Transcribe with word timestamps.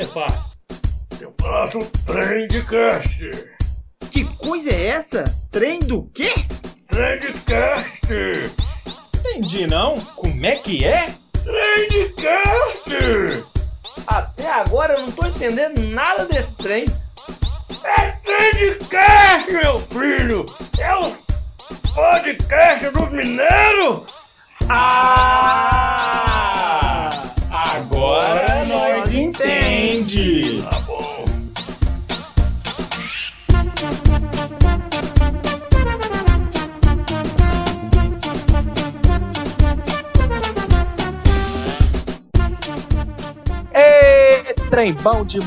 você 0.00 0.06
faz? 0.06 0.29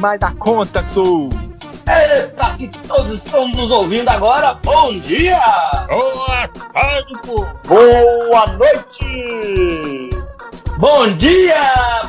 Bom 0.03 0.09
demais 0.09 0.19
da 0.19 0.31
conta, 0.31 0.83
sou. 0.83 1.29
Eita, 1.87 2.57
que 2.57 2.67
todos 2.87 3.13
estão 3.13 3.47
nos 3.49 3.71
ouvindo 3.71 4.09
agora. 4.09 4.59
Bom 4.63 4.99
dia! 4.99 5.39
Boa 5.87 6.49
tarde, 6.73 7.13
pô! 7.25 7.45
Boa 7.65 8.45
noite! 8.57 10.09
Bom 10.77 11.07
dia 11.17 11.55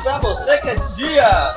pra 0.03 0.19
você 0.19 0.57
que 0.57 0.69
é 0.69 0.75
dia! 0.97 1.55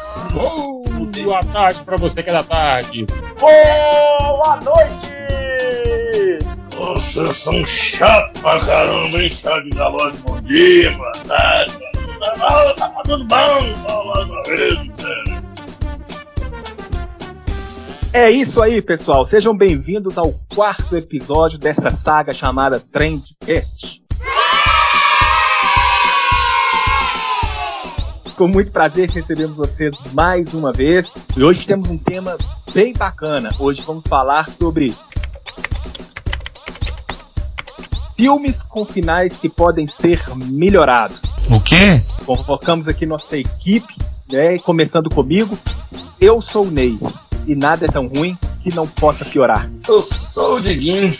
Boa 1.24 1.40
tarde 1.52 1.80
pra 1.82 1.96
você 1.96 2.22
que 2.22 2.30
é 2.30 2.32
da 2.32 2.44
tarde. 2.44 3.06
Boa 3.40 4.60
noite! 4.64 5.18
Vocês 6.76 7.36
são 7.36 7.66
chatos 7.66 8.40
pra 8.40 8.60
caramba, 8.60 9.20
hein? 9.20 9.30
Chá 9.30 9.58
de 9.60 9.70
galote, 9.70 10.16
bom 10.18 10.40
dia, 10.42 10.92
boa 10.92 11.12
tarde. 11.26 11.88
Tá, 12.18 12.74
tá 12.74 12.88
tudo 13.04 13.24
bom? 13.24 13.74
Fala 13.86 14.24
uma 14.24 14.42
vez, 14.44 14.77
É 18.18 18.32
isso 18.32 18.60
aí, 18.60 18.82
pessoal. 18.82 19.24
Sejam 19.24 19.56
bem-vindos 19.56 20.18
ao 20.18 20.34
quarto 20.52 20.96
episódio 20.96 21.56
dessa 21.56 21.88
saga 21.90 22.32
chamada 22.32 22.80
Trendcast. 22.80 24.02
Com 28.36 28.48
muito 28.48 28.72
prazer 28.72 29.08
recebemos 29.08 29.56
vocês 29.56 29.96
mais 30.12 30.52
uma 30.52 30.72
vez. 30.72 31.14
E 31.36 31.44
hoje 31.44 31.64
temos 31.64 31.88
um 31.90 31.96
tema 31.96 32.36
bem 32.74 32.92
bacana. 32.92 33.50
Hoje 33.56 33.82
vamos 33.82 34.02
falar 34.04 34.48
sobre 34.48 34.92
filmes 38.16 38.64
com 38.64 38.84
finais 38.84 39.36
que 39.36 39.48
podem 39.48 39.86
ser 39.86 40.20
melhorados. 40.34 41.22
O 41.48 41.60
quê? 41.60 42.02
Convocamos 42.26 42.88
aqui 42.88 43.06
nossa 43.06 43.36
equipe, 43.36 43.94
né? 44.28 44.58
Começando 44.58 45.08
comigo. 45.08 45.56
Eu 46.20 46.42
sou 46.42 46.64
o 46.64 46.70
Ney 46.72 46.98
e 47.48 47.54
nada 47.56 47.86
é 47.86 47.88
tão 47.88 48.06
ruim 48.06 48.38
que 48.62 48.72
não 48.74 48.86
possa 48.86 49.24
piorar. 49.24 49.68
Eu 49.88 50.02
sou 50.02 50.56
o 50.56 50.60
Diguinho, 50.60 51.16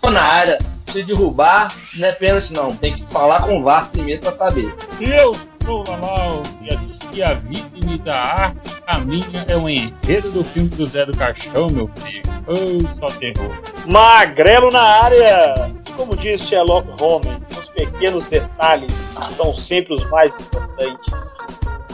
tô 0.00 0.10
na 0.10 0.22
área. 0.22 0.58
Se 0.88 1.02
derrubar, 1.02 1.74
não 1.94 2.08
é 2.08 2.12
pênalti 2.12 2.52
não. 2.52 2.74
Tem 2.74 2.94
que 2.94 3.06
falar 3.10 3.42
com 3.42 3.58
o 3.58 3.62
VAR 3.62 3.90
primeiro 3.90 4.20
pra 4.22 4.32
saber. 4.32 4.74
Eu 5.00 5.34
sou 5.64 5.80
o 5.86 5.90
Lalau 5.90 6.42
e 6.62 6.72
a- 6.72 6.78
se 6.78 7.22
a 7.22 7.34
vida 7.34 7.68
imita 7.74 8.10
a 8.12 8.42
arte, 8.44 8.70
a 8.86 8.98
minha 8.98 9.44
é 9.48 9.56
um 9.56 9.68
enredo 9.68 10.30
do 10.30 10.42
filme 10.44 10.68
do 10.70 10.86
Zé 10.86 11.04
do 11.04 11.16
Caixão, 11.16 11.68
meu 11.68 11.90
filho. 11.96 12.22
Oh, 12.46 13.00
só 13.00 13.12
terror. 13.18 13.50
Magrelo 13.90 14.70
na 14.70 14.80
área! 14.80 15.54
Como 15.96 16.16
diz 16.16 16.42
Sherlock 16.42 16.88
Holmes, 17.00 17.36
os 17.58 17.68
pequenos 17.70 18.24
detalhes 18.26 18.92
são 19.34 19.54
sempre 19.54 19.94
os 19.94 20.08
mais 20.10 20.34
importantes. 20.38 21.36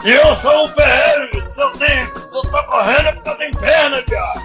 E 0.03 0.09
eu 0.09 0.35
sou 0.35 0.65
o 0.65 0.69
PL, 0.69 1.29
seu 1.55 1.71
tempo. 1.71 2.19
Eu 2.33 2.41
tô 2.41 2.63
correndo 2.65 3.13
porque 3.13 3.29
eu 3.29 3.35
tenho 3.37 3.51
perna, 3.57 4.03
viado. 4.09 4.41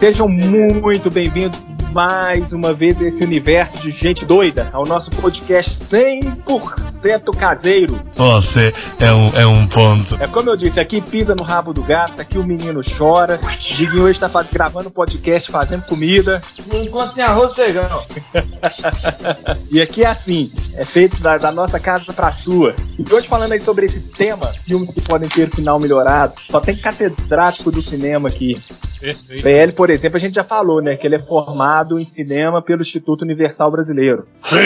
Sejam 0.00 0.26
muito 0.26 1.10
bem-vindos 1.10 1.60
mais 1.92 2.54
uma 2.54 2.72
vez 2.72 2.98
a 3.02 3.04
esse 3.04 3.22
universo 3.22 3.76
de 3.78 3.90
gente 3.90 4.24
doida, 4.24 4.70
ao 4.72 4.86
nosso 4.86 5.10
podcast 5.10 5.84
100% 5.84 6.95
caseiro. 7.36 8.00
Você 8.14 8.72
é 8.98 9.12
um, 9.12 9.26
é 9.36 9.46
um 9.46 9.66
ponto. 9.68 10.16
É 10.20 10.26
como 10.26 10.50
eu 10.50 10.56
disse, 10.56 10.80
aqui 10.80 11.00
pisa 11.00 11.34
no 11.34 11.44
rabo 11.44 11.72
do 11.72 11.82
gato, 11.82 12.20
aqui 12.20 12.38
o 12.38 12.44
menino 12.44 12.80
chora. 12.96 13.38
Diguinho 13.76 14.04
hoje 14.04 14.18
tá 14.18 14.28
faz- 14.28 14.48
gravando 14.50 14.90
podcast, 14.90 15.50
fazendo 15.50 15.82
comida. 15.84 16.40
Enquanto 16.72 17.14
tem 17.14 17.24
arroz 17.24 17.52
e 17.52 17.54
feijão. 17.56 18.02
E 19.70 19.80
aqui 19.80 20.04
é 20.04 20.06
assim, 20.06 20.52
é 20.74 20.84
feito 20.84 21.20
da, 21.20 21.36
da 21.38 21.50
nossa 21.50 21.78
casa 21.78 22.12
pra 22.12 22.32
sua. 22.32 22.74
E 22.98 23.12
hoje 23.12 23.26
falando 23.26 23.52
aí 23.52 23.60
sobre 23.60 23.86
esse 23.86 24.00
tema, 24.00 24.46
filmes 24.66 24.90
que 24.90 25.00
podem 25.00 25.28
ter 25.28 25.50
final 25.50 25.78
melhorado, 25.78 26.34
só 26.50 26.60
tem 26.60 26.76
catedrático 26.76 27.70
do 27.70 27.82
cinema 27.82 28.28
aqui. 28.28 28.54
Perfeito. 28.54 29.42
PL, 29.42 29.72
por 29.72 29.90
exemplo, 29.90 30.16
a 30.16 30.20
gente 30.20 30.34
já 30.34 30.44
falou, 30.44 30.80
né, 30.80 30.94
que 30.96 31.06
ele 31.06 31.16
é 31.16 31.18
formado 31.18 31.98
em 31.98 32.04
cinema 32.04 32.62
pelo 32.62 32.82
Instituto 32.82 33.22
Universal 33.22 33.70
Brasileiro. 33.70 34.26
Sim. 34.40 34.58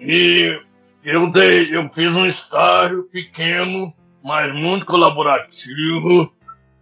E 0.00 0.56
eu 1.02 1.30
dei, 1.30 1.74
eu 1.74 1.88
fiz 1.92 2.14
um 2.14 2.26
estágio 2.26 3.04
pequeno, 3.04 3.92
mas 4.22 4.54
muito 4.54 4.86
colaborativo, 4.86 6.32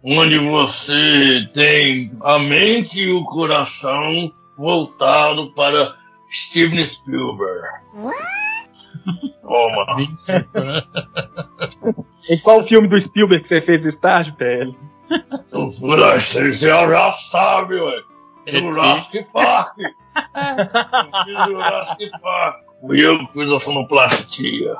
onde 0.03 0.37
você 0.37 1.49
tem 1.53 2.11
a 2.21 2.39
mente 2.39 3.01
e 3.01 3.11
o 3.11 3.23
coração 3.25 4.31
voltado 4.57 5.53
para 5.53 5.95
Steven 6.31 6.83
Spielberg. 6.83 7.67
Toma. 9.41 9.85
Em 12.29 12.37
qual 12.39 12.67
filme 12.67 12.87
do 12.87 12.99
Spielberg 12.99 13.43
que 13.43 13.47
você 13.47 13.61
fez 13.61 13.85
estágio, 13.85 14.35
PL? 14.35 14.75
Eu 15.51 15.71
fui 15.71 15.95
lá, 15.97 16.19
você 16.19 16.53
já 16.53 17.11
sabe, 17.11 17.75
ué. 17.75 18.01
Jurassic 18.51 19.25
Park. 19.31 19.77
Jurassic 21.47 22.11
Park. 22.21 22.66
Fui 22.81 23.03
eu 23.03 23.17
que 23.19 23.33
fiz 23.33 23.51
a 23.51 23.59
sonoplastia. 23.59 24.75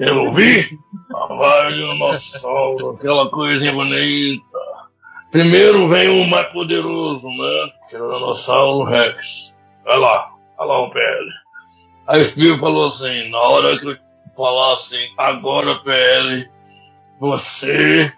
Não 0.00 0.32
vi? 0.32 0.78
A 1.14 1.26
voz 1.26 1.74
do 1.74 1.92
dinossauro, 1.92 2.90
aquela 2.90 3.30
coisinha 3.30 3.72
bonita. 3.72 4.44
Primeiro 5.30 5.88
vem 5.88 6.22
o 6.22 6.28
mais 6.30 6.46
poderoso, 6.48 7.28
né? 7.28 7.72
Que 7.90 7.96
o 7.96 8.12
Dinossauro 8.12 8.84
Rex. 8.84 9.54
Vai 9.84 9.98
lá, 9.98 10.30
vai 10.56 10.66
lá 10.66 10.82
o 10.82 10.90
PL. 10.90 11.30
Aí 12.06 12.22
o 12.22 12.24
Spielberg 12.24 12.60
falou 12.60 12.88
assim, 12.88 13.30
na 13.30 13.38
hora 13.38 13.78
que 13.78 13.86
eu 13.86 13.96
falar 14.36 14.74
assim, 14.74 15.04
agora 15.18 15.80
PL, 15.80 16.48
você 17.18 18.12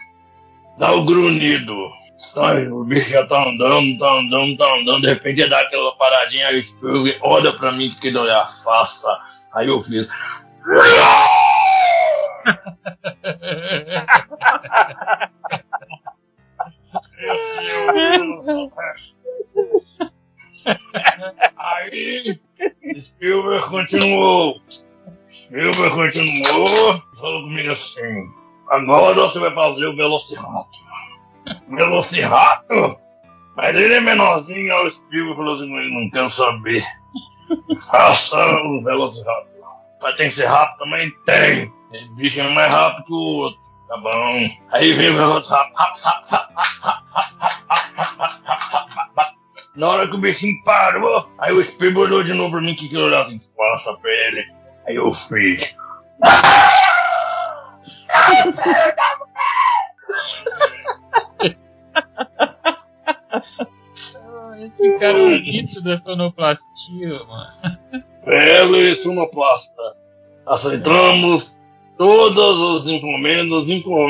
dá 0.79 0.93
o 0.93 1.05
grunhido. 1.05 1.89
Sai, 2.17 2.67
o 2.69 2.83
bicho 2.83 3.11
já 3.11 3.27
tá 3.27 3.47
andando, 3.47 3.99
tá 3.99 4.11
andando, 4.11 4.57
tá 4.57 4.75
andando, 4.75 5.03
de 5.03 5.09
repente 5.09 5.47
dá 5.49 5.61
aquela 5.61 5.95
paradinha, 5.97 6.49
aí 6.49 6.59
o 6.59 6.65
Spielberg 6.65 7.19
olha 7.23 7.53
pra 7.53 7.73
mim 7.73 7.95
que 8.01 8.09
ele 8.09 8.19
olha 8.19 8.39
a 8.39 8.47
faça. 8.47 9.09
Aí 9.55 9.69
eu 9.69 9.83
fiz. 9.83 10.09
É 17.19 17.33
o 17.33 18.71
Aí 21.57 22.41
Spielberg 23.01 23.67
continuou. 23.69 24.61
Spielberg 25.31 25.95
continuou 25.95 27.03
falou 27.19 27.43
comigo 27.43 27.73
assim. 27.73 28.25
Agora 28.69 29.15
você 29.15 29.39
vai 29.39 29.55
fazer 29.55 29.87
o 29.87 29.97
Velociraptor 29.97 30.67
velocirato, 31.69 32.99
Mas 33.57 33.75
ele 33.75 33.95
é 33.95 34.01
menorzinho, 34.01 34.75
aí 34.75 34.87
o 34.87 34.91
Spielberg 34.91 35.37
falou 35.37 35.55
assim, 35.55 35.67
não 35.67 36.11
quero 36.11 36.31
saber. 36.31 36.85
Faça 37.91 38.45
o 38.63 38.83
velocirato, 38.83 39.49
Mas 40.01 40.17
tem 40.17 40.29
que 40.29 40.35
ser 40.35 40.47
rápido 40.47 40.79
também? 40.79 41.13
Tem. 41.25 41.73
Esse 41.93 42.09
bicho 42.15 42.41
é 42.41 42.49
mais 42.49 42.73
rápido 42.73 43.05
que 43.05 43.13
o 43.13 43.17
outro. 43.17 43.67
Tá 43.89 43.97
bom. 43.99 44.49
Aí 44.73 44.93
vem 44.95 45.11
o 45.11 45.17
Velociraptor. 45.17 45.87
Na 49.77 49.89
hora 49.89 50.09
que 50.09 50.17
o 50.17 50.19
bichinho 50.19 50.63
parou, 50.65 51.31
aí 51.39 51.53
o 51.53 51.63
Spielberg 51.63 52.11
olhou 52.11 52.25
de 52.25 52.35
novo 52.35 52.53
pra 52.53 52.61
mim, 52.61 52.75
que 52.75 52.89
que 52.89 52.97
olhar 52.97 53.23
assim, 53.23 53.39
faça 53.57 53.95
pra 53.99 54.11
ele. 54.11 54.45
Aí 54.87 54.97
eu 54.97 55.13
fiz. 55.13 55.77
Ah! 56.25 56.87
Esse 64.79 64.99
cara 64.99 65.19
é 65.19 65.23
o 65.23 65.29
mito 65.31 65.81
da 65.83 65.97
sonoplastia, 65.99 67.25
mano. 67.25 67.49
Pele 68.25 68.97
sonoplasta. 68.97 69.83
Aceitamos 70.47 71.57
todas 71.99 72.83
as 72.85 72.89
encomendas, 72.91 73.69
inclu- 73.71 74.09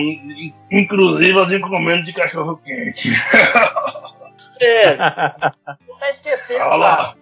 inclusive 0.70 1.38
as 1.40 1.52
encomendas 1.52 2.04
de 2.04 2.12
cachorro 2.12 2.56
quente. 2.58 3.08
É. 4.60 4.96
Não 4.96 5.06
tá 6.00 6.08
esquecendo, 6.10 6.60
Olha 6.64 6.68
cara. 6.70 7.02
lá. 7.02 7.14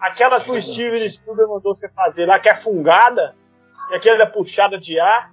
Aquela 0.00 0.40
que 0.40 0.50
o 0.50 0.60
Steven 0.60 1.08
Spielberg 1.08 1.50
mandou 1.50 1.74
você 1.74 1.88
fazer 1.88 2.26
lá, 2.26 2.38
que 2.38 2.48
é 2.50 2.54
fungada, 2.54 3.34
e 3.90 3.94
aquela 3.94 4.22
é 4.22 4.26
puxada 4.26 4.78
de 4.78 5.00
ar. 5.00 5.32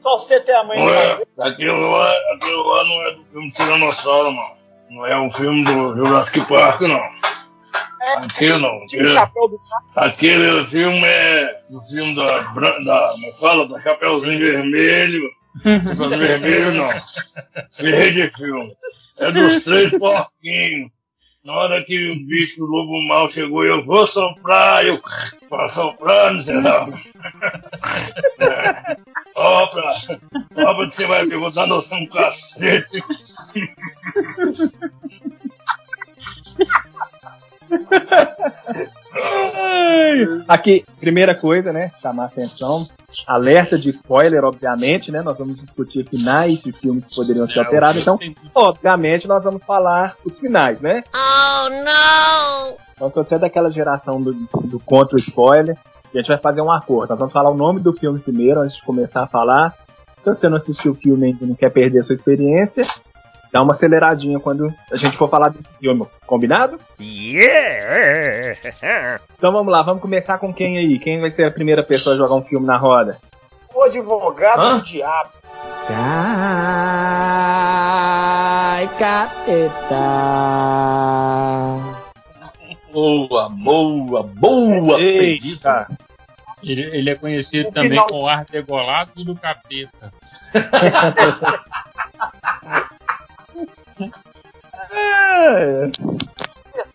Só 0.00 0.18
você 0.18 0.40
tem 0.40 0.54
a 0.54 0.64
mãe 0.64 0.78
Não 0.78 0.86
de 0.86 0.92
é, 0.92 1.08
fazer. 1.10 1.26
aquilo, 1.54 1.90
lá, 1.90 2.12
aquilo 2.34 2.62
lá 2.68 2.84
não 2.84 3.02
é 3.06 3.14
do 3.14 3.24
filme 3.24 3.52
Tiranossauro, 3.52 4.32
não. 4.32 4.61
Não 4.92 5.06
é 5.06 5.18
um 5.18 5.32
filme 5.32 5.64
do 5.64 5.96
Jurassic 5.96 6.46
Park, 6.46 6.82
não. 6.82 7.00
É, 8.02 8.16
Aquilo 8.18 8.58
não. 8.58 8.78
o 8.78 8.84
Aquele, 8.84 9.18
aquele 9.94 10.66
filme 10.66 11.02
é 11.02 11.62
do 11.70 11.80
filme 11.82 12.14
da, 12.14 12.40
da 12.40 13.12
como 13.12 13.32
fala, 13.40 13.68
da 13.68 13.80
Chapeuzinho 13.80 14.38
Vermelho. 14.38 15.30
Chapeuzinho 15.64 16.18
Vermelho, 16.18 16.74
não. 16.74 16.90
Errei 17.88 18.12
de 18.12 18.30
filme. 18.36 18.74
É 19.18 19.32
dos 19.32 19.64
três 19.64 19.90
porquinhos. 19.98 20.90
Na 21.44 21.54
hora 21.54 21.84
que 21.84 22.10
o 22.10 22.24
bicho, 22.24 22.62
o 22.62 22.66
lobo 22.66 23.04
mal 23.08 23.28
chegou, 23.28 23.64
eu 23.64 23.84
vou 23.84 24.06
soprar, 24.06 24.86
eu 24.86 25.00
vou 25.50 25.68
soprar, 25.68 26.34
miserável. 26.34 26.94
É. 28.38 28.96
Sopra, 29.36 29.82
sopra 30.52 30.88
que 30.88 30.96
você 30.96 31.06
vai 31.06 31.26
dar 31.26 31.66
noção 31.66 31.98
um 31.98 32.06
cacete. 32.06 33.02
Aqui, 40.48 40.84
primeira 40.98 41.34
coisa, 41.34 41.72
né? 41.72 41.90
Chamar 42.00 42.26
atenção. 42.26 42.88
Alerta 43.26 43.78
de 43.78 43.90
spoiler, 43.90 44.44
obviamente, 44.44 45.12
né? 45.12 45.20
Nós 45.22 45.38
vamos 45.38 45.60
discutir 45.60 46.08
finais 46.08 46.62
de 46.62 46.72
filmes 46.72 47.08
que 47.08 47.16
poderiam 47.16 47.46
ser 47.46 47.60
alterados. 47.60 47.98
Então, 47.98 48.18
obviamente, 48.54 49.28
nós 49.28 49.44
vamos 49.44 49.62
falar 49.62 50.16
os 50.24 50.38
finais, 50.38 50.80
né? 50.80 51.02
Oh 51.14 51.68
no! 51.68 52.76
Então, 52.94 53.10
se 53.10 53.16
você 53.16 53.34
é 53.34 53.38
daquela 53.38 53.70
geração 53.70 54.20
do, 54.20 54.32
do 54.32 54.80
contra 54.80 55.16
o 55.16 55.20
spoiler, 55.20 55.76
a 56.12 56.18
gente 56.18 56.28
vai 56.28 56.38
fazer 56.38 56.62
um 56.62 56.70
acordo. 56.70 57.10
Nós 57.10 57.18
vamos 57.18 57.32
falar 57.32 57.50
o 57.50 57.56
nome 57.56 57.80
do 57.80 57.92
filme 57.94 58.18
primeiro, 58.18 58.60
antes 58.60 58.76
de 58.76 58.82
começar 58.82 59.24
a 59.24 59.26
falar. 59.26 59.74
Se 60.22 60.26
você 60.26 60.48
não 60.48 60.56
assistiu 60.56 60.92
o 60.92 60.94
filme 60.94 61.36
e 61.40 61.46
não 61.46 61.54
quer 61.54 61.70
perder 61.70 61.98
a 61.98 62.02
sua 62.02 62.14
experiência, 62.14 62.84
dá 63.52 63.62
uma 63.62 63.72
aceleradinha 63.72 64.40
quando 64.40 64.72
a 64.90 64.96
gente 64.96 65.16
for 65.16 65.28
falar 65.28 65.50
desse 65.50 65.70
filme. 65.74 66.06
Combinado? 66.26 66.80
Yeah! 67.00 68.58
Então 69.36 69.52
vamos 69.52 69.70
lá, 69.72 69.82
vamos 69.82 70.00
começar 70.00 70.38
com 70.38 70.52
quem 70.52 70.78
aí? 70.78 70.98
Quem 70.98 71.20
vai 71.20 71.30
ser 71.30 71.44
a 71.44 71.50
primeira 71.50 71.82
pessoa 71.84 72.14
a 72.14 72.18
jogar 72.18 72.34
um 72.36 72.44
filme 72.44 72.66
na 72.66 72.78
roda? 72.78 73.18
O 73.74 73.82
advogado 73.84 74.60
Hã? 74.60 74.78
do 74.78 74.84
diabo. 74.84 75.30
Sai, 77.52 78.88
capeta! 78.98 79.96
Boa, 82.92 83.48
boa, 83.48 84.22
boa. 84.22 85.00
Eita! 85.00 85.86
Ele, 86.62 86.82
ele 86.96 87.10
é 87.10 87.14
conhecido 87.16 87.68
O 87.70 87.72
também 87.72 87.90
final- 87.90 88.06
com 88.06 88.20
o 88.22 88.28
ar 88.28 88.44
degolado 88.44 89.24
do 89.24 89.34
capeta. 89.34 90.12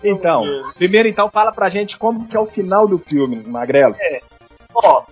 Então, 0.09 0.44
primeiro 0.75 1.07
então 1.07 1.30
fala 1.30 1.51
pra 1.51 1.69
gente 1.69 1.98
como 1.98 2.27
que 2.27 2.36
é 2.36 2.39
o 2.39 2.45
final 2.45 2.88
do 2.88 2.98
filme, 2.98 3.38
Magrelo. 3.44 3.95
Ó, 4.74 5.04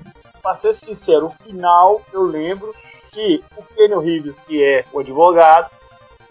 pra 0.42 0.56
ser 0.56 0.74
sincero, 0.74 1.28
o 1.28 1.44
final 1.44 2.02
eu 2.14 2.24
lembro 2.24 2.74
que 3.12 3.44
o 3.58 3.64
Kenny 3.64 4.04
Reeves, 4.04 4.40
que 4.40 4.64
é 4.64 4.86
o 4.92 5.00
advogado, 5.00 5.70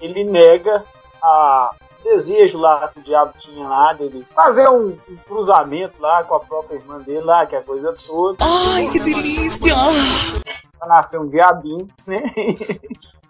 ele 0.01 0.25
nega 0.25 0.85
a 1.23 1.75
o 2.01 2.17
desejo 2.17 2.59
lá 2.59 2.87
que 2.89 3.01
o 3.01 3.03
diabo 3.03 3.33
tinha 3.39 3.67
lá 3.67 3.95
dele 3.95 4.27
fazer 4.35 4.69
um, 4.69 4.89
um 5.09 5.17
cruzamento 5.27 6.01
lá 6.01 6.23
com 6.23 6.35
a 6.35 6.41
própria 6.41 6.77
irmã 6.77 6.99
dele 6.99 7.23
lá, 7.23 7.47
que 7.47 7.57
é 7.57 7.59
a 7.59 7.63
coisa 7.63 7.95
toda. 8.07 8.45
Ai, 8.45 8.91
que 8.91 9.01
delícia! 9.01 9.75
Pra 10.79 10.87
nascer 10.87 11.19
um 11.19 11.29
diabinho, 11.29 11.89
né? 12.07 12.23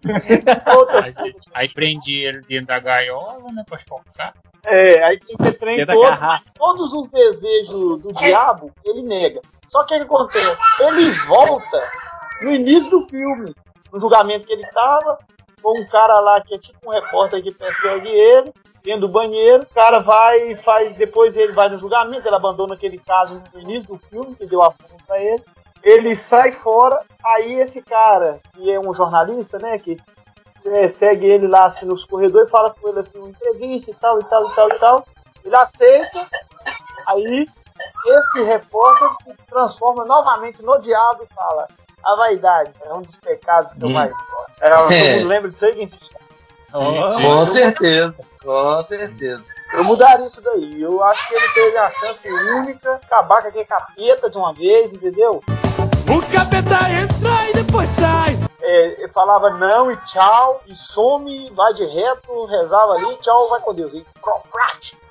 Outras 0.76 1.16
Aí, 1.16 1.32
aí 1.54 1.68
prende 1.68 2.12
ele 2.12 2.42
dentro 2.42 2.66
da 2.66 2.80
gaiola, 2.80 3.52
né? 3.52 3.64
Pra 3.66 3.78
chocar. 3.78 4.34
É, 4.66 5.02
aí 5.04 5.18
tem 5.20 5.36
que 5.36 5.42
ter 5.42 5.58
trem 5.58 5.76
Dentro 5.76 5.94
da 5.94 6.00
todo, 6.00 6.08
garrafa. 6.08 6.44
todos 6.54 6.92
os 6.92 7.08
desejos 7.10 8.00
do 8.00 8.12
diabo, 8.12 8.70
ele 8.84 9.02
nega. 9.02 9.40
Só 9.68 9.84
que 9.84 9.94
o 9.94 9.98
que 9.98 10.04
acontece? 10.04 10.56
Ele 10.80 11.10
volta 11.26 11.82
no 12.42 12.50
início 12.50 12.90
do 12.90 13.04
filme, 13.06 13.54
no 13.92 14.00
julgamento 14.00 14.46
que 14.46 14.52
ele 14.52 14.66
tava, 14.68 15.18
com 15.62 15.80
um 15.80 15.86
cara 15.88 16.20
lá 16.20 16.40
que 16.42 16.54
é 16.54 16.58
tipo 16.58 16.78
um 16.86 16.90
repórter 16.92 17.42
que 17.42 17.52
persegue 17.52 18.08
ele, 18.08 18.52
dentro 18.82 19.02
do 19.02 19.08
banheiro, 19.08 19.62
o 19.62 19.74
cara 19.74 20.00
vai 20.00 20.52
e 20.52 20.56
faz, 20.56 20.94
depois 20.96 21.36
ele 21.36 21.52
vai 21.52 21.68
no 21.70 21.78
julgamento, 21.78 22.28
ele 22.28 22.36
abandona 22.36 22.74
aquele 22.74 22.98
caso 22.98 23.42
no 23.52 23.60
início 23.60 23.94
do 23.94 23.98
filme, 23.98 24.34
que 24.36 24.46
deu 24.46 24.62
a 24.62 24.70
fundo 24.70 25.02
pra 25.06 25.18
ele. 25.18 25.42
Ele 25.82 26.14
sai 26.16 26.52
fora, 26.52 27.00
aí 27.24 27.60
esse 27.60 27.82
cara, 27.82 28.40
que 28.54 28.70
é 28.70 28.78
um 28.78 28.94
jornalista, 28.94 29.58
né, 29.58 29.78
que 29.78 29.98
é, 30.66 30.88
segue 30.88 31.26
ele 31.26 31.46
lá 31.48 31.66
assim 31.66 31.86
nos 31.86 32.04
corredores 32.04 32.48
e 32.48 32.50
fala 32.50 32.74
com 32.74 32.88
ele 32.88 33.00
assim, 33.00 33.18
uma 33.18 33.28
entrevista 33.28 33.90
e 33.90 33.94
tal, 33.94 34.20
e 34.20 34.24
tal, 34.24 34.48
e 34.50 34.54
tal, 34.54 34.68
e 34.68 34.78
tal. 34.78 35.06
Ele 35.44 35.56
aceita, 35.56 36.26
aí 37.06 37.46
esse 38.06 38.42
repórter 38.44 39.08
se 39.22 39.34
transforma 39.48 40.04
novamente 40.04 40.62
no 40.62 40.78
diabo 40.80 41.22
e 41.28 41.34
fala: 41.34 41.68
A 42.04 42.16
vaidade 42.16 42.70
é 42.84 42.92
um 42.94 43.02
dos 43.02 43.16
pecados 43.16 43.72
que 43.74 43.82
eu 43.82 43.88
Hum. 43.88 43.92
mais 43.92 44.16
gosto. 44.16 44.62
É, 44.62 44.70
todo 44.70 45.16
mundo 45.16 45.28
lembra 45.28 45.50
disso 45.50 45.64
aí? 45.66 45.74
Quem 45.74 45.84
assistiu? 45.84 46.18
Com 46.72 47.46
certeza, 47.46 48.16
com 48.42 48.82
certeza. 48.84 49.44
Eu 49.74 49.84
mudaria 49.84 50.26
isso 50.26 50.40
daí. 50.42 50.80
Eu 50.82 51.02
acho 51.04 51.28
que 51.28 51.34
ele 51.34 51.48
teve 51.54 51.78
a 51.78 51.90
chance 51.90 52.28
única, 52.28 52.94
acabar 52.94 53.42
com 53.42 53.48
aquele 53.48 53.64
capeta 53.64 54.28
de 54.30 54.36
uma 54.36 54.52
vez, 54.52 54.92
entendeu? 54.92 55.42
O 56.08 56.32
capeta 56.32 56.76
entra 56.90 57.50
e 57.50 57.64
depois 57.64 57.88
sai! 57.90 58.36
É, 58.66 59.08
falava 59.08 59.50
não 59.50 59.90
e 59.90 59.96
tchau, 60.06 60.62
e 60.66 60.74
some, 60.74 61.50
vai 61.50 61.74
de 61.74 61.84
reto, 61.84 62.46
rezava 62.46 62.94
ali, 62.94 63.16
tchau, 63.18 63.48
vai 63.50 63.60
com 63.60 63.74
Deus. 63.74 63.92
E 63.92 64.06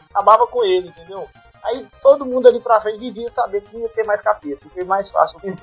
acabava 0.09 0.47
com 0.47 0.63
ele, 0.63 0.87
entendeu? 0.87 1.27
Aí 1.63 1.87
todo 2.01 2.25
mundo 2.25 2.47
ali 2.47 2.59
pra 2.59 2.81
frente 2.81 2.99
devia 2.99 3.29
saber 3.29 3.61
que 3.61 3.77
ia 3.77 3.89
ter 3.89 4.03
mais 4.03 4.21
capeta, 4.21 4.67
que 4.69 4.79
ia 4.79 4.85
mais 4.85 5.09
fácil. 5.09 5.39
Eu 5.43 5.55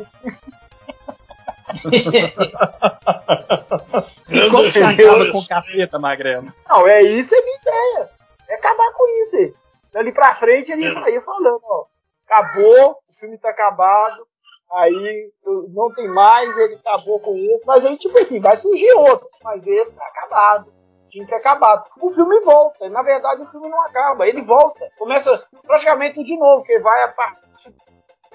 Como 4.51 4.71
você 4.71 4.83
acaba 4.83 5.31
com 5.31 5.47
capeta, 5.47 5.99
Magrelo? 5.99 6.53
Não, 6.69 6.87
é 6.87 7.03
isso, 7.03 7.35
é 7.35 7.41
minha 7.41 7.59
ideia. 7.61 8.11
É 8.49 8.55
acabar 8.55 8.93
com 8.93 9.07
isso. 9.23 9.37
aí. 9.37 9.55
Dali 9.93 10.13
pra 10.13 10.35
frente 10.37 10.73
ele 10.73 10.91
saía 10.93 11.21
falando, 11.21 11.61
ó. 11.65 11.87
Acabou, 12.27 12.99
o 13.09 13.13
filme 13.19 13.37
tá 13.39 13.51
acabado, 13.51 14.27
aí 14.73 15.33
não 15.75 15.93
tem 15.95 16.09
mais, 16.09 16.57
ele 16.59 16.75
acabou 16.75 17.21
com 17.21 17.37
esse. 17.37 17.67
Mas 17.67 17.85
aí, 17.85 17.97
tipo 17.97 18.19
assim, 18.19 18.41
vai 18.41 18.57
surgir 18.57 18.93
outros, 18.93 19.33
mas 19.43 19.67
esse 19.67 19.95
tá 19.95 20.05
acabado. 20.07 20.71
Tinha 21.09 21.25
que 21.25 21.31
ter 21.31 21.39
acabado. 21.39 21.91
O 22.01 22.11
filme 22.11 22.39
volta. 22.41 22.89
Na 22.89 23.03
verdade, 23.03 23.43
o 23.43 23.47
filme 23.47 23.69
não 23.69 23.83
acaba. 23.83 24.29
Ele 24.29 24.43
volta. 24.43 24.89
Começa 24.97 25.45
praticamente 25.67 26.23
de 26.23 26.37
novo, 26.37 26.63
que 26.63 26.79
vai 26.79 27.03
a 27.03 27.09
partir 27.09 27.41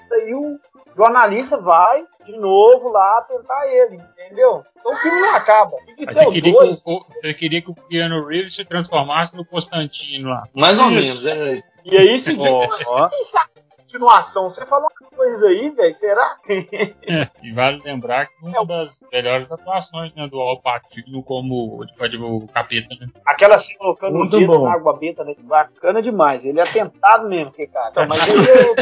daí 0.08 0.34
o 0.34 0.58
jornalista 0.96 1.60
vai 1.60 2.04
de 2.24 2.36
novo 2.38 2.88
lá 2.88 3.22
tentar 3.22 3.68
ele, 3.68 3.96
entendeu? 3.96 4.62
Então 4.78 4.92
o 4.92 4.96
filme 4.96 5.20
não 5.20 5.34
acaba. 5.34 5.76
Você 5.96 6.30
queria, 6.30 6.52
que 6.52 6.82
o, 6.84 7.04
você 7.04 7.34
queria 7.34 7.62
que 7.62 7.70
o 7.70 7.74
Keanu 7.74 8.26
Reeves 8.26 8.54
se 8.54 8.64
transformasse 8.64 9.36
no 9.36 9.44
Constantino 9.44 10.30
lá. 10.30 10.44
Mais 10.54 10.78
ou 10.78 10.86
menos, 10.86 11.24
é 11.24 11.54
isso. 11.54 11.66
E 11.84 11.96
aí, 11.96 12.18
se. 12.18 12.34
Quem 12.36 13.22
sabe 13.24 13.55
continuação? 13.86 14.50
Você 14.50 14.66
falou 14.66 14.88
uma 15.00 15.10
coisa 15.10 15.46
aí, 15.48 15.70
velho. 15.70 15.94
Será? 15.94 16.36
E 17.42 17.52
vale 17.52 17.80
lembrar 17.84 18.26
que 18.26 18.34
uma 18.44 18.64
das 18.66 18.98
melhores 19.12 19.50
atuações 19.52 20.12
né, 20.14 20.26
do 20.28 20.40
Al 20.40 20.60
Pacino 20.60 21.22
como 21.22 21.84
tipo, 21.86 22.24
o 22.24 22.48
capeta, 22.48 22.94
né? 23.00 23.06
Aquela 23.24 23.58
se 23.58 23.76
colocando 23.78 24.16
Muito 24.18 24.36
o 24.36 24.40
dedo 24.40 24.52
bom. 24.52 24.64
na 24.64 24.74
água 24.74 24.96
benta, 24.96 25.24
né? 25.24 25.34
Bacana 25.38 26.02
demais. 26.02 26.44
Ele 26.44 26.60
é 26.60 26.64
tentado 26.64 27.28
mesmo, 27.28 27.52
que 27.52 27.66
cara. 27.68 27.90
Então, 27.90 28.06
mas 28.08 28.28
aí 28.28 28.34
eu. 28.66 28.74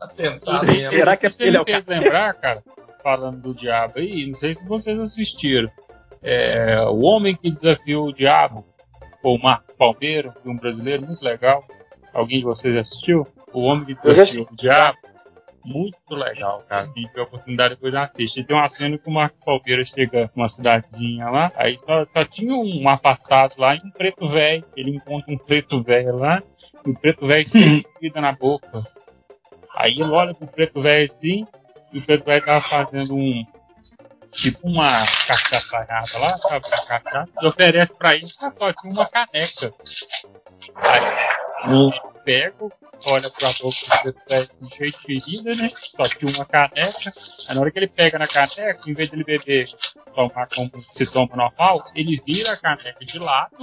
Atentado 0.00 0.66
mesmo. 0.66 0.90
se- 0.90 0.96
Será 0.96 1.16
que 1.16 1.26
é 1.26 1.30
ele 1.40 1.56
é 1.56 1.60
o 1.60 1.64
fez 1.64 1.86
lembrar, 1.86 2.34
cara, 2.34 2.62
falando 3.02 3.40
do 3.40 3.54
diabo 3.54 3.98
aí, 3.98 4.26
não 4.26 4.38
sei 4.38 4.54
se 4.54 4.66
vocês 4.68 4.98
assistiram. 4.98 5.70
É, 6.22 6.80
o 6.88 7.00
Homem 7.02 7.36
que 7.36 7.50
Desafiou 7.50 8.08
o 8.08 8.12
Diabo, 8.12 8.64
ou 9.22 9.38
Marcos 9.38 9.72
Palmeiro, 9.74 10.32
filme 10.42 10.58
brasileiro, 10.58 11.06
muito 11.06 11.22
legal. 11.22 11.62
Alguém 12.16 12.38
de 12.38 12.46
vocês 12.46 12.74
assistiu? 12.74 13.26
O 13.52 13.60
Homem 13.60 13.84
que 13.84 13.92
já 13.92 14.14
Desafiou 14.14 14.46
o 14.50 14.56
Diabo. 14.56 14.98
Muito 15.62 16.14
legal, 16.14 16.62
cara. 16.66 16.88
Quem 16.94 17.06
tiver 17.08 17.20
oportunidade 17.20 17.74
depois 17.74 17.94
assiste. 17.94 18.40
E 18.40 18.44
tem 18.44 18.56
uma 18.56 18.68
cena 18.70 18.96
que 18.96 19.06
o 19.06 19.12
Marcos 19.12 19.40
Palmeira 19.40 19.84
chega 19.84 20.30
numa 20.34 20.48
cidadezinha 20.48 21.28
lá, 21.28 21.52
aí 21.56 21.78
só, 21.78 22.06
só 22.06 22.24
tinha 22.24 22.54
um 22.54 22.88
afastado 22.88 23.52
lá 23.58 23.74
e 23.74 23.86
um 23.86 23.90
preto 23.90 24.26
velho. 24.30 24.64
Ele 24.74 24.96
encontra 24.96 25.30
um 25.30 25.36
preto 25.36 25.82
velho 25.82 26.16
lá, 26.16 26.42
e 26.86 26.90
o 26.90 26.98
preto 26.98 27.26
velho 27.26 27.46
cheio 27.50 27.80
de 27.80 27.82
comida 27.82 28.20
na 28.22 28.32
boca. 28.32 28.86
Aí 29.74 29.92
ele 29.92 30.04
olha 30.04 30.32
pro 30.32 30.46
preto 30.46 30.80
velho 30.80 31.04
assim, 31.04 31.46
e 31.92 31.98
o 31.98 32.02
preto 32.06 32.24
velho 32.24 32.44
tava 32.46 32.62
fazendo 32.62 33.14
um. 33.14 33.44
Tipo 34.32 34.68
uma 34.68 34.88
cachaçaiada 35.26 36.18
lá, 36.18 36.38
sabe? 36.38 36.66
Uma 36.66 36.86
cachaça, 36.86 37.34
e 37.42 37.46
oferece 37.46 37.94
pra 37.94 38.14
ele 38.14 38.24
só 38.24 38.72
tinha 38.72 38.92
uma 38.92 39.06
caneca. 39.06 39.70
Aí 40.76 41.45
ele 41.64 41.92
pega, 42.24 42.56
olha 43.06 43.30
pra 43.30 43.48
boca 43.60 43.76
preto 44.02 44.22
velho 44.28 44.48
com 44.58 44.68
ferida, 44.68 45.54
né? 45.54 45.70
Só 45.74 46.08
tinha 46.08 46.30
uma 46.34 46.44
caneca. 46.44 47.10
Aí 47.48 47.54
na 47.54 47.60
hora 47.60 47.70
que 47.70 47.78
ele 47.78 47.86
pega 47.88 48.18
na 48.18 48.26
caneca, 48.26 48.80
em 48.88 48.94
vez 48.94 49.10
de 49.10 49.16
ele 49.16 49.24
beber, 49.24 49.66
tomar 50.14 50.48
como 50.48 50.84
se 50.96 51.12
toma 51.12 51.36
normal, 51.36 51.90
ele 51.94 52.20
vira 52.26 52.52
a 52.52 52.56
caneca 52.56 53.04
de 53.04 53.18
lado 53.18 53.56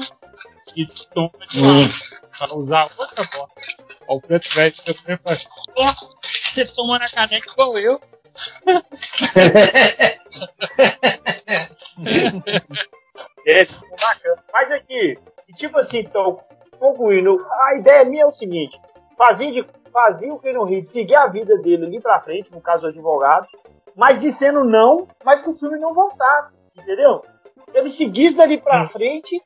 e 0.75 0.85
toma 1.13 1.31
de 1.50 1.62
lado. 1.62 1.93
Para 2.38 2.57
usar 2.57 2.89
outra 2.97 3.23
bosta. 3.25 3.62
Ó, 4.07 4.15
o 4.15 4.21
preto 4.21 4.50
velho 4.55 4.75
fala 4.75 5.19
assim, 5.27 5.50
ó, 5.75 5.93
você 6.23 6.65
toma 6.65 7.00
na 7.00 7.07
caneca 7.07 7.51
igual 7.51 7.77
eu. 7.77 8.01
Esse 13.45 13.77
foi 13.79 13.89
bacana. 13.89 14.43
Mas 14.51 14.71
aqui, 14.71 15.19
e 15.47 15.53
tipo 15.53 15.77
assim, 15.77 16.00
então, 16.00 16.43
concluindo, 16.83 17.39
a 17.61 17.75
ideia 17.75 18.03
minha 18.03 18.23
é 18.23 18.27
o 18.27 18.31
seguinte: 18.31 18.77
fazia, 19.17 19.51
de, 19.51 19.65
fazia 19.91 20.33
o 20.33 20.39
Keanu 20.39 20.65
Reeves 20.65 20.91
seguir 20.91 21.15
a 21.15 21.27
vida 21.27 21.57
dele 21.59 21.85
ali 21.85 22.01
pra 22.01 22.19
frente, 22.19 22.51
no 22.51 22.59
caso 22.59 22.83
do 22.83 22.89
advogado, 22.89 23.47
mas 23.95 24.19
dizendo 24.19 24.65
não, 24.65 25.07
mas 25.23 25.41
que 25.41 25.49
o 25.49 25.55
filme 25.55 25.79
não 25.79 25.93
voltasse, 25.93 26.53
entendeu? 26.77 27.21
Ele 27.73 27.89
seguisse 27.89 28.35
dali 28.35 28.59
pra 28.59 28.87
frente, 28.89 29.41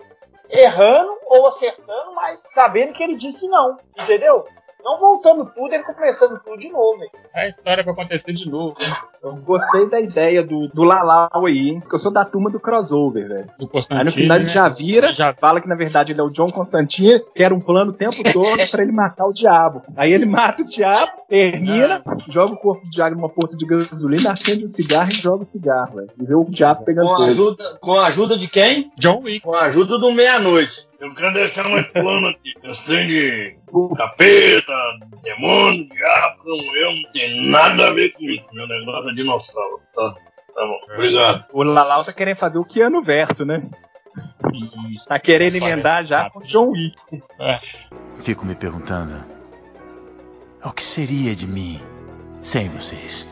errando 0.49 1.15
ou 1.27 1.47
acertando, 1.47 2.15
mas 2.15 2.41
sabendo 2.53 2.93
que 2.93 3.03
ele 3.03 3.15
disse 3.15 3.47
não, 3.47 3.77
entendeu? 3.99 4.45
Não 4.83 4.99
voltando 4.99 5.45
tudo, 5.53 5.73
ele 5.73 5.83
começando 5.83 6.39
tudo 6.45 6.57
de 6.57 6.69
novo, 6.69 6.99
velho. 6.99 7.11
A 7.33 7.47
história 7.47 7.83
vai 7.83 7.93
acontecer 7.93 8.33
de 8.33 8.49
novo, 8.49 8.75
né? 8.79 8.93
Eu 9.23 9.35
gostei 9.37 9.89
da 9.89 9.99
ideia 9.99 10.43
do, 10.43 10.67
do 10.67 10.83
Lalau 10.83 11.45
aí, 11.45 11.69
hein? 11.69 11.79
Porque 11.79 11.95
eu 11.95 11.99
sou 11.99 12.11
da 12.11 12.23
turma 12.23 12.49
do 12.49 12.59
crossover, 12.59 13.27
velho. 13.27 13.49
Do 13.57 13.67
Constantine, 13.67 13.99
Aí 13.99 14.05
no 14.05 14.11
final 14.11 14.37
ele 14.37 14.45
né? 14.45 14.51
já 14.51 14.69
vira, 14.69 15.13
Já 15.13 15.33
fala 15.33 15.59
que 15.59 15.67
na 15.67 15.75
verdade 15.75 16.13
ele 16.13 16.21
é 16.21 16.23
o 16.23 16.29
John 16.29 16.49
Constantine, 16.49 17.21
que 17.35 17.43
era 17.43 17.53
um 17.53 17.59
plano 17.59 17.91
o 17.91 17.93
tempo 17.93 18.15
todo 18.31 18.69
pra 18.69 18.83
ele 18.83 18.91
matar 18.91 19.25
o 19.25 19.33
diabo. 19.33 19.81
Aí 19.95 20.11
ele 20.11 20.25
mata 20.25 20.61
o 20.61 20.65
diabo, 20.65 21.11
termina, 21.27 22.01
joga 22.29 22.53
o 22.53 22.57
corpo 22.57 22.85
do 22.85 22.91
diabo 22.91 23.15
numa 23.15 23.29
poça 23.29 23.57
de 23.57 23.65
gasolina, 23.65 24.31
acende 24.31 24.63
um 24.63 24.67
cigarro 24.67 25.09
e 25.09 25.15
joga 25.15 25.41
o 25.41 25.45
cigarro, 25.45 25.95
velho. 25.95 26.09
E 26.17 26.25
vê 26.25 26.35
o 26.35 26.45
diabo 26.45 26.85
pegando 26.85 27.07
Com 27.07 27.23
ajuda, 27.23 27.77
com 27.81 27.91
a 27.93 28.07
ajuda 28.07 28.37
de 28.37 28.47
quem? 28.47 28.91
John 28.97 29.21
Wick. 29.23 29.41
Com 29.41 29.55
a 29.55 29.63
ajuda 29.63 29.97
do 29.97 30.11
meia-noite. 30.11 30.87
Eu 30.99 31.13
quero 31.13 31.33
deixar 31.33 31.69
mais 31.69 31.85
plano 31.87 32.27
aqui. 32.27 32.53
Assim 32.65 33.07
de 33.07 33.55
capeta, 33.95 34.73
demônio, 35.23 35.87
diabo, 35.89 36.41
eu 36.75 36.95
não 36.95 37.11
tenho 37.11 37.51
nada 37.51 37.87
a 37.87 37.93
ver 37.93 38.11
com 38.13 38.23
isso. 38.23 38.53
Meu 38.53 38.67
negócio 38.67 39.11
é 39.11 39.13
dinossauro. 39.13 39.79
Tá, 39.93 40.11
tá 40.11 40.65
bom. 40.65 40.79
Obrigado. 40.93 41.45
O 41.53 41.63
Lalau 41.63 42.03
tá 42.03 42.11
querendo 42.11 42.37
fazer 42.37 42.57
o 42.57 42.65
Keanu 42.65 43.03
verso, 43.03 43.45
né? 43.45 43.63
Tá 45.07 45.19
querendo 45.19 45.55
emendar 45.55 46.03
já 46.05 46.29
com 46.29 46.39
o 46.39 46.43
John 46.43 46.71
Wick. 46.71 46.97
Fico 48.23 48.45
me 48.45 48.55
perguntando: 48.55 49.23
o 50.63 50.71
que 50.71 50.83
seria 50.83 51.35
de 51.35 51.45
mim 51.45 51.79
sem 52.41 52.67
vocês? 52.69 53.27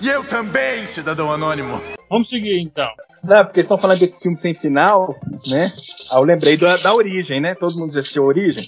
E 0.00 0.08
eu 0.08 0.24
também, 0.24 0.86
cidadão 0.86 1.32
anônimo. 1.32 1.80
Vamos 2.08 2.28
seguir 2.28 2.58
então. 2.60 2.88
Não, 3.22 3.44
porque 3.44 3.60
eles 3.60 3.66
estão 3.66 3.78
falando 3.78 3.98
desse 3.98 4.22
filme 4.22 4.36
sem 4.36 4.54
final, 4.54 5.14
né? 5.50 5.66
Aí 6.12 6.18
eu 6.18 6.24
lembrei 6.24 6.56
da, 6.56 6.76
da 6.76 6.94
origem, 6.94 7.40
né? 7.40 7.54
Todo 7.54 7.76
mundo 7.76 7.90
assistiu 7.90 8.24
a 8.24 8.26
origem? 8.26 8.64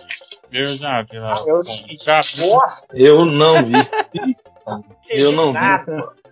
Eu 0.53 0.67
já 0.67 1.03
vi 1.03 1.19
lá. 1.19 1.35
Eu 1.47 1.62
Eu 2.93 3.25
não 3.25 3.65
vi. 3.65 4.37
Eu 5.09 5.33
não 5.33 5.53
vi. 5.53 5.59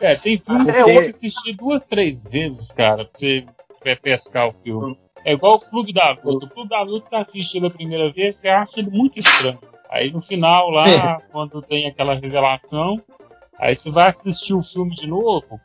É, 0.00 0.14
tem 0.14 0.38
filme 0.38 0.60
Ah, 0.60 0.72
que 0.72 0.78
é 0.78 0.82
eu 0.82 0.94
vou 0.94 1.00
assistir 1.00 1.52
duas, 1.56 1.84
três 1.84 2.22
vezes, 2.22 2.70
cara, 2.70 3.04
pra 3.04 3.18
você 3.18 3.44
é, 3.84 3.96
pescar 3.96 4.48
o 4.48 4.54
filme. 4.62 4.96
É 5.24 5.32
igual 5.32 5.56
o 5.56 5.58
Clube 5.60 5.92
da 5.92 6.16
Luta. 6.22 6.46
O 6.46 6.48
Clube 6.48 6.68
da 6.68 6.82
Luta 6.82 7.08
você 7.08 7.16
assiste 7.16 7.56
ele 7.56 7.66
a 7.66 7.70
primeira 7.70 8.12
vez, 8.12 8.36
você 8.36 8.48
acha 8.48 8.78
ele 8.78 8.90
muito 8.90 9.18
estranho. 9.18 9.58
Aí 9.90 10.12
no 10.12 10.20
final 10.20 10.70
lá, 10.70 11.20
quando 11.32 11.60
tem 11.62 11.88
aquela 11.88 12.14
revelação, 12.14 13.02
aí 13.58 13.74
você 13.74 13.90
vai 13.90 14.08
assistir 14.08 14.54
o 14.54 14.62
filme 14.62 14.94
de 14.96 15.06
novo, 15.06 15.60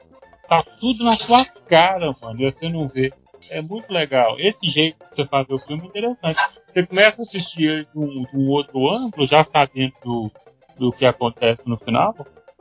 tá 0.48 0.64
tudo 0.80 1.04
na 1.04 1.16
sua 1.16 1.46
cara, 1.68 2.10
mano, 2.22 2.42
e 2.42 2.52
você 2.52 2.70
não 2.70 2.88
vê. 2.88 3.12
É 3.50 3.62
muito 3.62 3.92
legal. 3.92 4.36
Esse 4.40 4.68
jeito 4.70 4.98
de 4.98 5.16
você 5.16 5.26
fazer 5.28 5.54
o 5.54 5.58
filme 5.58 5.84
é 5.84 5.88
interessante. 5.88 6.38
Você 6.68 6.86
começa 6.86 7.22
a 7.22 7.24
assistir 7.24 7.64
ele 7.64 7.86
de 7.86 7.98
um, 7.98 8.24
de 8.24 8.38
um 8.38 8.50
outro 8.50 8.80
ângulo, 8.92 9.28
já 9.28 9.44
sabendo 9.44 9.94
do, 10.04 10.32
do 10.78 10.92
que 10.92 11.06
acontece 11.06 11.70
no 11.70 11.78
final. 11.78 12.16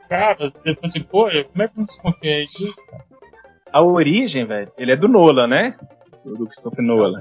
Cara, 0.07 0.51
você 0.51 0.75
pensa 0.75 0.97
assim, 0.97 1.01
pô, 1.01 1.23
como 1.23 1.63
é 1.63 1.67
que 1.67 1.77
não 1.77 1.85
desconfiei 1.85 2.45
disso, 2.47 2.85
cara? 2.87 3.03
A 3.71 3.81
origem, 3.81 4.45
velho, 4.45 4.71
ele 4.77 4.91
é 4.91 4.95
do 4.95 5.07
Nolan, 5.07 5.47
né? 5.47 5.75
Do 6.23 6.45
Christopher 6.45 6.85
Nolan. 6.85 7.17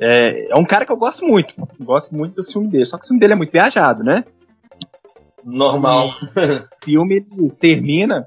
É, 0.00 0.50
é 0.50 0.58
um 0.58 0.64
cara 0.64 0.86
que 0.86 0.92
eu 0.92 0.96
gosto 0.96 1.26
muito. 1.26 1.54
Gosto 1.78 2.14
muito 2.14 2.34
do 2.34 2.42
filme 2.42 2.68
dele. 2.68 2.86
Só 2.86 2.96
que 2.96 3.04
o 3.04 3.08
filme 3.08 3.20
dele 3.20 3.34
é 3.34 3.36
muito 3.36 3.52
viajado, 3.52 4.02
né? 4.02 4.24
Normal. 5.44 6.08
O 6.08 6.84
filme 6.84 7.24
termina 7.60 8.26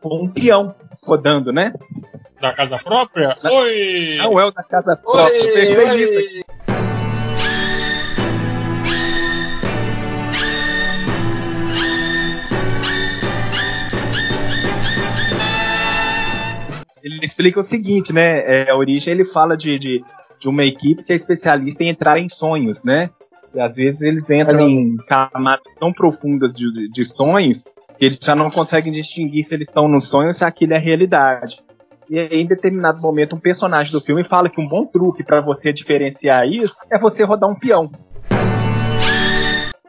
com 0.00 0.24
um 0.24 0.28
peão 0.28 0.74
rodando, 1.04 1.52
né? 1.52 1.72
Da 2.40 2.54
casa 2.54 2.78
própria? 2.78 3.34
Oi! 3.44 4.16
Não 4.18 4.40
é 4.40 4.46
o 4.46 4.50
da 4.50 4.62
casa 4.62 4.96
própria. 4.96 5.36
Eu 5.36 5.54
pensei 5.54 5.90
nisso 5.92 6.18
aqui. 6.18 6.60
Ele 17.02 17.24
explica 17.24 17.60
o 17.60 17.62
seguinte, 17.62 18.12
né? 18.12 18.40
É, 18.44 18.70
a 18.70 18.76
origem 18.76 19.12
ele 19.12 19.24
fala 19.24 19.56
de, 19.56 19.78
de, 19.78 20.04
de 20.38 20.48
uma 20.48 20.64
equipe 20.64 21.02
que 21.02 21.12
é 21.12 21.16
especialista 21.16 21.82
em 21.82 21.88
entrar 21.88 22.18
em 22.18 22.28
sonhos, 22.28 22.84
né? 22.84 23.10
E 23.54 23.60
às 23.60 23.74
vezes 23.74 24.00
eles 24.00 24.28
entram 24.30 24.60
em 24.68 24.96
camadas 24.98 25.74
tão 25.78 25.92
profundas 25.92 26.52
de, 26.52 26.70
de- 26.72 26.88
de 26.90 27.04
sonhos 27.04 27.64
que 27.98 28.04
eles 28.04 28.18
já 28.22 28.34
não 28.34 28.48
conseguem 28.50 28.92
distinguir 28.92 29.42
se 29.44 29.52
eles 29.54 29.68
estão 29.68 29.88
no 29.88 30.00
sonho 30.00 30.28
ou 30.28 30.32
se 30.32 30.44
aquilo 30.44 30.74
é 30.74 30.78
realidade. 30.78 31.56
E 32.08 32.18
aí, 32.18 32.40
em 32.42 32.46
determinado 32.46 33.00
momento, 33.02 33.36
um 33.36 33.40
personagem 33.40 33.92
do 33.92 34.00
filme 34.00 34.24
fala 34.28 34.48
que 34.48 34.60
um 34.60 34.66
bom 34.68 34.84
truque 34.86 35.22
para 35.22 35.40
você 35.40 35.72
diferenciar 35.72 36.46
isso 36.46 36.74
é 36.90 36.98
você 36.98 37.24
rodar 37.24 37.48
um 37.50 37.54
peão. 37.54 37.86
Se 37.86 38.08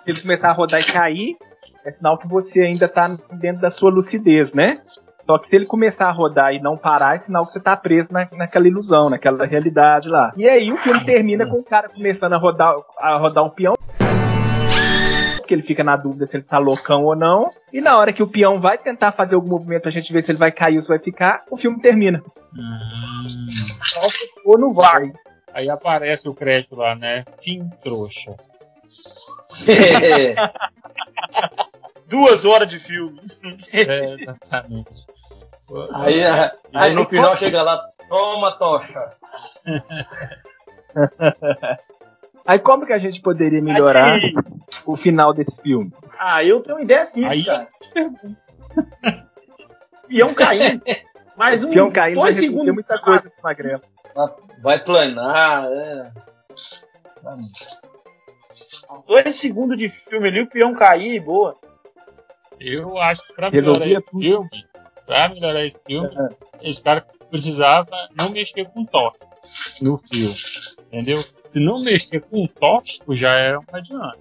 ele 0.05 0.19
começar 0.21 0.49
a 0.49 0.53
rodar 0.53 0.81
e 0.81 0.83
cair, 0.83 1.35
é 1.85 1.91
sinal 1.91 2.17
que 2.17 2.27
você 2.27 2.61
ainda 2.61 2.87
tá 2.87 3.17
dentro 3.33 3.61
da 3.61 3.69
sua 3.69 3.89
lucidez, 3.89 4.53
né? 4.53 4.79
Só 5.25 5.37
que 5.37 5.47
se 5.47 5.55
ele 5.55 5.65
começar 5.65 6.07
a 6.07 6.11
rodar 6.11 6.53
e 6.53 6.59
não 6.59 6.77
parar, 6.77 7.15
é 7.15 7.19
sinal 7.19 7.45
que 7.45 7.51
você 7.51 7.63
tá 7.63 7.75
preso 7.75 8.09
na, 8.11 8.27
naquela 8.33 8.67
ilusão, 8.67 9.09
naquela 9.09 9.45
realidade 9.45 10.09
lá. 10.09 10.31
E 10.35 10.47
aí 10.47 10.71
o 10.71 10.77
filme 10.77 11.05
termina 11.05 11.45
com 11.47 11.57
o 11.59 11.63
cara 11.63 11.89
começando 11.89 12.33
a 12.33 12.37
rodar, 12.37 12.75
a 12.97 13.17
rodar 13.17 13.43
um 13.43 13.49
peão. 13.49 13.73
Porque 15.37 15.53
ele 15.53 15.61
fica 15.61 15.83
na 15.83 15.95
dúvida 15.95 16.25
se 16.25 16.37
ele 16.37 16.43
tá 16.43 16.57
loucão 16.57 17.03
ou 17.03 17.15
não. 17.15 17.47
E 17.73 17.81
na 17.81 17.97
hora 17.97 18.13
que 18.13 18.23
o 18.23 18.27
peão 18.27 18.59
vai 18.59 18.77
tentar 18.77 19.11
fazer 19.11 19.35
algum 19.35 19.49
movimento 19.49 19.83
pra 19.83 19.91
gente 19.91 20.11
ver 20.11 20.21
se 20.21 20.31
ele 20.31 20.39
vai 20.39 20.51
cair 20.51 20.75
ou 20.75 20.81
se 20.81 20.87
vai 20.87 20.99
ficar, 20.99 21.43
o 21.49 21.57
filme 21.57 21.81
termina. 21.81 22.23
Hum. 22.55 23.47
Ou 24.45 24.57
no 24.57 24.73
vácuo. 24.73 25.11
Aí 25.53 25.69
aparece 25.69 26.29
o 26.29 26.33
crédito 26.33 26.75
lá, 26.75 26.95
né? 26.95 27.25
Fim 27.41 27.69
trouxa. 27.83 28.35
Duas 32.11 32.43
horas 32.43 32.69
de 32.69 32.77
filme. 32.77 33.21
É, 33.73 34.15
exatamente. 34.15 34.91
Aí, 35.93 36.21
aí 36.73 36.93
no 36.93 37.07
final 37.07 37.37
chega 37.37 37.61
lá, 37.61 37.79
toma 38.09 38.51
tocha. 38.57 39.15
Aí 42.45 42.57
como 42.57 42.87
que 42.87 42.93
a 42.93 42.97
gente 42.97 43.21
poderia 43.21 43.61
melhorar 43.61 44.15
Assim, 44.15 44.33
o 44.85 44.95
final 44.97 45.31
desse 45.31 45.61
filme? 45.61 45.93
ah, 46.17 46.43
eu 46.43 46.59
tenho 46.61 46.77
uma 46.77 46.83
ideia 46.83 47.05
simples, 47.05 47.39
Aí 47.39 47.45
cara. 47.45 47.67
Peão 50.07 50.33
caindo. 50.33 50.83
Mais 51.37 51.63
um. 51.63 51.71
Peão 51.71 51.91
caindo 51.91 52.19
dois 52.19 52.35
segundos. 52.35 52.73
muita 52.73 52.99
coisa 52.99 53.29
pro 53.29 53.43
Magrelo. 53.43 53.81
Vai 54.61 54.83
planar, 54.83 55.65
é. 55.71 56.11
Dois 59.07 59.35
segundos 59.35 59.77
de 59.77 59.89
filme 59.89 60.27
ali, 60.27 60.41
o 60.41 60.47
peão 60.49 60.73
cair, 60.73 61.19
boa. 61.19 61.55
Eu 62.59 62.97
acho 62.97 63.25
que 63.27 63.33
pra 63.33 63.49
Resolvia 63.49 63.85
melhorar 63.85 63.99
esse 63.99 64.09
tudo. 64.09 64.21
filme, 64.21 64.49
pra 65.05 65.29
melhorar 65.29 65.65
esse 65.65 65.79
filme, 65.85 66.09
esse 66.61 66.81
cara 66.81 67.05
precisava 67.29 67.89
não 68.15 68.29
mexer 68.29 68.65
com 68.65 68.85
tóxico 68.85 69.31
no 69.81 69.97
filme. 69.97 70.35
Entendeu? 70.87 71.19
Se 71.19 71.59
não 71.59 71.83
mexer 71.83 72.21
com 72.21 72.47
tóxico, 72.47 73.15
já 73.15 73.31
é 73.31 73.57
um 73.57 73.63
adiante. 73.71 74.19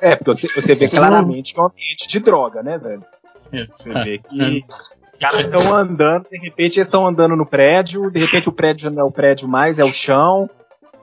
É, 0.00 0.14
porque 0.14 0.34
você, 0.34 0.48
você 0.48 0.74
vê 0.74 0.88
claramente 0.88 1.54
que 1.54 1.60
é 1.60 1.62
um 1.62 1.66
ambiente 1.66 2.06
de 2.06 2.20
droga, 2.20 2.62
né, 2.62 2.78
velho? 2.78 3.04
Você 3.50 3.92
vê 3.92 4.18
que 4.18 4.64
os 5.06 5.16
caras 5.16 5.44
estão 5.44 5.74
andando, 5.74 6.28
de 6.28 6.38
repente 6.38 6.76
eles 6.78 6.86
estão 6.86 7.06
andando 7.06 7.36
no 7.36 7.46
prédio, 7.46 8.10
de 8.10 8.18
repente 8.18 8.48
o 8.48 8.52
prédio 8.52 8.90
não 8.90 9.02
é 9.02 9.04
o 9.04 9.10
prédio 9.10 9.48
mais, 9.48 9.78
é 9.78 9.84
o 9.84 9.92
chão. 9.92 10.50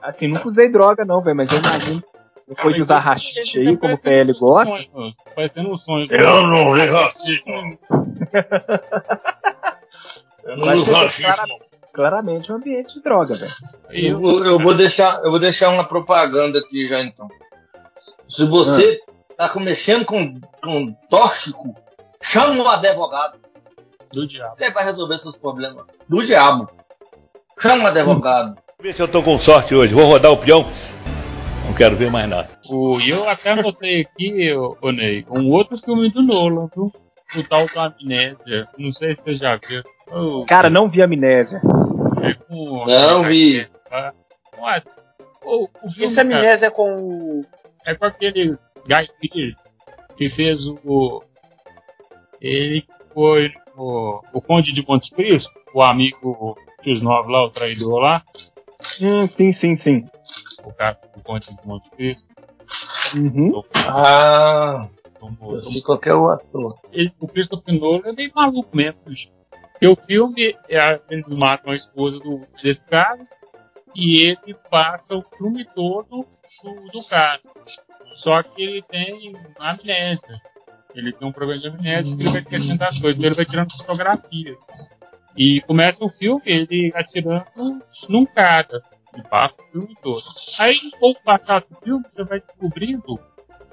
Assim, 0.02 0.28
nunca 0.28 0.46
usei 0.46 0.68
droga 0.68 1.04
não, 1.04 1.22
velho, 1.22 1.36
mas 1.36 1.50
eu 1.50 1.58
imagino 1.58 2.04
depois 2.48 2.74
de 2.74 2.80
usar 2.82 2.98
rachixe 2.98 3.58
aí, 3.60 3.76
como 3.76 3.94
o 3.94 3.98
PL 3.98 4.32
gosta. 4.38 4.76
Parecendo 5.34 5.70
um 5.72 5.76
sonho. 5.76 6.06
Eu 6.10 6.46
não 6.46 6.72
vi 6.74 6.86
racismo. 6.86 7.78
Eu 10.44 10.56
não 10.58 10.72
uso 10.74 10.92
racismo. 10.92 11.24
clara- 11.32 11.46
claramente 11.92 12.52
um 12.52 12.56
ambiente 12.56 12.94
de 12.94 13.02
droga, 13.02 13.32
velho. 13.34 13.52
Eu, 13.90 14.20
vou- 14.20 14.44
eu 14.44 14.58
vou 14.58 14.74
deixar, 14.74 15.22
eu 15.24 15.30
vou 15.30 15.40
deixar 15.40 15.70
uma 15.70 15.84
propaganda 15.84 16.58
aqui 16.58 16.86
já 16.88 17.00
então. 17.00 17.28
Se 18.28 18.44
você 18.44 19.00
tá 19.38 19.48
com- 19.48 19.60
mexendo 19.60 20.04
com, 20.04 20.38
com 20.62 20.92
tóxico, 21.08 21.74
chama 22.20 22.62
um 22.62 22.68
advogado. 22.68 23.38
Do 24.12 24.28
diabo. 24.28 24.54
Ele 24.60 24.70
vai 24.70 24.84
resolver 24.84 25.18
seus 25.18 25.34
problemas. 25.36 25.86
Do 26.08 26.22
diabo. 26.22 26.68
Chama 27.58 27.84
um 27.84 27.86
advogado. 27.86 28.56
Ver 28.80 28.92
se 28.94 29.00
eu 29.02 29.08
tô 29.08 29.22
com 29.22 29.38
sorte 29.38 29.74
hoje. 29.74 29.94
Vou 29.94 30.04
rodar 30.04 30.30
o 30.30 30.36
peão. 30.36 30.64
Não 31.74 31.78
quero 31.78 31.96
ver 31.96 32.08
mais 32.08 32.28
nada. 32.28 32.48
O, 32.70 33.00
e 33.00 33.10
eu 33.10 33.28
até 33.28 33.50
anotei 33.50 34.02
aqui, 34.02 34.52
ô, 34.54 34.76
ô 34.80 34.92
Ney, 34.92 35.26
um 35.28 35.50
outro 35.50 35.76
filme 35.76 36.08
do 36.08 36.22
Nolan, 36.22 36.68
viu? 36.72 36.92
O 37.36 37.42
tal 37.42 37.66
do 37.66 37.80
Amnésia. 37.80 38.68
Não 38.78 38.92
sei 38.92 39.16
se 39.16 39.22
você 39.22 39.36
já 39.36 39.56
viu. 39.56 40.44
Cara, 40.46 40.70
não 40.70 40.88
vi 40.88 41.02
amnésia. 41.02 41.60
é 42.22 42.34
com- 42.34 42.86
Não 42.86 43.24
vi. 43.24 43.68
Mas, 44.60 45.04
o, 45.44 45.64
o 45.64 45.90
filme, 45.90 46.06
Esse 46.06 46.14
cara, 46.14 46.28
amnésia 46.38 46.70
com 46.70 46.94
o. 46.96 47.44
é 47.84 47.94
com 47.96 48.04
aquele 48.04 48.50
Guy 48.86 49.08
Pearce 49.32 49.76
que 50.16 50.30
fez 50.30 50.60
o. 50.84 51.24
Ele 52.40 52.82
que 52.82 52.92
foi 53.12 53.50
o, 53.76 54.20
o 54.32 54.40
Conde 54.40 54.72
de 54.72 54.86
Monte 54.86 55.12
Cristo, 55.12 55.50
o 55.74 55.82
amigo 55.82 56.56
dos 56.84 57.02
nove 57.02 57.32
lá, 57.32 57.44
o 57.46 57.50
traidor 57.50 57.98
lá, 58.00 58.22
Hum, 59.02 59.26
sim, 59.26 59.50
sim, 59.50 59.74
sim. 59.74 60.04
O 60.64 60.72
cara 60.72 60.98
do 61.14 61.22
Conde 61.22 61.46
de 61.56 61.66
Monte 61.66 61.90
Cristo. 61.90 62.34
Uhum. 63.16 63.62
Ah, 63.86 64.88
Tomou, 65.18 65.56
eu 65.56 65.64
sei 65.64 65.80
qual 65.80 66.00
é 66.04 66.14
o 66.14 66.28
ator. 66.28 66.78
ele, 66.92 67.12
o 67.18 67.26
Christopher 67.26 67.78
Nolan 67.78 68.02
é 68.06 68.12
meio 68.12 68.32
maluco 68.34 68.76
mesmo, 68.76 69.00
bicho. 69.06 69.28
Porque 69.72 69.88
o 69.88 69.96
filme, 69.96 70.56
é, 70.68 71.00
eles 71.10 71.30
matam 71.30 71.72
a 71.72 71.76
esposa 71.76 72.18
do, 72.18 72.40
desse 72.62 72.86
cara 72.86 73.22
e 73.94 74.20
ele 74.28 74.54
passa 74.70 75.14
o 75.14 75.22
filme 75.22 75.64
todo 75.74 76.08
do, 76.08 76.92
do 76.92 77.08
cara. 77.08 77.40
Só 78.16 78.42
que 78.42 78.62
ele 78.62 78.82
tem 78.82 79.32
amnésia. 79.58 80.36
Ele 80.94 81.12
tem 81.12 81.26
um 81.26 81.32
problema 81.32 81.60
de 81.60 81.68
amnésia 81.68 82.16
que 82.16 82.22
ele 82.22 82.30
vai 82.30 82.40
esquecendo 82.40 82.84
as 82.84 83.00
coisas, 83.00 83.16
então 83.16 83.26
ele 83.26 83.34
vai 83.34 83.44
tirando 83.44 83.72
fotografias. 83.72 84.58
E 85.36 85.60
começa 85.62 86.04
o 86.04 86.08
filme 86.08 86.42
ele 86.46 86.92
atirando 86.94 87.44
num 88.08 88.24
cara. 88.24 88.82
E 89.16 89.22
passa 89.22 89.54
o 89.60 89.72
filme 89.72 89.96
todo. 90.02 90.18
Aí, 90.60 90.74
um 90.86 90.98
pouco 90.98 91.22
passado 91.22 91.64
do 91.68 91.80
filme, 91.80 92.04
você 92.08 92.24
vai 92.24 92.40
descobrindo 92.40 93.18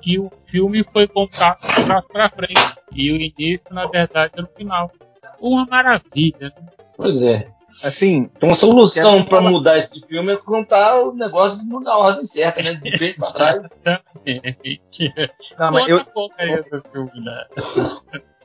que 0.01 0.19
o 0.19 0.29
filme 0.29 0.83
foi 0.83 1.07
contado 1.07 1.60
de 1.62 1.83
trás 1.86 2.05
pra 2.07 2.29
frente. 2.29 2.75
E 2.93 3.12
o 3.12 3.15
início, 3.15 3.74
na 3.74 3.88
verdade, 3.88 4.33
era 4.36 4.45
o 4.45 4.55
final. 4.55 4.91
Uma 5.39 5.65
maravilha, 5.65 6.51
né? 6.55 6.67
Pois 6.95 7.21
é. 7.24 7.48
Assim, 7.83 8.29
Uma 8.41 8.53
solução 8.53 9.25
falar- 9.25 9.50
mudar 9.50 9.77
esse 9.77 10.00
filme 10.05 10.33
é 10.33 10.38
contar 10.38 11.00
o 11.01 11.13
negócio 11.13 11.57
de 11.60 11.65
mudar 11.65 11.93
a 11.93 11.98
ordem 11.98 12.25
certa, 12.25 12.62
né? 12.62 12.74
De 12.74 12.98
frente 12.98 13.17
pra 13.17 13.31
trás. 13.31 13.62
não, 15.58 15.71
mas 15.71 15.88
eu, 15.89 16.06
filme, 16.91 17.12
né? 17.23 17.45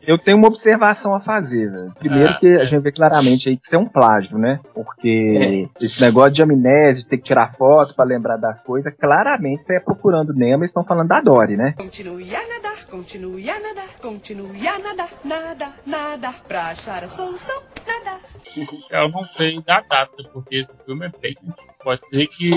Eu 0.07 0.19
tenho 0.19 0.39
uma 0.39 0.49
observação 0.49 1.15
a 1.15 1.21
fazer, 1.21 1.71
velho. 1.71 1.93
Primeiro 1.99 2.31
Ah, 2.31 2.39
que 2.39 2.47
é. 2.47 2.63
a 2.63 2.65
gente 2.65 2.83
vê 2.83 2.93
claramente 2.93 3.49
aí 3.49 3.57
que 3.57 3.67
isso 3.67 3.75
é 3.75 3.79
um 3.79 3.89
plágio, 3.89 4.39
né? 4.39 4.61
Porque 4.75 5.69
esse 5.81 6.01
negócio 6.03 6.33
de 6.33 6.43
amnésia, 6.43 7.03
de 7.03 7.07
ter 7.09 7.19
que 7.19 7.25
tirar 7.25 7.53
foto 7.55 7.95
pra 7.95 8.05
lembrar 8.05 8.37
das 8.37 8.59
coisas, 8.63 8.93
claramente 8.99 9.65
você 9.65 9.77
é 9.77 9.81
procurando 9.81 10.33
Nemo, 10.33 10.63
eles 10.63 10.71
estão 10.71 10.85
falando 10.85 11.09
da 11.09 11.21
Dory, 11.21 11.57
né? 11.57 11.73
Continue 11.77 12.35
a 12.35 12.41
nadar, 12.49 12.87
continue 12.91 13.51
a 13.51 13.61
nadar, 13.61 13.89
continue 14.01 14.69
a 14.69 14.79
nadar, 14.79 15.09
nadar, 15.25 15.75
nadar, 15.87 16.35
pra 16.47 16.67
achar 16.69 17.03
a 17.05 17.09
solução, 17.09 17.63
nadar. 17.87 18.21
Eu 18.91 19.09
não 19.11 19.25
sei 19.37 19.61
da 19.63 19.81
data, 19.89 20.13
porque 20.33 20.57
esse 20.61 20.73
filme 20.85 21.07
é 21.07 21.11
bem 21.21 21.35
antigo. 21.43 21.75
Pode 21.83 22.07
ser 22.09 22.27
que 22.29 22.51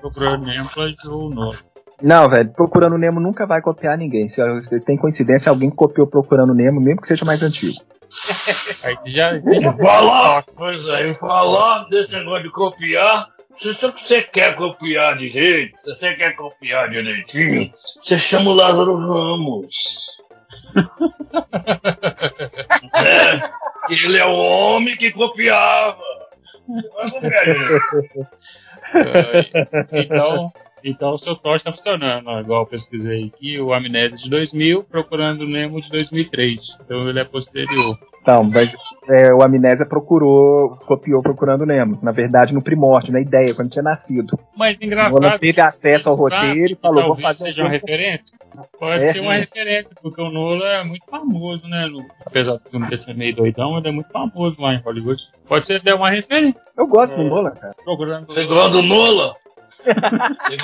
procurando 0.00 0.44
Nemo 0.44 0.68
plagiou 0.70 1.26
o 1.30 1.34
nome. 1.34 1.58
Não, 2.02 2.28
velho, 2.28 2.52
Procurando 2.52 2.98
Nemo 2.98 3.20
nunca 3.20 3.46
vai 3.46 3.60
copiar 3.60 3.96
ninguém. 3.96 4.26
Se 4.28 4.80
tem 4.80 4.96
coincidência, 4.96 5.50
alguém 5.50 5.70
copiou 5.70 6.06
Procurando 6.06 6.54
Nemo, 6.54 6.80
mesmo 6.80 7.00
que 7.00 7.06
seja 7.06 7.24
mais 7.24 7.42
antigo. 7.42 7.74
Aí 8.82 8.96
você 8.96 9.10
já. 9.10 9.38
Você 9.38 9.60
já 9.60 9.72
Falar, 9.72 10.44
pois 10.56 10.86
é, 10.88 11.10
e 11.10 11.14
falar 11.14 11.88
desse 11.88 12.12
negócio 12.12 12.42
de 12.44 12.50
copiar. 12.50 13.28
Se 13.56 13.74
você 13.74 14.22
quer 14.22 14.56
copiar 14.56 15.18
de 15.18 15.28
jeito, 15.28 15.76
se 15.76 15.94
você 15.94 16.14
quer 16.14 16.34
copiar 16.34 16.88
direitinho, 16.88 17.70
você 17.72 18.18
chama 18.18 18.50
o 18.50 18.54
Lázaro 18.54 18.96
Ramos. 18.96 20.10
é, 22.94 23.50
ele 23.90 24.18
é 24.18 24.24
o 24.24 24.34
homem 24.34 24.96
que 24.96 25.10
copiava. 25.10 25.98
Você 26.66 26.88
vai 26.88 27.10
copiar 27.10 27.44
direito. 27.44 28.26
então, 29.92 30.52
então 30.84 31.14
o 31.14 31.18
seu 31.18 31.34
torte 31.36 31.64
tá 31.64 31.72
funcionando, 31.72 32.26
ó, 32.28 32.40
igual 32.40 32.62
eu 32.62 32.66
pesquisei 32.66 33.26
aqui, 33.34 33.60
o 33.60 33.72
Amnésia 33.72 34.16
de 34.18 34.28
2000, 34.30 34.84
procurando 34.84 35.44
Nemo 35.46 35.80
de 35.80 35.88
2003. 35.90 36.76
Então 36.84 37.08
ele 37.08 37.20
é 37.20 37.24
posterior. 37.24 37.96
Então, 38.22 38.44
mas 38.44 38.76
é, 39.08 39.32
o 39.32 39.42
Amnésia 39.42 39.86
procurou, 39.86 40.76
copiou 40.86 41.22
Procurando 41.22 41.64
Nemo. 41.64 41.98
Na 42.02 42.12
verdade, 42.12 42.52
no 42.52 42.60
primórdio, 42.60 43.14
na 43.14 43.20
ideia, 43.20 43.54
quando 43.54 43.70
tinha 43.70 43.82
nascido. 43.82 44.38
Mas 44.54 44.78
O 44.78 44.84
engraçado. 44.84 45.12
Nolan 45.22 45.38
teve 45.38 45.58
acesso 45.58 46.10
ao 46.10 46.16
roteiro 46.16 46.72
e 46.72 46.76
que 46.76 46.82
falou, 46.82 46.96
vou 47.00 47.06
talvez 47.16 47.26
fazer 47.38 47.44
um 47.44 47.46
seja 47.46 47.62
uma 47.62 47.70
filme 47.70 47.80
referência? 47.80 48.38
Pode 48.78 49.04
É. 49.04 49.12
ser 49.14 49.20
uma 49.20 49.34
referência, 49.34 49.96
porque 50.02 50.20
o 50.20 50.30
Nolan 50.30 50.66
é 50.68 50.84
muito 50.84 51.06
famoso, 51.06 51.66
né? 51.66 51.86
No- 51.90 52.04
apesar 52.26 52.52
do 52.58 52.62
filme 52.62 52.86
ter 52.90 52.98
sido 52.98 53.16
meio 53.16 53.34
doidão, 53.34 53.78
ele 53.78 53.88
é 53.88 53.92
muito 53.92 54.10
famoso 54.12 54.56
lá 54.60 54.74
em 54.74 54.82
Hollywood. 54.82 55.18
Pode 55.48 55.66
ser 55.66 55.76
até 55.76 55.94
uma 55.94 56.10
referência. 56.10 56.70
Eu 56.76 56.86
gosto 56.86 57.16
do 57.16 57.24
Nolan, 57.24 57.52
cara. 57.52 57.74
Procurando 57.82 58.26
Você 58.30 58.44
gosta 58.44 58.70
do 58.70 58.82
Nola? 58.82 59.34
Você 59.84 60.56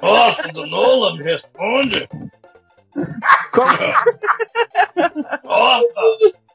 gosta? 0.00 0.52
Do 0.52 0.66
Nola? 0.66 1.16
Me 1.16 1.22
responde. 1.22 2.08
Gosta? 5.42 6.00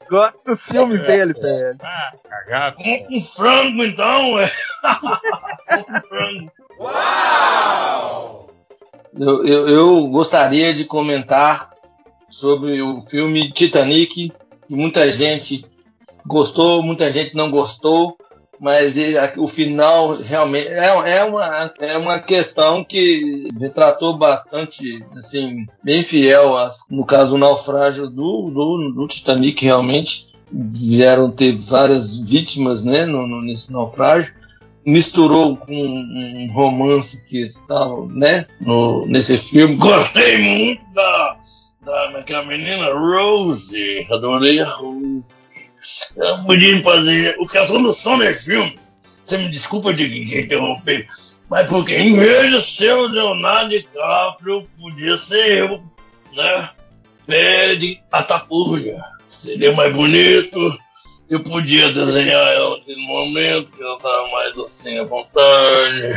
Gosto 0.10 0.44
dos 0.46 0.66
filmes 0.66 1.02
dele, 1.02 1.34
velho. 1.34 1.78
Ah, 1.82 2.12
cagado. 2.30 2.76
Com 2.78 3.22
frango 3.22 3.84
então, 3.84 4.34
ué. 4.34 4.52
Vamos 4.84 5.20
com 5.86 6.02
frango. 6.02 6.52
Eu, 9.18 9.46
eu, 9.46 9.70
eu 9.70 10.08
gostaria 10.08 10.74
de 10.74 10.84
comentar 10.84 11.72
sobre 12.30 12.82
o 12.82 13.00
filme 13.00 13.52
Titanic, 13.52 14.34
que 14.68 14.76
muita 14.76 15.10
gente 15.12 15.66
gostou, 16.26 16.82
muita 16.84 17.12
gente 17.12 17.36
não 17.36 17.50
gostou, 17.52 18.16
mas 18.60 18.96
ele- 18.98 19.18
o 19.38 19.48
final 19.48 20.14
realmente 20.18 20.68
é, 20.68 21.18
é, 21.18 21.24
uma, 21.24 21.74
é 21.80 21.98
uma 21.98 22.20
questão 22.20 22.84
que 22.84 23.48
retratou 23.60 24.18
bastante, 24.18 25.04
assim, 25.18 25.66
bem 25.84 26.04
fiel, 26.04 26.54
no 26.90 27.06
caso, 27.06 27.36
o 27.36 27.40
naufrágio 27.40 28.08
do, 28.08 28.50
do, 28.52 28.92
do 28.96 29.08
Titanic, 29.08 29.64
realmente. 29.64 30.30
Vieram 30.54 31.32
ter 31.32 31.56
várias 31.58 32.20
vítimas 32.20 32.84
né, 32.84 33.06
no, 33.06 33.26
no- 33.26 33.42
nesse 33.42 33.72
naufrágio 33.72 34.34
misturou 34.86 35.56
com 35.56 35.74
um 35.74 36.50
romance 36.54 37.24
que 37.26 37.38
estava, 37.40 38.06
né, 38.08 38.46
no, 38.60 39.06
nesse 39.06 39.38
filme. 39.38 39.76
Gostei 39.76 40.38
muito 40.40 40.82
da, 40.94 41.38
da 41.86 42.08
daquela 42.08 42.44
menina 42.46 42.92
Rose. 42.92 44.08
Adorei 44.12 44.60
a 44.60 44.66
Rose. 44.66 45.24
Eu 46.16 46.44
podia 46.44 46.82
fazer. 46.84 47.36
O 47.40 47.48
que 47.48 47.58
a 47.58 47.66
solução 47.66 48.18
desse 48.18 48.46
filme, 48.46 48.78
você 48.98 49.38
me 49.38 49.50
desculpa 49.50 49.94
de 49.94 50.08
de 50.08 50.40
interromper, 50.40 51.08
mas 51.50 51.68
porque 51.68 51.96
em 51.96 52.16
vez 52.16 52.52
de 52.52 52.62
ser 52.62 52.94
o 52.94 53.08
Leonardo 53.08 53.70
DiCaprio, 53.70 54.68
podia 54.80 55.18
ser 55.18 55.58
eu, 55.60 55.84
né? 56.34 56.70
Pé 57.26 57.76
de 57.76 58.00
Atapurga. 58.12 59.02
Seria 59.28 59.72
mais 59.74 59.94
bonito. 59.94 60.78
Eu 61.30 61.42
podia 61.44 61.94
desenhar 61.94 62.46
ela 62.54 62.78
naquele 62.78 63.02
momento, 63.08 63.72
que 63.72 63.82
ela 63.82 63.98
tava 64.00 64.28
mais 64.30 64.58
assim 64.58 65.00
à 65.00 65.06
vontade. 65.06 66.14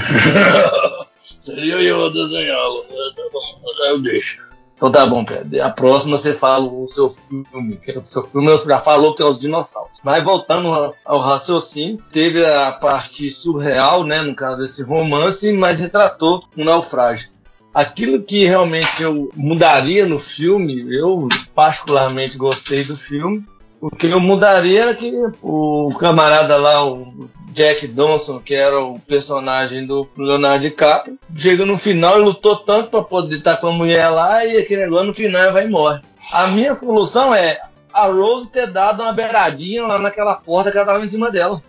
Seria 1.18 1.81
eu 1.81 2.07
a 2.07 2.09
desenhá-la? 2.11 2.83
Tá 2.83 3.88
Eu 3.90 4.00
deixo. 4.00 4.42
Então 4.77 4.91
tá 4.91 5.07
bom, 5.07 5.25
Pedro. 5.25 5.63
A 5.63 5.71
próxima 5.71 6.19
você 6.19 6.35
fala 6.35 6.65
o 6.67 6.87
seu 6.89 7.09
filme. 7.09 7.77
que 7.77 7.97
O 7.97 8.03
seu 8.07 8.23
filme 8.25 8.57
já 8.67 8.81
falou 8.81 9.15
que 9.15 9.23
é 9.23 9.25
os 9.25 9.39
dinossauros. 9.39 9.93
Mas 10.03 10.23
voltando 10.23 10.69
ao- 10.73 10.95
ao 11.05 11.21
raciocínio, 11.21 12.03
teve 12.13 12.45
a 12.45 12.73
parte 12.73 13.31
surreal, 13.31 14.05
né? 14.05 14.21
No 14.23 14.35
caso 14.35 14.59
desse 14.59 14.83
romance, 14.83 15.53
mas 15.53 15.79
retratou 15.79 16.43
um 16.57 16.65
naufrágio. 16.65 17.31
Aquilo 17.73 18.23
que 18.23 18.45
realmente 18.45 19.03
eu 19.03 19.31
mudaria 19.35 20.07
no 20.07 20.19
filme, 20.19 20.87
eu 20.95 21.29
particularmente 21.55 22.37
gostei 22.37 22.85
do 22.85 22.97
filme. 22.97 23.45
O 23.85 23.90
que 23.90 24.07
eu 24.07 24.18
mudaria 24.18 24.81
era 24.81 24.94
que 24.94 25.12
o 25.42 25.90
camarada 26.01 26.57
lá, 26.57 26.87
o 26.87 27.27
Jack 27.53 27.87
Dawson, 27.87 28.40
que 28.40 28.55
era 28.55 28.81
o 28.81 28.99
personagem 28.99 29.87
do 29.87 30.09
Leonardo 30.16 30.62
DiCaprio, 30.62 31.18
chega 31.37 31.66
no 31.66 31.77
final 31.77 32.18
e 32.18 32.25
lutou 32.25 32.57
tanto 32.57 32.88
para 32.88 33.03
poder 33.03 33.37
estar 33.37 33.59
com 33.59 33.66
a 33.66 33.73
mulher 33.73 34.09
lá 34.09 34.42
e 34.42 34.57
aquele 34.57 34.85
negócio 34.85 35.09
no 35.09 35.12
final 35.12 35.53
vai 35.53 35.66
e 35.66 35.68
morre. 35.68 36.01
A 36.33 36.47
minha 36.47 36.73
solução 36.73 37.35
é 37.35 37.61
a 37.92 38.07
Rose 38.07 38.51
ter 38.51 38.68
dado 38.68 39.03
uma 39.03 39.12
beiradinha 39.12 39.87
lá 39.87 39.99
naquela 39.99 40.37
porta 40.37 40.73
que 40.73 40.79
ela 40.79 40.87
tava 40.87 41.05
em 41.05 41.09
cima 41.09 41.31
dela. 41.31 41.62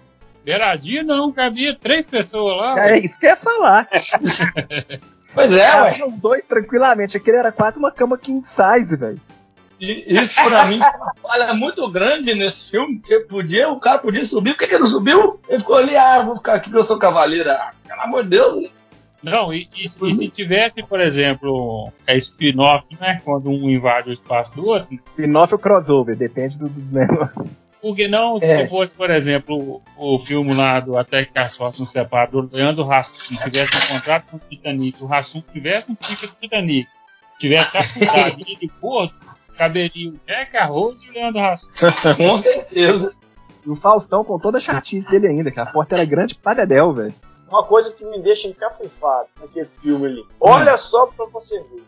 Beiradinha 0.45 1.03
não, 1.03 1.33
cabia 1.33 1.77
três 1.77 2.07
pessoas 2.07 2.55
lá. 2.55 2.91
É 2.91 2.97
isso 2.97 3.19
que 3.19 3.25
eu 3.25 3.31
ia 3.31 3.35
falar. 3.35 3.89
Pois 5.35 5.51
é, 5.51 5.81
ué. 5.81 6.05
Os 6.07 6.15
dois 6.15 6.45
tranquilamente. 6.45 7.17
Aquele 7.17 7.35
era 7.35 7.51
quase 7.51 7.77
uma 7.77 7.91
cama 7.91 8.17
king 8.17 8.41
size, 8.47 8.95
velho. 8.95 9.19
E 9.79 10.05
Isso 10.21 10.33
pra 10.35 10.65
mim 10.65 10.79
foi 10.79 10.99
uma 10.99 11.13
falha 11.21 11.53
muito 11.53 11.89
grande 11.91 12.33
nesse 12.33 12.71
filme, 12.71 12.99
porque 12.99 13.19
podia, 13.21 13.69
o 13.69 13.79
cara 13.79 13.97
podia 13.99 14.25
subir, 14.25 14.53
por 14.53 14.59
que, 14.59 14.67
que 14.67 14.73
ele 14.75 14.81
não 14.83 14.87
subiu? 14.89 15.39
Ele 15.49 15.59
ficou 15.59 15.75
ali, 15.77 15.95
ah, 15.95 16.23
vou 16.23 16.35
ficar 16.37 16.53
aqui 16.55 16.69
que 16.69 16.77
eu 16.77 16.83
sou 16.83 16.97
cavaleiro. 16.97 17.49
Ah, 17.51 17.71
pelo 17.87 18.01
amor 18.01 18.23
de 18.23 18.29
Deus. 18.29 18.73
Não, 19.23 19.51
e, 19.51 19.67
e- 19.75 19.85
e 19.87 20.15
se 20.15 20.29
tivesse, 20.29 20.83
por 20.83 21.01
exemplo, 21.01 21.91
a 22.07 22.13
spin-off, 22.15 22.85
né? 23.01 23.19
Quando 23.25 23.49
um 23.49 23.69
invade 23.69 24.09
o 24.11 24.13
espaço 24.13 24.51
do 24.51 24.67
outro, 24.67 24.87
Spin-off 24.93 25.53
ou 25.53 25.59
crossover, 25.59 26.15
depende 26.15 26.59
do, 26.59 26.69
do 26.69 26.95
negócio. 26.95 27.43
por 27.81 27.95
que 27.95 28.07
não 28.07 28.37
É. 28.41 28.59
se 28.63 28.67
fosse, 28.69 28.93
por 28.95 29.09
exemplo, 29.09 29.81
o, 29.97 30.15
o 30.15 30.25
filme 30.25 30.53
lá 30.53 30.79
do 30.79 30.95
Até 30.97 31.25
que 31.25 31.37
a 31.39 31.49
Sorte 31.49 31.79
não 31.81 31.87
separa, 31.87 32.29
do 32.29 32.49
Leandro 32.53 32.89
Hassum, 32.91 33.35
tivesse 33.43 33.91
um 33.91 33.95
contrato 33.95 34.25
com 34.29 34.37
o 34.37 34.41
Titanic, 34.47 35.03
o 35.03 35.11
Hassum 35.13 35.41
tivesse 35.51 35.91
um 35.91 35.95
ticket 35.95 36.29
do 36.29 36.35
Titanic, 36.39 36.87
tivesse 37.39 37.75
afundado 37.77 38.35
ele 38.45 38.55
de 38.61 38.67
porto, 38.79 39.15
caberia 39.57 40.09
o 40.09 40.17
Jack, 40.25 40.55
a 40.57 40.65
Rose 40.65 41.05
e 41.05 41.09
o 41.09 41.13
Leandro 41.13 41.41
Hassum. 41.43 41.69
Com 42.17 42.37
certeza. 42.37 43.13
E 43.65 43.69
o 43.69 43.75
Faustão 43.75 44.23
com 44.23 44.37
toda 44.37 44.57
a 44.59 44.61
chatice 44.61 45.07
dele 45.09 45.27
ainda, 45.27 45.49
que 45.51 45.59
a 45.59 45.65
porta 45.65 45.95
era 45.95 46.05
grande 46.05 46.35
pra 46.35 46.53
dedéu, 46.53 46.93
velho. 46.93 47.13
Uma 47.49 47.63
coisa 47.63 47.91
que 47.91 48.03
me 48.05 48.19
deixa 48.21 48.47
encafifado 48.47 49.27
naquele 49.41 49.69
filme 49.81 50.05
ali. 50.07 50.23
Olha 50.39 50.77
só 50.77 51.07
pra 51.07 51.25
você 51.27 51.59
ver. 51.59 51.83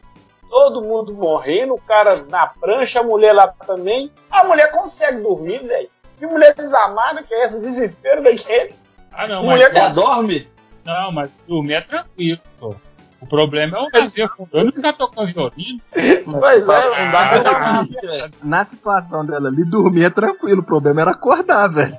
Todo 0.49 0.81
mundo 0.81 1.13
morrendo, 1.13 1.73
o 1.73 1.81
cara 1.81 2.23
na 2.29 2.47
prancha, 2.47 3.01
a 3.01 3.03
mulher 3.03 3.33
lá 3.33 3.47
também. 3.47 4.11
A 4.31 4.43
mulher 4.45 4.71
consegue 4.71 5.19
dormir, 5.21 5.59
velho. 5.59 5.89
Que 6.17 6.25
mulher 6.25 6.55
desamada 6.55 7.21
que 7.21 7.33
é 7.33 7.43
essa? 7.43 7.59
Desespero 7.59 8.23
daquele. 8.23 8.73
Ah, 9.11 9.27
não, 9.27 9.43
Mulher 9.43 9.71
mas, 9.73 9.97
Ela 9.97 10.05
dorme? 10.07 10.47
não, 10.85 11.11
mas 11.11 11.31
dormir 11.47 11.73
é 11.73 11.81
tranquilo, 11.81 12.39
só. 12.45 12.71
O 13.19 13.25
problema 13.25 13.77
é 13.77 13.81
o 13.81 13.89
navio 13.89 14.25
afundando 14.25 14.69
e 14.69 14.71
ficar 14.73 14.93
tocando 14.93 15.33
violino. 15.33 15.81
Pois 16.25 16.69
é, 16.69 17.05
Não 17.05 17.11
dá 17.11 17.27
pra 17.27 17.39
dormir, 17.39 18.01
velho. 18.01 18.31
Na 18.43 18.63
situação 18.63 19.25
dela 19.25 19.49
ali, 19.49 19.63
dormir 19.63 20.05
é 20.05 20.09
tranquilo. 20.09 20.61
O 20.61 20.65
problema 20.65 21.01
era 21.01 21.11
acordar, 21.11 21.67
velho. 21.67 21.97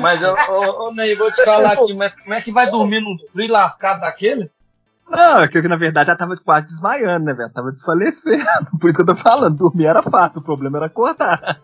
Mas, 0.00 0.22
ô, 0.22 0.32
ô, 0.32 0.88
ô, 0.88 0.94
Ney, 0.94 1.14
vou 1.16 1.30
te 1.32 1.44
falar 1.44 1.72
aqui, 1.72 1.94
mas 1.94 2.14
como 2.14 2.34
é 2.34 2.40
que 2.40 2.52
vai 2.52 2.70
dormir 2.70 3.00
num 3.00 3.16
frio 3.32 3.50
lascado 3.50 4.00
daquele? 4.00 4.50
Não, 5.08 5.40
é 5.40 5.48
que 5.48 5.62
na 5.62 5.76
verdade 5.76 6.08
já 6.08 6.16
tava 6.16 6.36
quase 6.36 6.66
desmaiando, 6.66 7.26
né, 7.26 7.32
velho? 7.32 7.50
Tava 7.52 7.70
desfalecendo. 7.70 8.44
Por 8.80 8.90
isso 8.90 8.96
que 8.96 9.02
eu 9.02 9.06
tô 9.06 9.16
falando. 9.16 9.56
Dormir 9.56 9.86
era 9.86 10.02
fácil, 10.02 10.40
o 10.40 10.44
problema 10.44 10.78
era 10.78 10.86
acordar. 10.86 11.60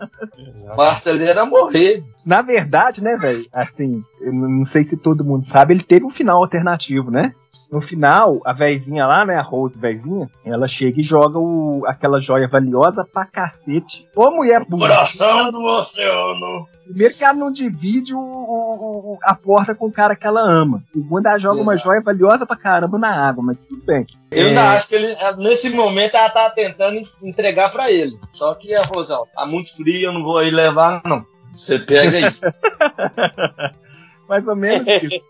Marcelo 0.76 1.22
era 1.22 1.44
morrer. 1.44 2.04
Na 2.24 2.40
verdade, 2.42 3.02
né, 3.02 3.16
velho? 3.16 3.46
Assim, 3.52 4.02
eu 4.20 4.32
não 4.32 4.64
sei 4.64 4.84
se 4.84 4.96
todo 4.96 5.24
mundo 5.24 5.44
sabe, 5.44 5.74
ele 5.74 5.82
teve 5.82 6.04
um 6.04 6.10
final 6.10 6.38
alternativo, 6.38 7.10
né? 7.10 7.34
No 7.70 7.82
final, 7.82 8.40
a 8.46 8.52
véizinha 8.52 9.04
lá, 9.06 9.24
né, 9.26 9.34
a 9.36 9.42
Rose 9.42 9.78
véizinha, 9.78 10.26
ela 10.44 10.66
chega 10.66 11.00
e 11.00 11.04
joga 11.04 11.38
o, 11.38 11.82
aquela 11.86 12.18
joia 12.20 12.48
valiosa 12.48 13.04
pra 13.04 13.26
cacete. 13.26 14.06
Ô 14.16 14.30
mulher 14.30 14.64
burra. 14.64 14.88
Coração 14.88 15.50
do 15.50 15.62
oceano. 15.62 16.66
Primeiro 16.84 17.14
que 17.14 17.24
ela 17.24 17.34
não 17.34 17.50
divide 17.52 18.14
o- 18.14 18.18
o- 18.18 19.12
o- 19.14 19.18
a 19.22 19.34
porta 19.34 19.74
com 19.74 19.86
o 19.86 19.92
cara 19.92 20.16
que 20.16 20.26
ela 20.26 20.40
ama. 20.40 20.82
Segundo, 20.92 21.26
ela 21.26 21.38
joga 21.38 21.56
uma 21.56 21.72
Verdade. 21.72 21.84
joia 21.84 22.00
valiosa 22.00 22.46
pra 22.46 22.56
caramba 22.56 22.98
na 22.98 23.28
água, 23.28 23.42
mas 23.44 23.58
tudo 23.68 23.82
bem. 23.84 24.06
Eu 24.30 24.46
É. 24.46 24.48
ainda 24.48 24.70
acho 24.72 24.88
que 24.88 24.94
ele, 24.94 25.14
nesse 25.38 25.70
momento 25.70 26.16
ela 26.16 26.30
tava 26.30 26.50
tentando 26.54 27.00
entregar 27.22 27.70
pra 27.70 27.90
ele. 27.90 28.18
Só 28.32 28.54
que 28.54 28.74
a 28.74 28.82
Rose, 28.94 29.12
ó, 29.12 29.24
tá 29.34 29.44
muito 29.46 29.74
frio, 29.76 30.06
eu 30.08 30.12
não 30.12 30.22
vou 30.22 30.38
aí 30.38 30.50
levar, 30.50 31.02
não. 31.04 31.24
Você 31.52 31.78
pega 31.78 32.16
aí. 32.18 32.32
Mais 34.28 34.46
ou 34.48 34.56
menos 34.56 34.86
isso. 35.02 35.20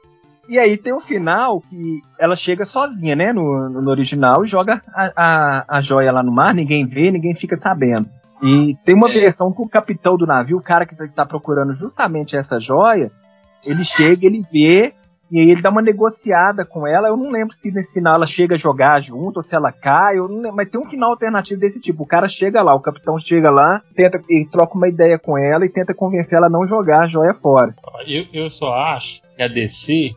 E 0.49 0.59
aí 0.59 0.77
tem 0.77 0.93
o 0.93 1.01
final 1.01 1.61
que 1.63 2.01
ela 2.19 2.35
chega 2.37 2.65
sozinha, 2.65 3.15
né, 3.15 3.33
no, 3.33 3.69
no 3.69 3.91
original, 3.91 4.45
e 4.45 4.49
joga 4.49 4.83
a, 4.93 5.13
a, 5.17 5.77
a 5.79 5.81
joia 5.81 6.11
lá 6.13 6.23
no 6.23 6.33
mar, 6.33 6.53
ninguém 6.55 6.85
vê, 6.85 7.11
ninguém 7.11 7.35
fica 7.35 7.57
sabendo. 7.57 8.09
E 8.43 8.77
tem 8.85 8.95
uma 8.95 9.09
É. 9.09 9.13
versão 9.13 9.53
que 9.53 9.63
o 9.63 9.69
capitão 9.69 10.17
do 10.17 10.27
navio, 10.27 10.59
o 10.59 10.63
cara 10.63 10.85
que 10.85 10.97
tá 11.15 11.25
procurando 11.25 11.73
justamente 11.75 12.37
essa 12.37 12.59
joia, 12.61 13.11
ele 13.65 13.85
chega, 13.85 14.27
ele 14.27 14.45
vê, 14.53 14.93
e 15.33 15.41
aí 15.41 15.51
ele 15.51 15.63
dá 15.63 15.71
uma 15.71 15.81
negociada 15.81 16.63
com 16.63 16.87
ela. 16.87 17.09
Eu 17.09 17.17
não 17.17 17.31
lembro 17.31 17.57
se 17.57 17.73
nesse 17.73 17.95
final 17.95 18.15
ela 18.15 18.27
chega 18.27 18.55
a 18.55 18.59
jogar 18.59 19.01
junto 19.01 19.39
ou 19.39 19.43
se 19.43 19.57
ela 19.57 19.73
cai, 19.73 20.19
eu 20.19 20.29
não 20.29 20.37
lembro, 20.37 20.57
mas 20.57 20.69
tem 20.69 20.79
um 20.79 20.85
final 20.85 21.11
alternativo 21.11 21.59
desse 21.59 21.81
tipo. 21.81 22.03
O 22.03 22.07
cara 22.07 22.29
chega 22.29 22.63
lá, 22.63 22.75
o 22.75 22.83
capitão 22.83 23.19
chega 23.19 23.51
lá, 23.51 23.81
tenta 23.97 24.23
e 24.29 24.47
troca 24.51 24.77
uma 24.77 24.89
ideia 24.89 25.19
com 25.19 25.39
ela 25.39 25.65
e 25.65 25.71
tenta 25.73 25.95
convencer 25.95 26.37
ela 26.37 26.49
a 26.49 26.51
não 26.51 26.67
jogar 26.67 27.07
a 27.07 27.09
joia 27.09 27.33
fora. 27.33 27.75
Eu, 28.07 28.27
eu 28.31 28.51
só 28.51 28.75
acho 28.75 29.23
que 29.35 29.43
a 29.43 29.49
DC, 29.49 30.11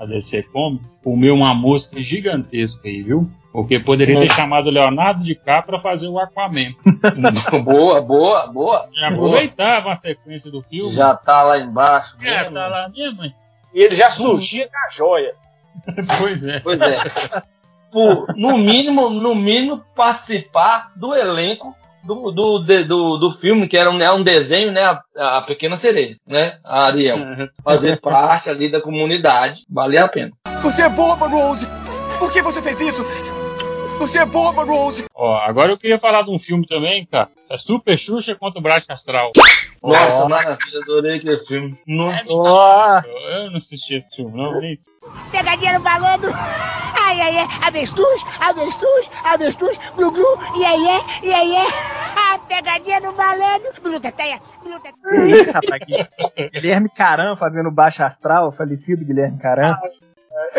a 0.00 0.06
DC 0.06 0.44
Comics, 0.44 0.90
comeu 1.04 1.34
uma 1.34 1.54
mosca 1.54 2.00
gigantesca 2.00 2.88
aí, 2.88 3.02
viu? 3.02 3.28
Porque 3.52 3.78
poderia 3.78 4.18
ter 4.18 4.32
chamado 4.32 4.68
o 4.68 4.70
Leonardo 4.70 5.22
de 5.22 5.34
cá 5.34 5.60
pra 5.60 5.78
fazer 5.82 6.08
o 6.08 6.18
Aquaman. 6.18 6.72
boa, 7.62 8.00
boa, 8.00 8.46
boa. 8.46 8.88
E 8.90 9.04
aproveitava 9.04 9.92
a 9.92 9.94
sequência 9.94 10.50
do 10.50 10.62
filme. 10.62 10.90
Já 10.90 11.14
tá 11.14 11.42
lá 11.42 11.58
embaixo. 11.58 12.16
É, 12.22 12.38
mesmo. 12.40 12.54
tá 12.54 12.68
lá 12.68 12.88
mesmo, 12.88 13.22
hein? 13.22 13.34
E 13.74 13.80
ele 13.82 13.96
já 13.96 14.10
surgia 14.10 14.68
com 14.68 14.76
a 14.76 14.90
joia. 14.90 15.34
Pois 16.18 16.42
é. 16.42 16.60
Pois 16.60 16.80
é. 16.82 16.98
Por, 17.90 18.26
no 18.36 18.56
mínimo, 18.58 19.08
no 19.10 19.34
mínimo, 19.34 19.82
participar 19.94 20.90
do 20.96 21.14
elenco 21.14 21.74
do, 22.04 22.30
do, 22.30 22.58
de- 22.58 22.84
do, 22.84 23.16
do 23.16 23.30
filme, 23.30 23.68
que 23.68 23.76
era 23.76 23.90
um, 23.90 24.00
é 24.00 24.10
um 24.12 24.22
desenho, 24.22 24.72
né? 24.72 24.82
A, 25.16 25.38
a 25.38 25.42
Pequena 25.42 25.76
Sereia, 25.76 26.16
né? 26.26 26.58
A 26.64 26.86
Ariel. 26.86 27.18
Fazer 27.62 28.00
parte 28.00 28.50
ali 28.50 28.68
da 28.68 28.80
comunidade. 28.80 29.62
Valia 29.68 30.04
a 30.04 30.08
pena. 30.08 30.32
Você 30.62 30.82
é 30.82 30.88
boba, 30.88 31.26
Rose! 31.26 31.66
Por 32.18 32.30
que 32.32 32.40
você 32.42 32.60
fez 32.62 32.80
isso? 32.80 33.04
Você 34.02 34.18
é 34.18 34.26
boba, 34.26 34.64
Rose! 34.64 35.04
Ó, 35.14 35.36
agora 35.36 35.70
eu 35.70 35.78
queria 35.78 35.96
falar 35.96 36.22
de 36.22 36.30
um 36.32 36.38
filme 36.38 36.66
também, 36.66 37.06
cara. 37.06 37.28
É 37.48 37.56
Super 37.56 37.96
Xuxa 37.96 38.34
contra 38.34 38.58
o 38.58 38.62
Braço 38.62 38.84
Astral. 38.90 39.30
Nossa, 39.80 40.28
maravilha, 40.28 40.80
adorei 40.82 41.16
aquele 41.18 41.38
filme. 41.38 41.78
No- 41.86 42.12
Ó, 42.28 43.00
Eu 43.00 43.50
não 43.52 43.58
assisti 43.58 43.94
esse 43.94 44.16
filme, 44.16 44.36
não. 44.36 44.58
Nem... 44.58 44.76
Pegadinha 45.30 45.78
no 45.78 45.84
balão 45.84 46.18
Ai, 46.34 47.20
ai, 47.20 47.38
ai. 47.38 47.48
Avestruz, 47.62 48.24
avestruz, 48.40 49.08
avestruz, 49.24 49.78
glu, 49.94 50.10
glu, 50.10 50.38
e 50.56 50.64
aí, 50.64 50.88
é, 50.88 51.26
e 51.28 51.32
aí, 51.32 51.56
é. 51.56 51.66
Ah, 52.16 52.38
pegadinha 52.40 52.98
no 52.98 53.12
teteia. 54.00 54.40
que 54.64 55.30
isso, 55.30 55.52
rapaz? 55.52 56.50
Guilherme 56.52 56.88
Caram 56.90 57.36
fazendo 57.36 57.70
baixo 57.70 58.02
astral, 58.04 58.50
falecido 58.50 59.04
Guilherme 59.04 59.38
Caram. 59.38 59.76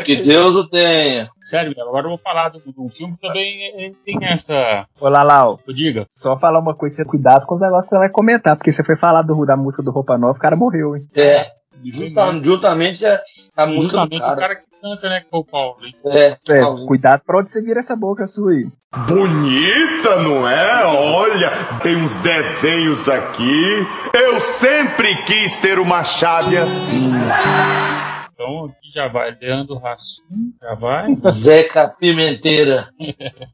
Que 0.05 0.15
Deus 0.15 0.55
o 0.55 0.65
tenha. 0.69 1.29
Sério, 1.53 1.73
agora 1.87 2.05
eu 2.05 2.09
vou 2.09 2.17
falar 2.17 2.51
um 2.77 2.89
filme 2.89 3.13
que 3.15 3.21
também 3.27 3.45
ele 3.77 3.95
tem 4.03 4.17
essa. 4.27 4.87
Olá, 4.99 5.23
Lau. 5.23 5.59
Diga. 5.67 6.07
Só 6.09 6.35
falar 6.35 6.59
uma 6.59 6.73
coisa, 6.73 6.95
você 6.95 7.05
cuidado 7.05 7.45
com 7.45 7.53
os 7.53 7.61
negócios 7.61 7.85
que 7.85 7.91
você 7.91 7.99
vai 7.99 8.09
comentar, 8.09 8.55
porque 8.55 8.71
você 8.71 8.83
foi 8.83 8.95
falar 8.97 9.21
do, 9.21 9.45
da 9.45 9.55
música 9.55 9.83
do 9.83 9.91
Roupa 9.91 10.17
Nova, 10.17 10.35
o 10.35 10.41
cara 10.41 10.55
morreu, 10.55 10.95
hein? 10.95 11.05
É. 11.15 11.51
Justa- 11.83 12.31
justamente 12.43 13.05
a, 13.05 13.19
a 13.57 13.65
música 13.67 13.97
do 14.05 14.09
Justamente 14.15 14.17
o 14.17 14.25
cara. 14.25 14.35
cara 14.39 14.55
que 14.55 14.63
canta, 14.81 15.09
né? 15.09 15.21
Foi 15.29 15.39
o 15.41 15.43
Paulo. 15.45 15.77
hein? 15.85 15.93
É, 16.05 16.37
É, 16.49 16.59
Paulinho. 16.61 16.87
cuidado 16.87 17.21
pra 17.25 17.39
onde 17.39 17.51
você 17.51 17.61
vira 17.61 17.79
essa 17.81 17.95
boca 17.95 18.25
sua 18.25 18.51
aí. 18.51 18.67
Bonita, 19.07 20.15
não 20.23 20.47
é? 20.47 20.85
Olha, 20.85 21.51
tem 21.83 21.95
uns 21.97 22.15
desenhos 22.17 23.07
aqui. 23.09 23.85
Eu 24.13 24.39
sempre 24.39 25.15
quis 25.23 25.57
ter 25.59 25.77
uma 25.77 26.03
chave 26.03 26.57
assim. 26.57 27.11
Então 28.43 28.65
aqui 28.65 28.91
já 28.93 29.07
vai. 29.07 29.33
Leandro 29.39 29.77
Rassum, 29.77 30.51
já 30.61 30.75
vai. 30.75 31.15
Zeca 31.31 31.87
Pimenteira. 31.87 32.89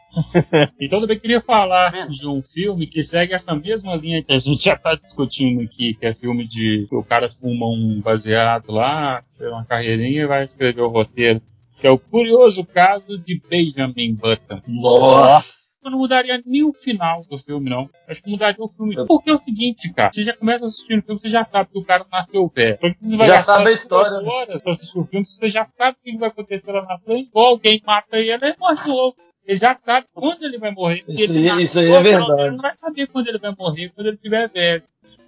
Então 0.82 0.99
também 0.99 1.19
queria 1.19 1.39
falar 1.39 2.08
de 2.08 2.28
um 2.28 2.41
filme 2.41 2.88
que 2.88 3.04
segue 3.04 3.34
essa 3.34 3.56
mesma 3.56 3.95
linha 3.95 4.23
que 4.23 4.34
a 4.34 4.39
gente 4.39 4.65
já 4.65 4.75
tá 4.75 4.95
discutindo 4.95 5.62
aqui, 5.62 5.93
que 5.93 6.06
é 6.06 6.13
filme 6.13 6.45
de 6.47 6.88
que 6.89 6.95
o 6.95 7.04
cara 7.04 7.30
fuma 7.30 7.67
um 7.67 8.02
baseado 8.02 8.71
lá, 8.71 9.23
fez 9.38 9.49
uma 9.49 9.63
carreirinha 9.63 10.23
e 10.23 10.28
vai 10.28 10.43
escrever 10.43 10.82
o 10.82 10.89
roteiro. 10.89 11.41
Que 11.80 11.88
é 11.88 11.91
o 11.91 11.97
curioso 11.97 12.65
caso 12.65 13.17
de 13.19 13.41
Benjamin 13.49 14.15
Button. 14.15 14.62
Nossa. 14.67 15.58
Eu 15.85 15.91
não 15.91 15.99
mudaria 15.99 16.41
nem 16.45 16.63
o 16.63 16.73
final 16.73 17.23
do 17.29 17.37
filme, 17.37 17.69
não. 17.69 17.89
Acho 18.07 18.21
que 18.21 18.29
mudaria 18.29 18.63
o 18.63 18.67
filme. 18.69 18.95
Porque 19.07 19.29
é 19.29 19.33
o 19.33 19.37
seguinte, 19.39 19.91
cara. 19.93 20.11
Você 20.11 20.23
já 20.23 20.35
começa 20.35 20.65
assistindo 20.65 20.99
o 20.99 21.03
filme, 21.03 21.19
você 21.21 21.29
já 21.29 21.45
sabe 21.45 21.69
que 21.71 21.79
o 21.79 21.85
cara 21.85 22.05
nasceu 22.11 22.47
velho. 22.47 22.77
Então, 22.81 22.95
você 23.01 23.17
vai 23.17 23.27
Já 23.27 23.39
sabe 23.41 23.69
a 23.69 23.71
história, 23.71 24.19
né? 24.19 24.29
Horas 24.29 24.61
pra 24.61 24.71
assistir 24.71 24.99
o 24.99 25.03
filme, 25.03 25.25
você 25.25 25.49
já 25.49 25.65
sabe 25.65 25.97
o 25.99 26.03
que 26.03 26.17
vai 26.17 26.29
acontecer 26.29 26.71
lá 26.71 26.83
na 26.83 26.97
frente. 26.99 27.29
Ou 27.33 27.45
alguém 27.45 27.81
mata 27.85 28.17
ele, 28.17 28.31
ele 28.31 28.55
morre 28.59 28.75
de 28.75 28.87
novo. 28.87 29.15
Ele 29.45 29.57
já 29.57 29.73
sabe 29.73 30.05
quando 30.13 30.43
ele 30.43 30.59
vai 30.59 30.71
morrer. 30.71 31.03
Isso 31.07 31.31
aí- 31.33 31.43
nasceu, 31.45 31.59
isso 31.59 31.79
aí 31.79 31.91
é 31.91 32.01
verdade. 32.03 32.41
Ele 32.41 32.51
não 32.51 32.57
vai 32.57 32.73
saber 32.73 33.07
quando 33.07 33.27
ele 33.29 33.39
vai 33.39 33.53
morrer, 33.57 33.89
quando 33.95 34.07
ele 34.07 34.15
estiver 34.15 34.47
velho. 34.49 34.83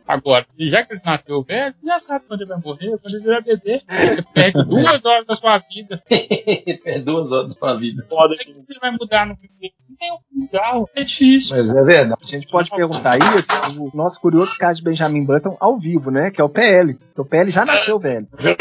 Agora, 0.07 0.45
se 0.49 0.69
já 0.69 0.83
que 0.83 0.93
ele 0.93 1.01
nasceu 1.05 1.43
velho, 1.43 1.73
você 1.73 1.87
já 1.87 1.99
sabe 1.99 2.25
quando 2.27 2.41
ele 2.41 2.49
vai 2.49 2.59
morrer, 2.59 2.97
quando 2.97 3.15
ele 3.15 3.41
bebê. 3.41 3.81
Aí 3.87 4.09
Você 4.09 4.21
perde 4.33 4.63
duas 4.65 5.05
horas 5.05 5.27
da 5.27 5.35
sua 5.35 5.57
vida. 5.73 6.01
É 6.85 6.99
duas 6.99 7.31
horas 7.31 7.47
da 7.47 7.51
sua 7.51 7.79
vida. 7.79 8.05
Foda 8.09 8.35
que 8.37 8.53
você 8.53 8.79
vai 8.79 8.91
mudar 8.91 9.25
no 9.25 9.35
filme 9.35 9.55
dele? 9.59 9.73
Não 9.89 9.95
tem 9.95 10.11
o 10.11 10.17
que 10.17 10.35
mudar, 10.35 10.83
é 10.95 11.03
difícil. 11.03 11.55
Mas 11.55 11.75
é 11.75 11.83
verdade. 11.83 12.21
A 12.21 12.27
gente 12.27 12.47
pode 12.49 12.69
perguntar 12.71 13.17
isso, 13.17 13.79
o 13.79 13.95
nosso 13.95 14.19
curioso 14.19 14.57
caso 14.57 14.79
de 14.79 14.85
Benjamin 14.85 15.25
Button 15.25 15.55
ao 15.59 15.77
vivo, 15.77 16.11
né? 16.11 16.31
Que 16.31 16.41
é 16.41 16.43
o 16.43 16.49
PL. 16.49 16.93
Porque 16.93 17.21
o 17.21 17.25
PL 17.25 17.51
já 17.51 17.65
nasceu 17.65 17.99
velho. 17.99 18.27
Já, 18.39 18.55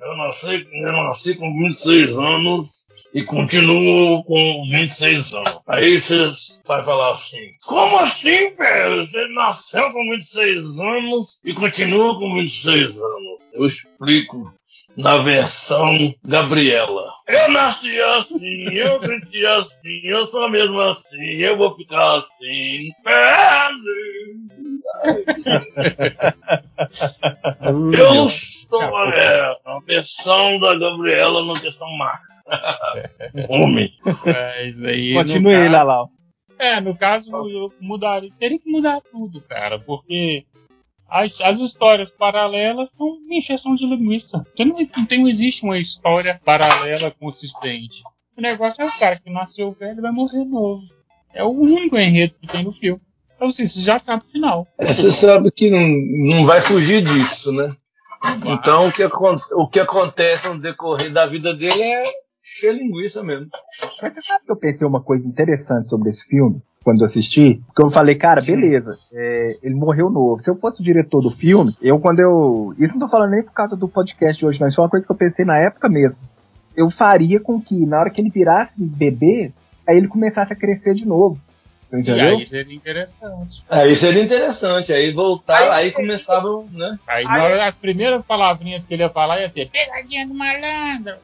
eu 0.00 0.16
nasci, 0.16 0.66
eu 0.72 0.92
nasci 0.92 1.34
com 1.34 1.52
26 1.58 2.16
anos 2.16 2.86
e 3.12 3.22
continuo 3.24 4.24
com 4.24 4.62
26 4.70 5.34
anos. 5.34 5.58
Aí 5.66 6.00
vocês 6.00 6.62
vão 6.66 6.82
falar 6.82 7.10
assim: 7.10 7.50
Como 7.66 7.98
assim, 7.98 8.54
velho? 8.54 9.06
Você 9.06 9.26
nasceu 9.28 9.92
com 9.92 10.10
26 10.10 10.80
anos 10.80 11.42
e 11.44 11.52
continua 11.54 12.18
com 12.18 12.34
26 12.34 12.98
anos? 12.98 13.38
Eu 13.52 13.66
explico. 13.66 14.50
Na 14.96 15.18
versão 15.18 16.12
Gabriela. 16.24 17.12
Eu 17.28 17.48
nasci 17.52 17.96
assim, 18.00 18.64
eu 18.72 18.98
cresci 18.98 19.46
assim, 19.46 20.00
eu 20.02 20.26
sou 20.26 20.50
mesmo 20.50 20.80
assim, 20.80 21.36
eu 21.36 21.56
vou 21.56 21.76
ficar 21.76 22.16
assim. 22.16 22.90
Eu 27.92 28.28
sou 28.70 28.82
é, 28.82 29.56
a 29.66 29.80
versão 29.84 30.58
da 30.58 30.74
Gabriela 30.78 31.44
na 31.44 31.60
questão 31.60 31.88
marca. 31.96 32.30
Homem. 33.48 33.92
Mas 34.04 34.84
aí, 34.84 35.12
Continue 35.14 35.52
caso- 35.54 35.70
Lalau. 35.70 36.08
É, 36.58 36.80
no 36.80 36.96
caso, 36.96 37.30
eu 37.48 37.72
mudaria. 37.80 38.30
Teria 38.38 38.58
que 38.58 38.70
mudar 38.70 39.00
tudo, 39.10 39.40
cara, 39.42 39.78
porque 39.78 40.44
as, 41.08 41.40
as 41.40 41.58
histórias 41.58 42.10
paralelas 42.10 42.92
são 42.92 43.06
uma 43.06 43.34
encheção 43.34 43.74
de 43.74 43.86
linguiça. 43.86 44.40
Porque 44.40 44.64
não, 44.64 44.76
não, 44.76 45.06
tem, 45.06 45.20
não 45.20 45.28
existe 45.28 45.64
uma 45.64 45.78
história 45.78 46.40
paralela 46.44 47.10
consistente. 47.18 48.02
O 48.36 48.40
negócio 48.42 48.82
é 48.82 48.86
o 48.86 48.98
cara 48.98 49.18
que 49.18 49.30
nasceu 49.30 49.72
velho 49.72 49.98
e 49.98 50.02
vai 50.02 50.12
morrer 50.12 50.44
novo. 50.44 50.82
É 51.32 51.42
o 51.42 51.48
único 51.50 51.98
enredo 51.98 52.34
que 52.40 52.46
tem 52.46 52.62
no 52.64 52.72
filme. 52.72 53.00
Então, 53.36 53.48
assim, 53.48 53.66
você 53.66 53.80
já 53.80 53.98
sabe 53.98 54.24
o 54.26 54.28
final. 54.30 54.66
É, 54.78 54.86
você 54.92 55.10
sabe 55.10 55.50
que 55.50 55.70
não, 55.70 55.88
não 56.38 56.44
vai 56.44 56.60
fugir 56.60 57.02
disso, 57.02 57.50
né? 57.52 57.68
Então 58.44 58.88
o 58.88 58.92
que, 58.92 59.04
o 59.04 59.68
que 59.68 59.80
acontece 59.80 60.48
no 60.48 60.58
decorrer 60.58 61.12
da 61.12 61.26
vida 61.26 61.54
dele 61.54 61.82
é 61.82 62.04
cheio 62.42 62.74
linguiça 62.74 63.22
mesmo. 63.22 63.48
Mas 64.02 64.14
você 64.14 64.20
sabe 64.20 64.44
que 64.44 64.52
eu 64.52 64.56
pensei 64.56 64.86
uma 64.86 65.00
coisa 65.00 65.26
interessante 65.26 65.88
sobre 65.88 66.10
esse 66.10 66.24
filme, 66.24 66.60
quando 66.82 67.00
eu 67.00 67.06
assisti? 67.06 67.62
Porque 67.66 67.84
eu 67.84 67.90
falei, 67.90 68.14
cara, 68.16 68.40
beleza, 68.40 68.94
é, 69.12 69.58
ele 69.62 69.74
morreu 69.74 70.10
novo. 70.10 70.40
Se 70.40 70.50
eu 70.50 70.56
fosse 70.56 70.80
o 70.80 70.84
diretor 70.84 71.20
do 71.20 71.30
filme, 71.30 71.74
eu 71.80 71.98
quando 71.98 72.20
eu. 72.20 72.74
Isso 72.78 72.94
não 72.94 73.06
tô 73.06 73.08
falando 73.08 73.30
nem 73.30 73.42
por 73.42 73.52
causa 73.52 73.76
do 73.76 73.88
podcast 73.88 74.38
de 74.38 74.46
hoje, 74.46 74.60
não. 74.60 74.68
Isso 74.68 74.80
é 74.80 74.84
uma 74.84 74.90
coisa 74.90 75.06
que 75.06 75.12
eu 75.12 75.16
pensei 75.16 75.44
na 75.44 75.56
época 75.56 75.88
mesmo. 75.88 76.20
Eu 76.76 76.90
faria 76.90 77.40
com 77.40 77.60
que, 77.60 77.86
na 77.86 78.00
hora 78.00 78.10
que 78.10 78.20
ele 78.20 78.30
virasse 78.30 78.74
bebê, 78.78 79.52
aí 79.86 79.96
ele 79.96 80.08
começasse 80.08 80.52
a 80.52 80.56
crescer 80.56 80.94
de 80.94 81.06
novo. 81.06 81.38
E 81.92 81.96
Entendeu? 81.96 82.38
aí 82.38 82.46
seria 82.46 82.74
interessante. 82.74 83.62
Aí 83.68 83.96
seria 83.96 84.22
interessante, 84.22 84.92
aí 84.92 85.12
voltar, 85.12 85.72
aí, 85.72 85.90
começava, 85.90 86.64
né? 86.70 86.98
Aí, 87.06 87.24
na 87.24 87.44
hora, 87.44 87.66
as 87.66 87.74
primeiras 87.74 88.22
palavrinhas 88.22 88.84
que 88.84 88.94
ele 88.94 89.02
ia 89.02 89.10
falar 89.10 89.40
ia 89.40 89.48
ser 89.48 89.68
pegadinha 89.68 90.26
do 90.26 90.34
malandro. 90.34 91.16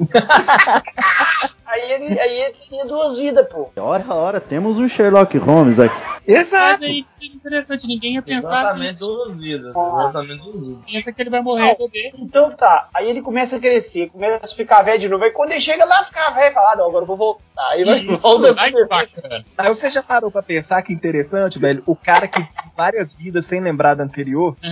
Aí 1.68 1.92
ele, 1.92 2.18
aí 2.18 2.40
ele 2.40 2.52
tinha 2.54 2.86
duas 2.86 3.18
vidas, 3.18 3.46
pô. 3.46 3.68
Ora, 3.76 4.04
ora, 4.08 4.40
temos 4.40 4.78
um 4.78 4.88
Sherlock 4.88 5.36
Holmes 5.36 5.78
aqui. 5.78 5.94
Mas 6.26 6.52
aí 6.82 7.06
seria 7.10 7.34
interessante, 7.36 7.86
ninguém 7.86 8.14
ia 8.14 8.22
pensar 8.22 8.48
Exatamente 8.60 8.88
nisso. 8.92 8.98
duas 9.06 9.38
vidas. 9.38 9.74
Exatamente 9.76 10.42
duas 10.44 10.66
vidas. 10.66 10.84
Pensa 10.86 11.12
que 11.12 11.22
ele 11.22 11.30
vai 11.30 11.40
morrer 11.42 11.76
bebê. 11.78 12.12
Então 12.18 12.50
tá, 12.50 12.88
aí 12.94 13.08
ele 13.08 13.22
começa 13.22 13.56
a 13.56 13.60
crescer, 13.60 14.10
começa 14.10 14.40
a 14.44 14.56
ficar 14.56 14.82
velho 14.82 14.98
de 14.98 15.08
novo. 15.08 15.24
Aí 15.24 15.30
quando 15.30 15.52
ele 15.52 15.60
chega 15.60 15.84
lá, 15.84 16.04
fica 16.04 16.30
velho, 16.32 16.54
fala, 16.54 16.72
ah, 16.72 16.76
não, 16.76 16.86
agora 16.88 17.02
eu 17.02 17.06
vou 17.06 17.16
voltar. 17.16 17.42
Aí 17.70 17.84
vai 17.84 17.98
Isso, 17.98 18.16
volta 18.18 18.54
ai, 18.58 18.70
que 18.72 18.84
bacana. 18.86 19.44
Aí 19.56 19.68
você 19.68 19.90
já 19.90 20.02
parou 20.02 20.30
pra 20.30 20.42
pensar 20.42 20.80
que 20.82 20.92
interessante, 20.92 21.58
velho? 21.58 21.82
O 21.86 21.96
cara 21.96 22.28
que 22.28 22.38
tem 22.40 22.48
várias 22.76 23.12
vidas 23.12 23.44
sem 23.46 23.60
lembrar 23.60 23.94
da 23.94 24.04
anterior. 24.04 24.54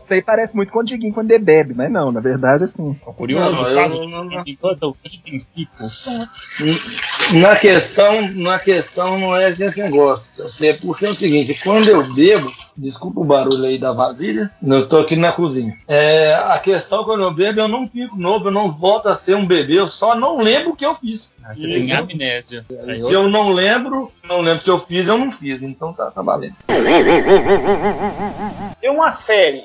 Isso 0.00 0.12
aí 0.12 0.22
parece 0.22 0.54
muito 0.54 0.72
com 0.72 0.80
o 0.80 0.84
Diguinho 0.84 1.14
quando 1.14 1.30
ele 1.30 1.42
bebe, 1.44 1.72
mas 1.74 1.90
não, 1.90 2.10
na 2.12 2.20
verdade, 2.20 2.64
assim. 2.64 2.94
Curioso, 2.94 3.52
Não, 3.52 3.62
o 3.62 3.68
eu 3.68 3.74
caso 3.76 3.94
não- 4.08 4.28
de 4.44 4.56
Na 7.34 7.56
questão, 7.56 8.30
na 8.32 8.58
questão 8.58 9.18
não 9.18 9.36
é 9.36 9.50
esse 9.50 9.82
negócio. 9.82 10.28
É 10.60 10.72
porque 10.74 11.06
é 11.06 11.10
o 11.10 11.14
seguinte, 11.14 11.58
quando 11.62 11.88
eu 11.88 12.12
bebo, 12.14 12.52
desculpa 12.76 13.20
o 13.20 13.24
barulho 13.24 13.64
aí 13.64 13.78
da 13.78 13.92
vasilha, 13.92 14.50
eu 14.62 14.88
tô 14.88 14.98
aqui 14.98 15.16
na 15.16 15.32
cozinha. 15.32 15.76
É, 15.88 16.34
a 16.34 16.58
questão 16.58 17.04
quando 17.04 17.22
eu 17.22 17.32
bebo, 17.32 17.60
eu 17.60 17.68
não 17.68 17.86
fico 17.86 18.16
novo, 18.16 18.48
eu 18.48 18.52
não 18.52 18.70
volto 18.70 19.08
a 19.08 19.14
ser 19.14 19.36
um 19.36 19.46
bebê, 19.46 19.78
eu 19.78 19.88
só 19.88 20.14
não 20.14 20.38
lembro 20.38 20.72
o 20.72 20.76
que 20.76 20.84
eu 20.84 20.94
fiz. 20.94 21.34
Você 21.54 21.62
tem 21.62 21.92
amnésia. 21.92 22.64
Aí 22.86 22.98
Se 22.98 23.12
eu 23.12 23.28
não 23.28 23.50
lembro, 23.50 24.10
não 24.28 24.40
lembro 24.40 24.60
o 24.60 24.64
que 24.64 24.70
eu 24.70 24.78
fiz, 24.78 25.06
eu 25.06 25.16
não 25.16 25.30
fiz. 25.30 25.62
Então 25.62 25.92
tá, 25.92 26.10
tá 26.10 26.22
valendo. 26.22 26.56
Tem 28.80 28.90
uma 28.90 29.12
série. 29.12 29.62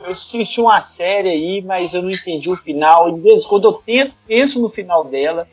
Eu 0.00 0.12
assisti 0.12 0.60
uma 0.60 0.80
série 0.80 1.28
aí, 1.28 1.62
mas 1.62 1.92
eu 1.92 2.02
não 2.02 2.10
entendi 2.10 2.50
o 2.50 2.56
final. 2.56 3.08
E 3.08 3.14
de 3.14 3.20
vez 3.20 3.44
em 3.44 3.48
quando 3.48 3.68
eu 3.68 3.74
tento, 3.74 4.14
penso 4.26 4.60
no 4.60 4.68
final 4.68 5.04
dela, 5.04 5.46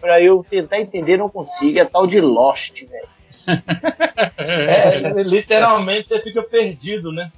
pra 0.00 0.20
eu 0.22 0.44
tentar 0.48 0.80
entender, 0.80 1.16
não 1.16 1.28
consigo. 1.28 1.78
É 1.78 1.84
tal 1.84 2.06
de 2.06 2.20
Lost, 2.20 2.84
velho. 2.84 3.08
É, 4.36 5.22
literalmente 5.22 6.08
você 6.08 6.20
fica 6.20 6.42
perdido, 6.42 7.10
né? 7.10 7.32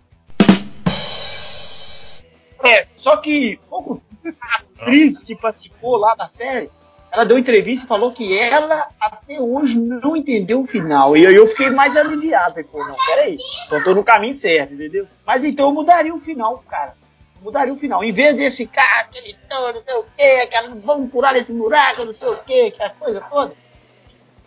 É, 2.62 2.84
só 2.84 3.16
que 3.16 3.58
pouco 3.68 4.02
a 4.24 4.82
atriz 4.82 5.22
que 5.22 5.34
participou 5.34 5.96
lá 5.96 6.14
da 6.14 6.26
série, 6.26 6.70
ela 7.12 7.24
deu 7.24 7.38
entrevista 7.38 7.84
e 7.84 7.88
falou 7.88 8.12
que 8.12 8.38
ela 8.38 8.88
até 9.00 9.40
hoje 9.40 9.78
não 9.78 10.16
entendeu 10.16 10.60
o 10.60 10.66
final. 10.66 11.16
E 11.16 11.26
aí 11.26 11.34
eu 11.34 11.46
fiquei 11.46 11.70
mais 11.70 11.96
aliviado. 11.96 12.62
Pô, 12.64 12.86
não, 12.86 12.96
peraí, 13.06 13.38
então 13.66 13.82
tô 13.82 13.94
no 13.94 14.04
caminho 14.04 14.34
certo, 14.34 14.74
entendeu? 14.74 15.06
Mas 15.26 15.44
então 15.44 15.68
eu 15.68 15.74
mudaria 15.74 16.14
o 16.14 16.20
final, 16.20 16.62
cara. 16.68 16.94
Mudaria 17.42 17.72
o 17.72 17.76
final. 17.76 18.04
Em 18.04 18.12
vez 18.12 18.36
desse 18.36 18.66
cara, 18.66 19.02
aquele 19.02 19.34
todo, 19.48 19.74
não 19.74 19.82
sei 19.82 19.94
o 19.94 20.04
quê, 20.16 20.40
aquela, 20.44 20.74
vamos 20.76 21.10
pular 21.10 21.34
esse 21.36 21.52
buraco, 21.52 22.04
não 22.04 22.14
sei 22.14 22.28
o 22.28 22.36
quê, 22.44 22.72
aquela 22.74 22.90
coisa 22.90 23.20
toda. 23.22 23.54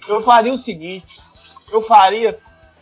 Eu 0.07 0.23
faria 0.23 0.53
o 0.53 0.57
seguinte, 0.57 1.17
eu 1.71 1.81
faria 1.81 2.37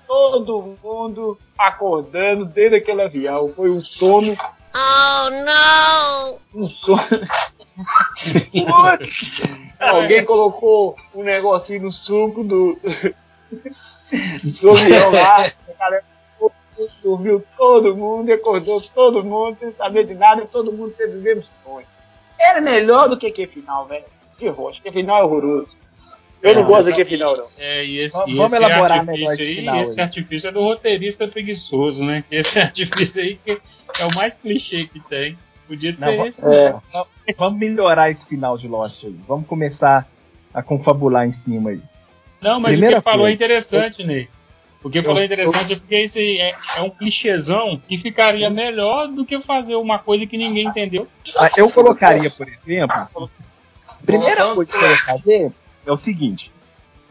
todo 0.06 0.78
mundo 0.84 1.40
acordando 1.58 2.46
dentro 2.46 2.72
daquele 2.72 3.02
avião. 3.02 3.48
Foi 3.48 3.70
um 3.70 3.80
sono 3.80 4.36
Oh 4.74 5.30
não! 5.30 6.40
um 6.54 6.66
sono. 6.66 7.02
Alguém 9.82 10.24
colocou 10.26 10.96
um 11.14 11.24
negocinho 11.24 11.84
no 11.84 11.92
suco 11.92 12.44
do, 12.44 12.78
do 14.62 14.72
avião 14.72 15.12
lá. 15.12 15.52
O 15.68 15.74
cara 15.74 16.04
dormiu 17.04 17.44
todo 17.58 17.96
mundo, 17.96 18.32
acordou 18.32 18.82
todo 18.82 19.24
mundo 19.24 19.58
sem 19.60 19.72
saber 19.72 20.06
de 20.06 20.14
nada 20.16 20.46
todo 20.46 20.72
mundo 20.72 20.94
teve 20.98 21.18
o 21.18 21.22
mesmo 21.22 21.44
sonho. 21.44 21.86
Era 22.40 22.60
melhor 22.62 23.08
do 23.10 23.18
que 23.18 23.28
aquele 23.28 23.52
final, 23.52 23.86
velho. 23.86 24.06
De 24.40 24.48
roxo, 24.48 24.80
aquele 24.80 25.02
final 25.02 25.22
é 25.22 25.24
horroroso. 25.24 25.76
Eu 26.42 26.56
não 26.56 26.62
É, 26.64 26.66
gosto 26.66 26.88
daquele 26.90 27.08
final, 27.10 27.38
não. 27.38 27.46
É, 27.56 27.86
e 27.86 28.00
esse, 28.00 28.14
Vamos- 28.14 28.32
e 28.32 28.36
vamos 28.36 28.54
esse 28.54 28.64
elaborar 28.64 29.06
melhor 29.06 29.34
esse 29.34 29.42
aí, 29.44 29.56
final 29.56 29.84
esse 29.84 30.00
aí. 30.00 30.06
artifício 30.06 30.48
é 30.48 30.52
do 30.52 30.62
roteirista 30.64 31.28
preguiçoso, 31.28 32.02
né? 32.04 32.24
Esse 32.32 32.58
artifício 32.60 33.22
aí 33.22 33.36
que 33.46 33.52
é 33.52 34.06
o 34.06 34.16
mais 34.16 34.38
clichê 34.38 34.86
que 34.88 35.00
tem. 35.02 35.38
Podia 35.72 35.96
ser 35.96 36.02
Não, 36.06 36.18
va- 36.18 36.28
esse. 36.28 36.46
É. 36.46 36.72
va- 36.94 37.06
Vamos 37.38 37.58
melhorar 37.60 38.10
esse 38.12 38.26
final 38.26 38.58
de 38.58 38.68
Lost 38.68 39.06
aí. 39.06 39.16
Vamos 39.26 39.48
começar 39.48 40.06
a 40.54 40.62
confabular 40.62 41.26
em 41.26 41.32
cima 41.32 41.70
aí. 41.70 41.82
Não, 42.42 42.60
mas 42.60 42.74
Primeira 42.74 42.98
o 42.98 43.02
que 43.02 43.08
ele 43.08 43.14
falou 43.14 43.26
é 43.28 43.30
coisa. 43.30 43.36
interessante, 43.46 44.04
Ney. 44.04 44.28
O 44.84 44.90
que 44.90 44.98
ele 44.98 45.06
falou 45.06 45.22
é 45.22 45.26
interessante 45.26 45.72
é 45.74 45.76
porque 45.78 45.96
esse 45.96 46.20
aí 46.20 46.40
é, 46.40 46.52
é 46.76 46.82
um 46.82 46.90
clichêzão 46.90 47.80
que 47.88 47.98
ficaria 47.98 48.50
melhor 48.50 49.08
do 49.08 49.24
que 49.26 49.40
fazer 49.44 49.76
uma 49.76 49.98
coisa 49.98 50.26
que 50.26 50.38
ninguém 50.38 50.68
entendeu. 50.68 51.08
Ah, 51.38 51.48
Eu 51.56 51.70
colocaria, 51.72 52.30
por 52.30 52.50
exemplo, 52.50 52.98
a 53.88 53.94
primeira 54.06 54.54
coisa 54.54 54.70
que 54.74 54.78
eu 54.84 54.90
ia 54.92 54.98
fazer 54.98 55.52
é 55.86 55.92
o 55.92 55.96
seguinte: 55.96 56.52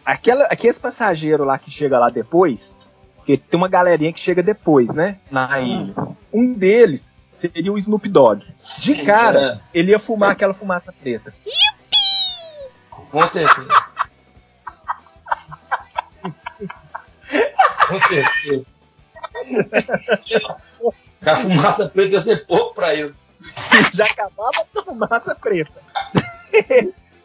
aquela, 0.04 0.44
aqueles 0.44 0.78
passageiros 0.78 1.46
lá 1.46 1.58
que 1.58 1.70
chega 1.70 1.98
lá 1.98 2.10
depois, 2.10 2.76
porque 3.16 3.38
tem 3.38 3.56
uma 3.56 3.68
galerinha 3.68 4.12
que 4.12 4.20
chega 4.20 4.42
depois, 4.42 4.92
né? 4.94 5.16
Na 5.30 5.58
ilha. 5.60 5.94
Um 6.30 6.52
deles 6.52 7.14
seria 7.40 7.72
o 7.72 7.78
Snoop 7.78 8.08
Dogg. 8.08 8.44
De 8.78 9.02
cara, 9.04 9.60
ele 9.74 9.90
ia 9.92 9.98
fumar 9.98 10.30
aquela 10.32 10.54
fumaça 10.54 10.92
preta. 10.92 11.32
Com 13.10 13.26
certeza. 13.26 13.68
Com 17.88 17.98
certeza. 17.98 18.66
A 21.26 21.36
fumaça 21.36 21.88
preta 21.88 22.14
ia 22.14 22.20
ser 22.20 22.46
pouco 22.46 22.74
pra 22.74 22.94
ele. 22.94 23.14
Já 23.92 24.04
acabava 24.04 24.64
com 24.72 24.80
a 24.80 24.84
fumaça 24.84 25.34
preta. 25.34 25.80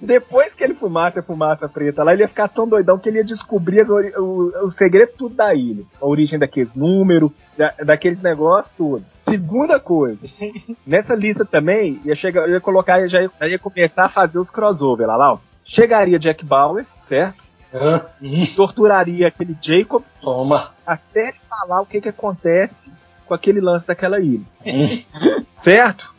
Depois 0.01 0.53
que 0.53 0.63
ele 0.63 0.73
fumasse 0.75 1.19
a 1.19 1.23
fumaça 1.23 1.67
preta 1.69 2.03
lá, 2.03 2.13
ele 2.13 2.23
ia 2.23 2.27
ficar 2.27 2.47
tão 2.47 2.67
doidão 2.67 2.99
que 2.99 3.07
ele 3.09 3.19
ia 3.19 3.23
descobrir 3.23 3.89
ori- 3.89 4.13
o, 4.17 4.65
o 4.65 4.69
segredo 4.69 5.13
tudo 5.17 5.35
da 5.35 5.53
ilha. 5.55 5.83
A 6.01 6.05
origem 6.05 6.37
daqueles 6.37 6.73
números, 6.73 7.31
da, 7.57 7.73
daqueles 7.83 8.21
negócios 8.21 8.73
tudo. 8.75 9.05
Segunda 9.27 9.79
coisa, 9.79 10.27
nessa 10.85 11.15
lista 11.15 11.43
também, 11.43 11.99
ia 12.05 12.15
chegar, 12.15 12.47
eu 12.47 12.53
ia 12.53 12.61
colocar, 12.61 13.07
já 13.07 13.21
ia, 13.21 13.31
já 13.39 13.47
ia 13.47 13.59
começar 13.59 14.05
a 14.05 14.09
fazer 14.09 14.37
os 14.37 14.51
crossover 14.51 15.07
lá, 15.07 15.15
lá. 15.15 15.33
ó. 15.33 15.39
Chegaria 15.63 16.19
Jack 16.19 16.45
Bauer, 16.45 16.85
certo? 16.99 17.43
Torturaria 18.55 19.27
aquele 19.27 19.57
Jacob. 19.59 20.03
Toma. 20.21 20.71
Até 20.85 21.29
ele 21.29 21.37
falar 21.49 21.81
o 21.81 21.85
que 21.85 21.99
que 21.99 22.09
acontece 22.09 22.91
com 23.25 23.33
aquele 23.33 23.59
lance 23.59 23.87
daquela 23.87 24.19
ilha. 24.19 24.45
certo? 25.55 26.13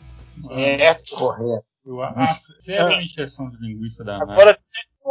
É, 0.51 0.93
correto. 1.17 1.65
Eu 1.85 1.99
sério 2.59 2.87
a 2.87 3.01
encheção 3.01 3.49
de 3.49 3.57
linguiça 3.65 4.03
da 4.03 4.21
Agora, 4.21 4.59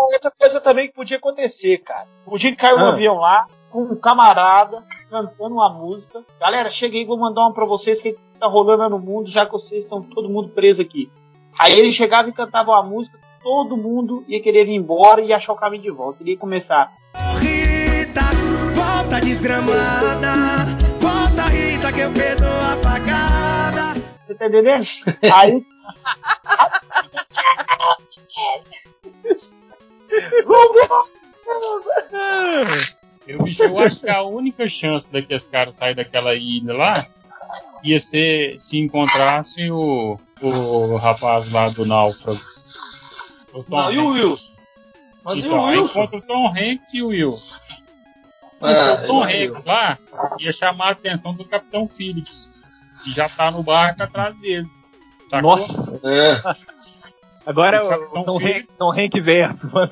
outra 0.03 0.31
coisa 0.31 0.61
também 0.61 0.89
que 0.89 0.95
podia 0.95 1.17
acontecer, 1.17 1.79
cara. 1.79 2.07
Podia 2.25 2.55
cair 2.55 2.75
um 2.75 2.85
Ah. 2.87 2.89
avião 2.91 3.17
lá, 3.17 3.47
com 3.71 3.83
um 3.83 3.97
camarada 3.97 4.85
cantando 5.11 5.55
uma 5.55 5.69
música. 5.73 6.25
Galera, 6.41 6.69
chega 6.71 6.97
aí, 6.97 7.05
vou 7.05 7.19
mandar 7.19 7.43
uma 7.43 7.53
pra 7.55 7.65
vocês 7.67 8.01
que 8.01 8.17
tá 8.39 8.47
rolando 8.47 8.89
no 8.89 8.99
mundo, 8.99 9.31
já 9.31 9.47
que 9.47 9.53
vocês 9.53 9.85
estão 9.85 10.03
todo 10.03 10.29
mundo 10.29 10.49
preso 10.51 10.83
aqui. 10.83 11.11
Aí 11.59 11.79
ele 11.79 11.91
chegava 11.91 12.29
e 12.29 12.33
cantava 12.33 12.73
uma 12.73 12.83
música, 12.83 13.19
todo 13.43 13.77
mundo 13.77 14.25
ia 14.29 14.43
querer 14.43 14.65
vir 14.67 14.75
embora 14.75 15.21
e 15.23 15.33
achar 15.33 15.53
o 15.53 15.57
caminho 15.57 15.83
de 15.83 15.91
volta. 15.91 16.23
Ele 16.23 16.33
ia 16.33 16.37
começar. 16.39 16.93
Rita, 17.41 18.21
volta 18.75 19.21
desgramada. 19.21 20.29
Volta, 21.01 21.43
Rita, 21.51 21.93
que 21.93 22.01
eu 22.01 22.13
perdoo 22.13 22.49
apagada. 22.73 24.01
Você 24.21 24.35
tá 24.35 24.47
entendendo? 24.49 24.85
Aí. 25.35 25.65
Que 34.07 34.11
a 34.11 34.23
única 34.23 34.69
chance 34.69 35.11
daqueles 35.11 35.47
caras 35.49 35.75
sair 35.75 35.97
daquela 35.97 36.33
ilha 36.37 36.73
lá 36.77 36.95
ia 37.83 37.99
ser 37.99 38.57
se 38.61 38.79
encontrasse 38.79 39.69
o, 39.71 40.17
o 40.41 40.97
rapaz 40.97 41.51
lá 41.51 41.69
do 41.71 41.85
náufrago. 41.85 42.39
O 43.53 43.65
Tom 43.65 43.77
Não, 43.77 43.93
e 43.93 43.99
o. 43.99 44.09
Wilson? 44.11 44.53
Mas 45.25 45.37
e 45.37 45.41
Então, 45.41 45.59
o 45.59 45.67
aí 45.67 45.79
Wilson? 45.79 45.91
encontra 45.99 46.19
o 46.19 46.23
Tom 46.23 46.49
Hanks 46.51 46.95
e 46.95 47.03
o 47.03 47.09
Wilson. 47.09 47.57
Ah, 48.63 49.01
o 49.03 49.07
Tom 49.09 49.25
Hanks 49.25 49.65
lá 49.65 49.99
ia 50.39 50.53
chamar 50.53 50.89
a 50.89 50.93
atenção 50.93 51.35
do 51.35 51.45
Capitão 51.45 51.89
Phillips, 51.89 52.81
que 53.03 53.11
já 53.11 53.29
tá 53.29 53.51
no 53.51 53.63
barco 53.65 54.03
atrás 54.05 54.39
dele. 54.39 54.69
Sacou? 55.29 55.57
Nossa. 55.57 56.01
É. 56.05 56.41
Agora 57.47 57.83
O 57.85 58.21
o 58.21 58.25
Tom 58.25 58.39
Hank, 58.39 58.67
Tom 58.79 58.91
Hank 58.93 59.21
verso, 59.21 59.73
mano. 59.73 59.91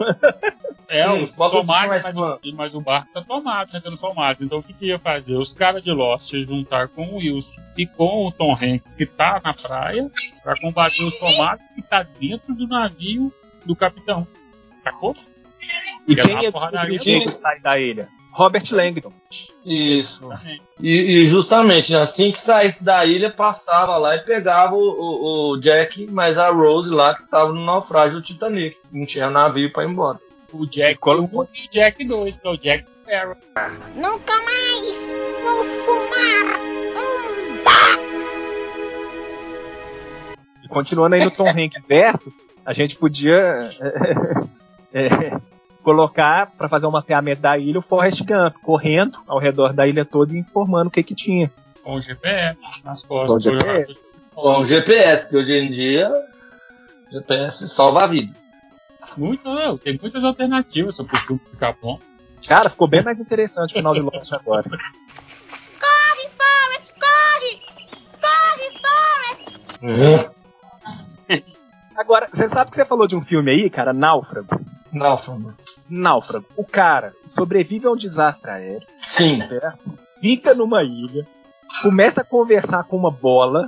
É, 0.89 1.09
Hum, 1.09 1.25
os 1.25 1.31
tomates, 1.33 1.67
mais 2.03 2.03
mas, 2.15 2.55
mas 2.55 2.75
o 2.75 2.81
barco 2.81 3.09
tá 3.15 3.23
tomado, 3.23 3.71
tá 3.73 3.81
tendo 3.81 3.97
tomate. 3.99 4.45
Então 4.45 4.59
o 4.59 4.63
que, 4.63 4.75
que 4.75 4.87
ia 4.87 4.99
fazer? 4.99 5.35
Os 5.35 5.53
caras 5.53 5.83
de 5.83 5.91
Lost 5.91 6.33
iam 6.33 6.45
juntar 6.45 6.89
com 6.89 7.07
o 7.07 7.17
Wilson 7.17 7.61
e 7.77 7.87
com 7.87 8.27
o 8.27 8.33
Tom 8.33 8.53
Hanks, 8.53 8.95
que 8.95 9.07
tá 9.07 9.41
na 9.43 9.55
praia, 9.55 10.11
pra 10.43 10.61
combater 10.61 11.03
os 11.03 11.19
tomates 11.19 11.67
que 11.75 11.83
tá 11.83 12.05
dentro 12.21 12.55
do 12.55 12.67
navio 12.69 13.33
do 13.65 13.75
capitão. 13.75 14.27
Sacou? 14.83 15.17
E 16.07 16.13
Ia 16.13 16.23
quem 16.23 16.35
dar 16.35 16.43
ia 16.43 16.53
descobrir 16.53 16.99
quem 17.01 17.25
boa. 17.25 17.39
sai 17.39 17.61
da 17.61 17.79
ilha? 17.81 18.09
Robert 18.37 18.65
Langdon. 18.73 19.13
Isso. 19.65 20.29
E, 20.81 21.21
e 21.23 21.27
justamente 21.27 21.95
assim 21.95 22.33
que 22.33 22.39
saísse 22.39 22.83
da 22.85 23.05
ilha, 23.07 23.31
passava 23.31 23.97
lá 23.97 24.17
e 24.17 24.23
pegava 24.23 24.75
o, 24.75 24.81
o- 24.81 25.53
o 25.53 25.57
Jack, 25.61 26.09
mas 26.11 26.37
a 26.37 26.51
Rose 26.51 26.93
lá 26.93 27.15
que 27.15 27.25
tava 27.29 27.53
no 27.53 27.65
naufrágio 27.65 28.17
do 28.17 28.23
Titanic. 28.23 28.77
Não 28.93 29.07
tinha 29.07 29.31
navio 29.31 29.73
pra 29.73 29.85
ir 29.85 29.89
embora. 29.91 30.19
O 30.53 30.67
Jack 30.67 30.99
1 31.09 31.47
e 31.55 31.69
Jack 31.69 32.05
2, 32.05 32.41
que 32.41 32.47
é 32.47 32.51
o 32.51 32.57
Jack 32.57 32.91
Sparrow. 32.93 33.37
Nunca 33.95 34.33
mais 34.43 34.85
vou 35.43 35.65
fumar 35.85 36.59
um 36.97 37.65
E 40.65 40.69
continuando 40.69 41.15
aí 41.15 41.25
no 41.25 41.31
Tom 41.31 41.49
Hanks 41.49 41.83
verso, 41.89 42.33
a 42.65 42.73
gente 42.73 42.97
podia 42.97 43.71
é, 44.93 45.37
colocar 45.85 46.51
pra 46.57 46.69
fazer 46.69 46.87
um 46.87 46.91
mapeamento 46.91 47.43
da 47.43 47.57
ilha 47.59 47.79
o 47.79 47.83
Forrest 47.83 48.23
Gump 48.23 48.57
correndo 48.63 49.19
ao 49.29 49.39
redor 49.39 49.73
da 49.73 49.87
ilha 49.87 50.05
toda 50.05 50.35
e 50.35 50.39
informando 50.39 50.89
o 50.89 50.91
que 50.91 51.03
que 51.03 51.15
tinha. 51.15 51.53
Com 51.83 51.97
o 51.97 52.03
GPS 52.03 52.59
nas 52.85 53.03
Com 53.03 53.15
o 53.23 53.27
costas. 53.27 53.53
GPS. 53.53 54.07
Com 54.35 54.61
o 54.61 54.65
GPS, 54.65 55.29
que 55.29 55.37
hoje 55.37 55.53
em 55.53 55.71
dia 55.71 56.11
GPS 57.13 57.69
salva 57.69 58.05
a 58.05 58.07
vida. 58.07 58.35
Muito, 59.19 59.45
não, 59.45 59.77
tem 59.77 59.99
muitas 60.01 60.25
alternativas 60.25 60.97
para 60.97 61.05
o 61.05 61.19
filme 61.19 61.41
ficar 61.51 61.75
bom. 61.81 62.01
Cara, 62.49 62.71
ficou 62.71 62.89
bem 62.89 63.03
mais 63.03 63.21
interessante 63.21 63.73
o 63.73 63.75
final 63.75 63.93
de 63.95 64.01
Lost 64.01 64.33
agora. 64.33 64.65
Corre, 65.79 66.29
Forrest, 66.39 66.95
corre! 66.99 67.61
Corre, 68.21 68.71
Forrest! 69.79 70.31
Agora, 71.97 72.29
você 72.33 72.49
sabe 72.49 72.71
que 72.71 72.77
você 72.77 72.85
falou 72.85 73.07
de 73.07 73.15
um 73.15 73.23
filme 73.23 73.51
aí, 73.51 73.71
cara, 73.71 73.93
Náufrago? 73.93 74.49
Náufrago. 74.95 75.53
Náufrago. 75.89 76.47
O 76.57 76.65
cara 76.65 77.13
sobrevive 77.31 77.87
a 77.87 77.91
um 77.91 77.97
desastre 77.97 78.51
aéreo. 78.51 78.87
Sim. 78.99 79.41
certo? 79.41 79.79
Fica 80.21 80.55
numa 80.55 80.83
ilha, 80.83 81.27
começa 81.83 82.23
a 82.23 82.25
conversar 82.25 82.85
com 82.85 82.97
uma 82.97 83.11
bola 83.11 83.67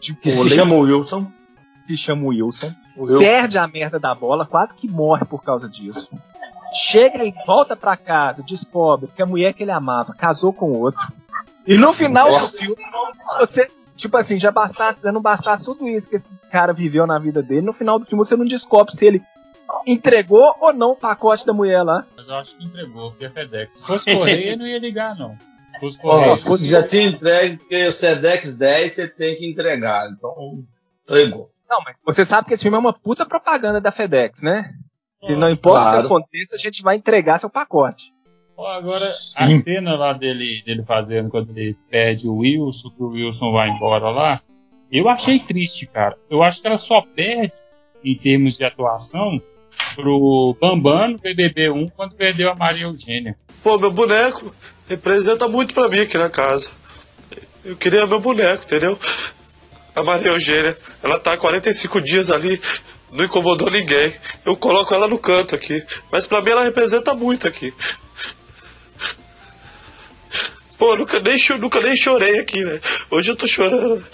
de 0.00 0.14
Que 0.14 0.30
se 0.30 0.50
chama 0.50 0.74
Wilson. 0.74 1.26
se 1.86 1.96
chama 1.96 2.26
Wilson, 2.26 2.70
Wilson. 2.96 3.18
perde 3.18 3.58
a 3.58 3.66
merda 3.66 3.98
da 3.98 4.14
bola, 4.14 4.44
quase 4.44 4.74
que 4.74 4.86
morre 4.88 5.24
por 5.24 5.42
causa 5.42 5.68
disso. 5.68 6.08
Chega 6.74 7.24
e 7.24 7.32
volta 7.46 7.76
pra 7.76 7.96
casa, 7.96 8.42
descobre 8.42 9.08
que 9.14 9.22
a 9.22 9.26
mulher 9.26 9.54
que 9.54 9.62
ele 9.62 9.70
amava 9.70 10.12
casou 10.12 10.52
com 10.52 10.72
outro. 10.72 11.00
E 11.66 11.78
no 11.78 11.92
final 11.92 12.38
do 12.38 12.46
filme, 12.46 12.76
você, 13.38 13.70
tipo 13.96 14.16
assim, 14.16 14.38
já 14.38 14.50
bastasse, 14.50 15.02
já 15.02 15.12
não 15.12 15.22
bastasse 15.22 15.64
tudo 15.64 15.88
isso 15.88 16.10
que 16.10 16.16
esse 16.16 16.28
cara 16.50 16.72
viveu 16.74 17.06
na 17.06 17.18
vida 17.18 17.42
dele, 17.42 17.62
no 17.62 17.72
final 17.72 17.98
do 17.98 18.04
filme 18.04 18.22
você 18.22 18.36
não 18.36 18.44
descobre 18.44 18.92
se 18.94 19.06
ele 19.06 19.22
entregou 19.86 20.54
ou 20.60 20.72
não 20.72 20.92
o 20.92 20.96
pacote 20.96 21.46
da 21.46 21.52
mulher 21.52 21.82
lá. 21.82 22.06
Mas 22.16 22.26
eu 22.28 22.34
acho 22.34 22.56
que 22.56 22.64
entregou, 22.64 23.10
porque 23.10 23.26
é 23.26 23.30
FedEx. 23.30 23.72
Se 23.74 23.82
fosse 23.86 24.14
Correio, 24.14 24.50
eu 24.52 24.58
não 24.58 24.66
ia 24.66 24.78
ligar, 24.78 25.16
não. 25.16 25.36
Se 25.36 25.80
fosse 25.80 25.98
Ó, 26.02 26.10
Correio, 26.10 26.36
se 26.36 26.66
já 26.66 26.86
tinha 26.86 27.04
entregue, 27.08 27.56
porque 27.58 27.86
o 27.86 27.92
Sedex 27.92 28.56
10 28.56 28.92
você 28.92 29.08
tem 29.08 29.36
que 29.36 29.48
entregar. 29.50 30.08
Então, 30.10 30.62
entregou. 31.02 31.50
Não, 31.68 31.80
mas 31.84 31.98
você 32.04 32.24
sabe 32.24 32.46
que 32.48 32.54
esse 32.54 32.62
filme 32.62 32.76
é 32.76 32.80
uma 32.80 32.92
puta 32.92 33.26
propaganda 33.26 33.80
da 33.80 33.90
FedEx, 33.90 34.42
né? 34.42 34.72
Que 35.20 35.34
não 35.34 35.48
importa 35.50 35.80
o 35.80 35.82
Claro. 35.82 36.00
que 36.00 36.06
aconteça, 36.06 36.54
a 36.54 36.58
gente 36.58 36.82
vai 36.82 36.96
entregar 36.96 37.40
seu 37.40 37.48
pacote. 37.48 38.12
Ó, 38.56 38.66
agora, 38.68 39.06
a 39.36 39.58
cena 39.60 39.96
lá 39.96 40.12
dele, 40.12 40.62
dele 40.64 40.84
fazendo 40.84 41.28
quando 41.30 41.50
ele 41.50 41.76
pede 41.90 42.28
o 42.28 42.36
Wilson, 42.36 42.90
que 42.90 43.02
o 43.02 43.08
Wilson 43.08 43.50
vai 43.50 43.68
embora 43.70 44.10
lá, 44.10 44.38
eu 44.92 45.08
achei 45.08 45.40
triste, 45.40 45.86
cara. 45.86 46.16
Eu 46.30 46.42
acho 46.42 46.60
que 46.60 46.66
ela 46.68 46.76
só 46.78 47.00
perde, 47.02 47.52
em 48.04 48.16
termos 48.16 48.56
de 48.56 48.64
atuação, 48.64 49.40
pro 49.94 50.56
Bambam 50.60 51.12
no 51.12 51.18
BBB 51.18 51.70
1 51.70 51.88
quando 51.90 52.14
perdeu 52.14 52.50
a 52.50 52.54
Maria 52.54 52.84
Eugênia. 52.84 53.36
Pô, 53.62 53.78
meu 53.78 53.90
boneco 53.90 54.54
representa 54.88 55.48
muito 55.48 55.72
pra 55.72 55.88
mim 55.88 56.00
aqui 56.00 56.18
na 56.18 56.28
casa. 56.28 56.68
Eu 57.64 57.76
queria 57.76 58.06
meu 58.06 58.20
boneco, 58.20 58.64
entendeu? 58.64 58.98
A 59.94 60.02
Maria 60.02 60.32
Eugênia, 60.32 60.76
ela 61.02 61.18
tá 61.18 61.32
há 61.32 61.36
45 61.36 62.00
dias 62.00 62.30
ali, 62.30 62.60
não 63.12 63.24
incomodou 63.24 63.70
ninguém. 63.70 64.12
Eu 64.44 64.56
coloco 64.56 64.92
ela 64.92 65.08
no 65.08 65.18
canto 65.18 65.54
aqui. 65.54 65.82
Mas 66.10 66.26
pra 66.26 66.42
mim 66.42 66.50
ela 66.50 66.64
representa 66.64 67.14
muito 67.14 67.46
aqui. 67.46 67.72
Pô, 70.76 70.96
nunca 70.96 71.20
nem, 71.20 71.36
nunca 71.60 71.80
nem 71.80 71.96
chorei 71.96 72.38
aqui, 72.40 72.64
velho. 72.64 72.80
Hoje 73.10 73.30
eu 73.30 73.36
tô 73.36 73.46
chorando. 73.46 74.04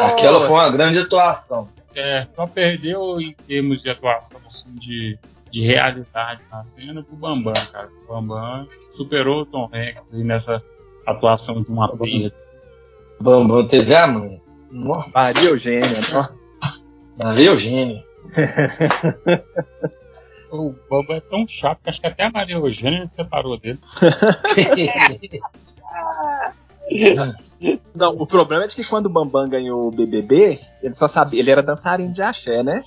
Aquela 0.00 0.40
foi 0.40 0.54
uma 0.54 0.70
grande 0.70 0.98
atuação. 0.98 1.68
É, 1.94 2.24
só 2.28 2.46
perdeu 2.46 3.20
em 3.20 3.34
termos 3.46 3.82
de 3.82 3.90
atuação, 3.90 4.40
assim, 4.48 4.72
de, 4.74 5.18
de 5.50 5.66
realidade 5.66 6.40
na 6.50 6.62
cena 6.64 7.02
pro 7.02 7.16
Bambam, 7.16 7.52
cara. 7.72 7.88
O 8.04 8.12
Bambam 8.12 8.66
superou 8.96 9.42
o 9.42 9.46
Tom 9.46 9.68
Hanks 9.72 10.14
aí 10.14 10.22
nessa 10.22 10.62
atuação 11.06 11.62
de 11.62 11.70
uma 11.70 11.88
perda. 11.88 12.34
Bambam 13.20 13.66
teve 13.66 13.94
a 13.94 14.06
mãe. 14.06 14.40
Maria 15.12 15.48
Eugênia, 15.48 15.98
ó. 16.14 16.28
Maria 17.22 17.46
Eugênia. 17.46 18.04
O 20.52 20.74
Bambam 20.90 21.16
é 21.16 21.20
tão 21.20 21.46
chato 21.46 21.78
que 21.82 21.90
acho 21.90 22.00
que 22.00 22.06
até 22.08 22.24
a 22.24 22.30
Maria 22.30 22.56
Eugênia 22.56 23.06
se 23.06 23.14
separou 23.14 23.56
dele. 23.56 23.78
Não, 27.94 28.16
o 28.16 28.26
problema 28.26 28.64
é 28.64 28.68
que 28.68 28.84
quando 28.84 29.06
o 29.06 29.10
Bambam 29.10 29.48
ganhou 29.48 29.88
o 29.88 29.90
BBB, 29.90 30.58
ele 30.82 30.94
só 30.94 31.06
sabia, 31.06 31.40
ele 31.40 31.50
era 31.50 31.62
dançarino 31.62 32.12
de 32.12 32.22
axé, 32.22 32.62
né? 32.62 32.78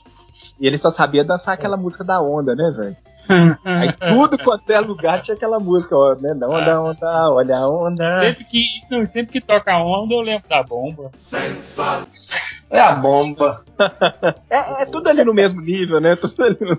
E 0.60 0.66
ele 0.66 0.80
só 0.80 0.90
sabia 0.90 1.24
dançar 1.24 1.54
aquela 1.54 1.78
música 1.78 2.04
da 2.04 2.20
onda, 2.20 2.56
né, 2.56 2.68
velho? 2.76 2.98
Aí 3.64 3.94
tudo 3.94 4.38
quanto 4.38 4.70
é 4.70 4.80
lugar 4.80 5.22
tinha 5.22 5.36
aquela 5.36 5.60
música, 5.60 5.96
ó, 5.96 6.16
né? 6.16 6.34
Da 6.34 6.48
onda, 6.48 6.82
onda, 6.82 7.32
olha 7.32 7.58
a 7.58 7.70
onda. 7.70 8.20
Sempre 8.20 8.44
que, 8.46 8.66
não, 8.90 9.06
sempre 9.06 9.34
que 9.34 9.42
toca 9.42 9.72
a 9.72 9.84
onda, 9.84 10.14
eu 10.14 10.22
lembro 10.22 10.50
da 10.50 10.64
bomba. 10.64 11.10
É 12.70 12.80
a 12.80 12.96
bomba. 12.96 13.64
É, 14.50 14.82
é 14.82 14.86
tudo 14.86 15.08
ali 15.08 15.24
no 15.24 15.34
mesmo 15.34 15.62
nível, 15.62 16.02
né? 16.02 16.16
Tudo 16.16 16.44
ali 16.44 16.58
no... 16.60 16.76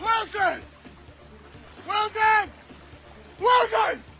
Wilson! 0.00 0.60
Wilson! 1.88 2.48
Wilson! 3.40 4.15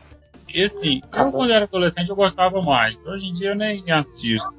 E 0.56 0.64
assim, 0.64 1.02
eu 1.12 1.32
quando 1.32 1.52
era 1.52 1.66
adolescente 1.66 2.08
eu 2.08 2.16
gostava 2.16 2.62
mais. 2.62 2.96
Hoje 3.04 3.26
em 3.26 3.34
dia 3.34 3.50
eu 3.50 3.54
nem 3.54 3.84
assisto. 3.92 4.54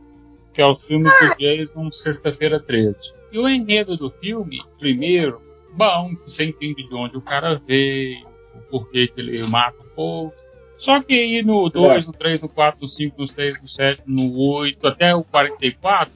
Que 0.54 0.62
é 0.62 0.66
o 0.68 0.76
filme 0.76 1.10
do 1.10 1.36
Jason, 1.40 1.92
Sexta-feira 1.92 2.60
13. 2.60 3.00
E 3.32 3.40
o 3.40 3.50
enredo 3.50 3.98
do 3.98 4.12
filme, 4.12 4.62
primeiro, 4.78 5.42
bom, 5.74 6.14
você 6.20 6.44
entende 6.44 6.88
de 6.88 6.94
onde 6.94 7.18
o 7.18 7.22
cara 7.22 7.60
veio, 7.66 8.28
o 8.54 8.62
porquê 8.70 9.08
que 9.08 9.20
ele 9.20 9.44
mata 9.48 9.76
o 9.82 9.96
povo. 9.96 10.34
Só 10.78 11.02
que 11.02 11.14
aí 11.14 11.42
no 11.42 11.68
2, 11.68 12.06
no 12.06 12.14
3, 12.14 12.42
no 12.42 12.50
4, 12.50 12.80
no 12.80 12.88
5, 12.88 13.20
no 13.20 13.28
6, 13.28 13.62
no 13.64 13.68
7, 13.68 14.04
no 14.06 14.40
8, 14.40 14.88
até 14.88 15.16
o 15.16 15.24
44, 15.24 16.14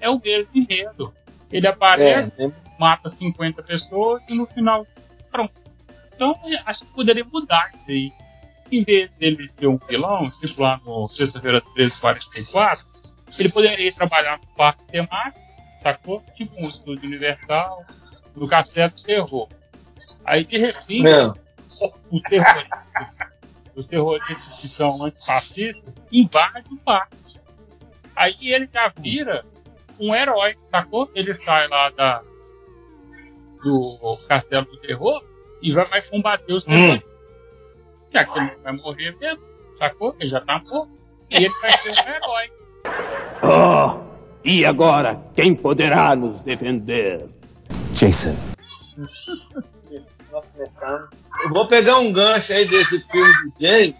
é 0.00 0.08
o 0.08 0.20
mesmo 0.20 0.52
enredo. 0.54 1.12
Ele 1.50 1.66
aparece, 1.66 2.40
É, 2.40 2.52
mata 2.78 3.10
50 3.10 3.64
pessoas 3.64 4.22
e 4.28 4.34
no 4.36 4.46
final, 4.46 4.86
pronto. 5.28 5.52
Então, 6.14 6.36
acho 6.66 6.84
que 6.84 6.92
poderia 6.92 7.24
mudar 7.24 7.72
isso 7.74 7.90
aí. 7.90 8.12
Em 8.70 8.82
vez 8.82 9.12
dele 9.14 9.46
ser 9.46 9.66
um 9.68 9.78
vilão, 9.88 10.30
tipo 10.30 10.62
lá 10.62 10.80
no 10.84 11.06
Sexta-feira 11.06 11.62
13, 11.74 12.00
44, 12.00 12.86
ele 13.38 13.48
poderia 13.50 13.92
trabalhar 13.92 14.38
no 14.38 14.46
parque 14.56 14.84
temático, 14.86 15.40
sacou? 15.82 16.22
Tipo 16.34 16.54
um 16.58 16.68
estúdio 16.68 17.08
universal, 17.08 17.84
no 18.36 18.48
castelo 18.48 18.90
do 18.92 19.02
terror. 19.02 19.48
Aí, 20.24 20.44
de 20.44 20.58
repente, 20.58 21.08
É. 21.08 21.26
os 22.10 22.22
terroristas, 22.22 23.18
os 23.76 23.86
terroristas 23.86 24.58
que 24.60 24.68
são 24.68 25.04
antifascistas, 25.04 25.94
invadem 26.10 26.62
o 26.70 26.76
parque. 26.78 27.16
Aí 28.16 28.34
ele 28.42 28.66
já 28.72 28.92
vira 28.96 29.44
um 29.98 30.14
herói, 30.14 30.56
sacou? 30.62 31.10
Ele 31.14 31.34
sai 31.34 31.68
lá 31.68 31.90
da, 31.90 32.22
do 33.62 34.18
castelo 34.28 34.66
do 34.66 34.76
terror 34.78 35.22
e 35.60 35.72
vai, 35.72 35.84
vai 35.86 36.02
combater 36.02 36.52
os 36.52 36.64
terroristas. 36.64 37.13
Já 38.14 38.24
que 38.24 38.38
ele 38.38 38.52
vai 38.62 38.72
morrer 38.74 39.16
mesmo, 39.20 39.42
sacou? 39.76 40.14
Ele 40.20 40.30
já 40.30 40.40
tá 40.40 40.62
morto. 40.70 40.88
E 41.30 41.36
ele 41.36 41.54
vai 41.60 41.72
ser 41.72 41.90
um 41.90 42.08
herói. 42.08 42.52
Oh, 43.42 43.98
e 44.44 44.64
agora, 44.64 45.20
quem 45.34 45.54
poderá 45.54 46.14
nos 46.14 46.40
defender? 46.42 47.26
Jason. 47.94 48.36
Nós 50.30 50.48
começamos. 50.48 51.08
Eu 51.42 51.50
vou 51.50 51.66
pegar 51.66 51.98
um 51.98 52.12
gancho 52.12 52.52
aí 52.52 52.68
desse 52.68 53.00
filme 53.10 53.32
do 53.32 53.60
Jay, 53.60 53.96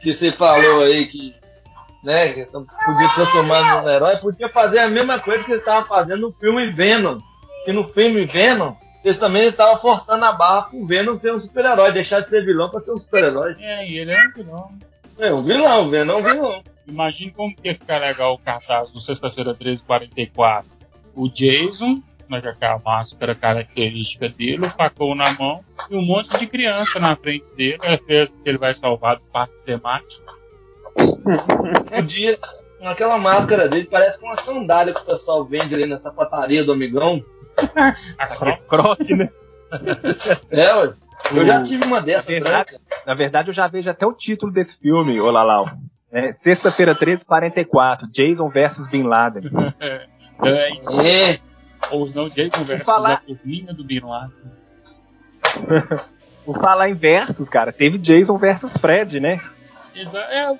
que 0.00 0.14
você 0.14 0.32
falou 0.32 0.82
aí 0.82 1.06
que, 1.06 1.34
né, 2.02 2.28
que 2.32 2.44
podia 2.46 3.08
transformar 3.14 3.82
num 3.82 3.88
herói, 3.90 4.16
podia 4.16 4.48
fazer 4.48 4.78
a 4.78 4.88
mesma 4.88 5.18
coisa 5.18 5.44
que 5.44 5.50
eles 5.50 5.60
estavam 5.60 5.86
fazendo 5.86 6.22
no 6.22 6.32
filme 6.32 6.70
Venom. 6.70 7.18
Que 7.66 7.72
no 7.72 7.84
filme 7.84 8.24
Venom, 8.24 8.74
eles 9.04 9.18
também 9.18 9.46
estavam 9.46 9.78
forçando 9.78 10.24
a 10.24 10.32
barra 10.32 10.62
pro 10.62 10.86
Venom 10.86 11.14
ser 11.14 11.32
um 11.32 11.40
super-herói, 11.40 11.92
deixar 11.92 12.20
de 12.20 12.30
ser 12.30 12.44
vilão 12.44 12.68
pra 12.68 12.80
ser 12.80 12.92
um 12.92 12.98
super-herói. 12.98 13.56
É, 13.58 13.88
e 13.88 13.98
ele 13.98 14.12
é 14.12 14.28
um 14.28 14.32
vilão. 14.32 14.70
É, 15.18 15.32
um 15.32 15.42
vilão, 15.42 15.86
o 15.86 15.90
Venom 15.90 16.12
é 16.12 16.16
um 16.16 16.22
vilão. 16.22 16.62
Imagine 16.86 17.30
como 17.30 17.54
que 17.54 17.68
ia 17.68 17.74
ficar 17.74 17.98
legal 17.98 18.34
o 18.34 18.38
cartaz 18.38 18.90
do 18.90 19.00
Sexta-feira 19.00 19.54
13, 19.54 19.82
44. 19.82 20.68
O 21.14 21.28
Jason, 21.28 22.02
né, 22.28 22.40
com 22.40 22.48
aquela 22.48 22.78
máscara 22.78 23.34
característica 23.34 24.28
dele, 24.28 24.66
o 24.66 24.70
facão 24.70 25.14
na 25.14 25.32
mão 25.34 25.64
e 25.90 25.96
um 25.96 26.02
monte 26.02 26.38
de 26.38 26.46
criança 26.46 26.98
na 26.98 27.16
frente 27.16 27.46
dele. 27.54 27.78
É 27.82 27.88
certeza 27.88 28.42
que 28.42 28.48
ele 28.48 28.58
vai 28.58 28.74
salvar 28.74 29.16
do 29.16 29.22
parque 29.32 29.54
temático. 29.64 30.22
Podia. 31.88 32.38
Aquela 32.82 33.18
máscara 33.18 33.68
dele 33.68 33.86
parece 33.90 34.18
com 34.18 34.26
uma 34.26 34.36
sandália 34.36 34.94
que 34.94 35.00
o 35.00 35.04
pessoal 35.04 35.44
vende 35.44 35.74
ali 35.74 35.86
na 35.86 35.98
sapataria 35.98 36.64
do 36.64 36.72
amigão. 36.72 37.22
A 38.18 38.26
croque, 38.68 39.14
né? 39.14 39.28
É, 40.50 40.74
ué. 40.74 40.94
Eu 41.34 41.44
já 41.46 41.62
tive 41.62 41.84
uma 41.84 42.00
dessa 42.00 42.32
na 42.32 42.38
verdade, 42.38 42.70
branca. 42.70 42.80
na 43.06 43.14
verdade, 43.14 43.48
eu 43.50 43.54
já 43.54 43.66
vejo 43.68 43.90
até 43.90 44.06
o 44.06 44.12
título 44.12 44.50
desse 44.50 44.78
filme, 44.78 45.20
ô 45.20 45.30
Lalau. 45.30 45.66
É, 46.10 46.32
Sexta-feira 46.32 46.94
13, 46.94 47.24
44. 47.24 48.08
Jason 48.10 48.48
versus 48.48 48.86
Bin 48.88 49.02
Laden. 49.04 49.44
É, 50.42 50.72
isso. 50.72 50.90
É. 51.02 51.38
Ou 51.90 52.08
não, 52.14 52.26
Jason 52.30 52.64
versus 52.64 52.86
falar- 52.86 53.22
a 53.28 53.72
do 53.74 53.84
Bin 53.84 54.00
Laden. 54.00 54.50
Por 56.46 56.58
falar 56.58 56.88
em 56.88 56.94
versus, 56.94 57.46
cara, 57.48 57.70
teve 57.72 57.98
Jason 57.98 58.38
versus 58.38 58.74
Fred, 58.76 59.20
né? 59.20 59.38
É, 59.94 60.50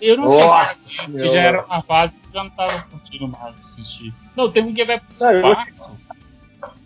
eu- 0.00 0.16
não 0.16 0.28
Nossa 0.28 0.82
tinha 0.84 1.24
já 1.24 1.40
era 1.40 1.64
uma 1.64 1.82
fase 1.82 2.16
que 2.16 2.26
eu 2.26 2.32
já 2.32 2.42
não 2.42 2.50
tava 2.50 2.82
curtindo 2.90 3.28
mais 3.28 3.54
assistir. 3.64 4.12
Não, 4.36 4.50
tem 4.50 4.64
um 4.64 4.74
que 4.74 4.84
vai 4.84 4.98
pro 4.98 5.12
espaço. 5.12 5.96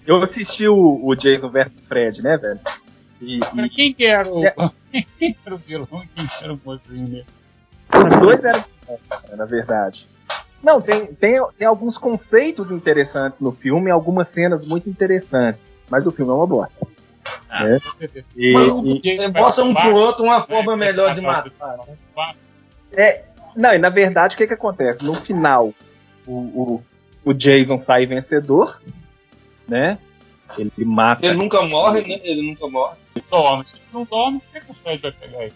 Eu 0.06 0.22
assisti 0.22 0.66
o, 0.68 1.00
o 1.04 1.14
Jason 1.14 1.48
versus 1.50 1.86
Fred, 1.86 2.22
né, 2.22 2.36
velho? 2.36 2.60
E, 3.20 3.38
Pra 3.38 3.66
e 3.66 3.70
quem 3.70 3.92
que 3.94 4.04
era 4.04 4.28
o, 4.28 4.44
É. 4.44 4.54
quem 5.18 5.36
era 5.44 5.54
o 5.54 5.58
vilão 5.58 6.02
e 6.02 6.08
quem 6.08 6.26
que 6.26 6.44
era 6.44 6.52
o 6.54 6.60
mocinho, 6.64 7.08
né? 7.08 7.22
os 7.94 8.10
dois 8.20 8.44
eram 8.44 8.64
na 9.36 9.44
verdade. 9.44 10.08
Não, 10.62 10.80
tem, 10.80 11.06
tem, 11.06 11.40
tem 11.58 11.66
alguns 11.66 11.98
conceitos 11.98 12.70
interessantes 12.70 13.40
no 13.40 13.52
filme, 13.52 13.90
algumas 13.90 14.28
cenas 14.28 14.64
muito 14.64 14.88
interessantes. 14.88 15.72
Mas 15.90 16.06
o 16.06 16.12
filme 16.12 16.30
é 16.30 16.34
uma 16.34 16.46
bosta. 16.46 16.86
Ah, 17.48 17.64
né? 17.64 17.78
certeza. 17.98 18.26
E- 18.36 19.00
e- 19.04 19.28
Bota 19.30 19.62
um 19.62 19.74
pro 19.74 19.94
outro 19.94 20.24
uma 20.24 20.40
forma 20.40 20.76
vai 20.76 20.88
melhor 20.88 21.14
de 21.14 21.20
matar. 21.20 21.78
né? 21.86 21.96
É, 22.92 23.24
não, 23.56 23.72
e 23.74 23.78
na 23.78 23.88
verdade, 23.90 24.34
o 24.34 24.38
que 24.38 24.46
que 24.46 24.54
acontece? 24.54 25.04
No 25.04 25.14
final, 25.14 25.72
o, 26.26 26.32
o, 26.32 26.82
o 27.24 27.32
Jason 27.34 27.76
sai 27.76 28.06
vencedor, 28.06 28.80
né? 29.68 29.98
Ele 30.58 30.70
mata. 30.84 31.24
Ele 31.26 31.34
nunca 31.36 31.62
morre, 31.62 32.02
né? 32.02 32.20
Ele 32.22 32.42
nunca 32.50 32.68
morre. 32.68 32.96
Dorme. 33.30 33.64
Se 33.64 33.78
não 33.92 34.04
dorme, 34.04 34.40
por 34.40 34.52
que 34.60 34.66
que 34.66 34.70
o 34.72 34.74
Fred 34.74 35.00
vai 35.02 35.12
pegar 35.12 35.42
ele? 35.44 35.52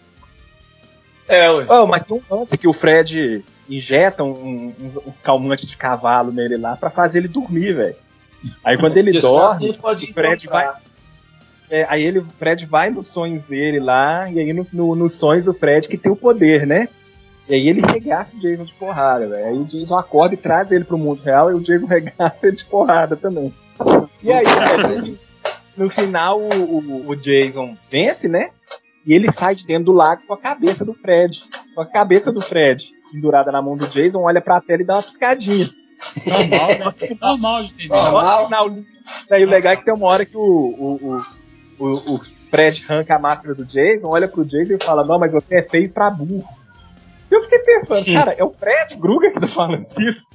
É, 1.27 1.51
ué. 1.51 1.65
Oh, 1.69 1.85
mas 1.85 2.05
tem 2.05 2.17
um 2.17 2.35
lance 2.35 2.57
que 2.57 2.67
o 2.67 2.73
Fred 2.73 3.43
injeta 3.69 4.23
um- 4.23 4.73
uns, 4.79 4.97
uns 5.05 5.19
calmantes 5.19 5.65
de 5.65 5.75
cavalo 5.75 6.31
nele 6.31 6.57
lá 6.57 6.75
pra 6.77 6.89
fazer 6.89 7.19
ele 7.19 7.27
dormir, 7.27 7.73
velho. 7.73 7.95
Aí 8.63 8.77
quando 8.77 8.95
ele 8.97 9.11
dorme, 9.19 9.55
assim 9.55 9.65
ele 9.69 9.77
pode 9.77 10.05
o 10.09 10.13
Fred 10.13 10.47
vai. 10.47 10.63
encontrar. 10.63 10.81
é, 11.69 11.85
aí 11.89 12.03
ele, 12.03 12.19
o 12.19 12.25
Fred 12.39 12.65
vai 12.65 12.89
nos 12.89 13.07
sonhos 13.07 13.45
dele 13.45 13.79
lá, 13.79 14.29
e 14.31 14.39
aí 14.39 14.53
no, 14.53 14.65
no- 14.71 14.95
nos 14.95 15.15
sonhos 15.15 15.45
do 15.45 15.53
Fred 15.53 15.87
que 15.87 15.97
tem 15.97 16.11
o 16.11 16.15
poder, 16.15 16.65
né? 16.65 16.87
E 17.49 17.53
aí 17.53 17.67
ele 17.67 17.81
regaça 17.81 18.35
o 18.35 18.39
Jason 18.39 18.63
de 18.65 18.73
porrada, 18.73 19.27
velho. 19.27 19.45
Aí 19.47 19.57
o 19.57 19.65
Jason 19.65 19.97
acorda 19.97 20.33
e 20.33 20.37
traz 20.37 20.71
ele 20.71 20.83
pro 20.85 20.97
mundo 20.97 21.21
real, 21.23 21.51
e 21.51 21.55
o 21.55 21.59
Jason 21.59 21.87
regaça 21.87 22.47
ele 22.47 22.55
de 22.55 22.65
porrada 22.65 23.15
também. 23.17 23.53
E 24.23 24.31
aí, 24.31 24.45
velho, 24.45 25.19
no 25.75 25.89
final 25.89 26.39
o, 26.39 26.49
o- 26.77 27.09
o 27.09 27.15
Jason 27.15 27.77
vence, 27.89 28.27
né? 28.27 28.49
E 29.05 29.13
ele 29.13 29.31
sai 29.31 29.55
de 29.55 29.65
dentro 29.65 29.85
do 29.85 29.91
lago 29.93 30.21
com 30.27 30.33
a 30.33 30.37
cabeça 30.37 30.83
do 30.83 30.93
Fred. 30.93 31.41
Com 31.73 31.81
a 31.81 31.85
cabeça 31.85 32.31
do 32.31 32.41
Fred 32.41 32.83
pendurada 33.11 33.51
na 33.51 33.61
mão 33.61 33.77
do 33.77 33.87
Jason, 33.87 34.21
olha 34.21 34.41
pra 34.41 34.59
tela 34.59 34.81
e 34.81 34.85
dá 34.85 34.95
uma 34.95 35.03
piscadinha. 35.03 35.69
Normal, 36.25 36.67
né? 36.67 36.93
Normal 37.21 37.63
de 37.63 37.73
entender. 37.73 37.93
Ó, 37.93 38.39
no 38.39 38.45
final, 38.45 38.69
Daí 39.29 39.45
o 39.45 39.49
legal 39.49 39.73
é 39.73 39.75
que 39.77 39.85
tem 39.85 39.93
uma 39.93 40.07
hora 40.07 40.25
que 40.25 40.35
o, 40.35 40.41
o, 40.41 41.15
o, 41.79 41.85
o, 41.87 42.15
o 42.15 42.21
Fred 42.51 42.85
arranca 42.89 43.15
a 43.15 43.19
máscara 43.19 43.55
do 43.55 43.63
Jason, 43.65 44.09
olha 44.09 44.27
pro 44.27 44.43
Jason 44.43 44.73
e 44.73 44.83
fala, 44.83 45.05
não, 45.05 45.17
mas 45.17 45.31
você 45.31 45.59
é 45.59 45.63
feio 45.63 45.89
pra 45.89 46.09
burro. 46.09 46.43
Eu 47.31 47.41
fiquei 47.41 47.59
pensando, 47.59 48.03
cara, 48.13 48.33
é 48.37 48.43
o 48.43 48.51
Fred 48.51 48.97
Krueger 48.97 49.31
que 49.33 49.39
tá 49.39 49.47
falando 49.47 49.85
isso? 49.99 50.27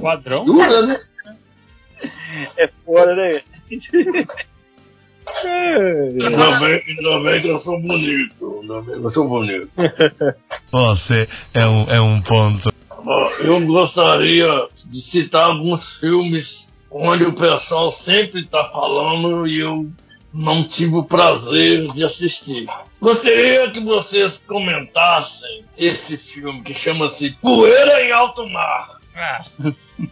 Padrão? 0.00 0.44
Dura, 0.44 0.82
né? 0.82 0.96
É 2.58 2.68
fora, 2.84 3.14
né? 3.14 3.40
Ainda 5.44 6.58
bem, 6.58 6.82
ainda 6.88 7.20
bem 7.20 7.40
que 7.40 7.48
eu 7.48 7.60
sou 7.60 7.80
bonito. 7.80 8.58
Ainda 8.62 8.82
bem 8.82 9.00
que 9.00 9.06
eu 9.06 9.10
sou 9.10 9.28
bonito. 9.28 9.70
Você 10.72 11.28
é 11.54 11.66
um, 11.66 11.82
é 11.90 12.00
um 12.00 12.22
ponto. 12.22 12.68
Eu 13.40 13.60
gostaria 13.66 14.68
de 14.86 15.00
citar 15.00 15.44
alguns 15.44 15.98
filmes 15.98 16.70
onde 16.90 17.24
o 17.24 17.32
pessoal 17.32 17.90
sempre 17.92 18.42
está 18.42 18.64
falando 18.70 19.46
e 19.46 19.60
eu 19.60 19.90
não 20.32 20.62
tive 20.64 20.96
o 20.96 21.04
prazer 21.04 21.88
de 21.92 22.04
assistir. 22.04 22.66
Gostaria 23.00 23.70
que 23.70 23.80
vocês 23.80 24.44
comentassem 24.46 25.64
esse 25.78 26.16
filme 26.16 26.62
que 26.62 26.74
chama-se 26.74 27.32
Poeira 27.40 28.04
em 28.04 28.12
Alto 28.12 28.46
Mar. 28.48 29.00
Ah, 29.16 29.44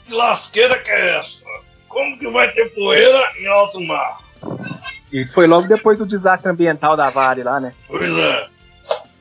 Que 0.06 0.12
lasqueira 0.12 0.78
que 0.80 0.90
é 0.90 1.18
essa? 1.18 1.44
Como 1.88 2.18
que 2.18 2.30
vai 2.30 2.52
ter 2.52 2.72
poeira 2.74 3.32
em 3.38 3.46
alto 3.46 3.80
mar? 3.80 4.18
Isso 5.12 5.34
foi 5.34 5.46
logo 5.46 5.66
depois 5.66 5.96
do 5.98 6.06
desastre 6.06 6.50
ambiental 6.50 6.96
da 6.96 7.10
Vale 7.10 7.42
lá, 7.42 7.58
né? 7.58 7.74
Pois 7.86 8.16
é. 8.16 8.48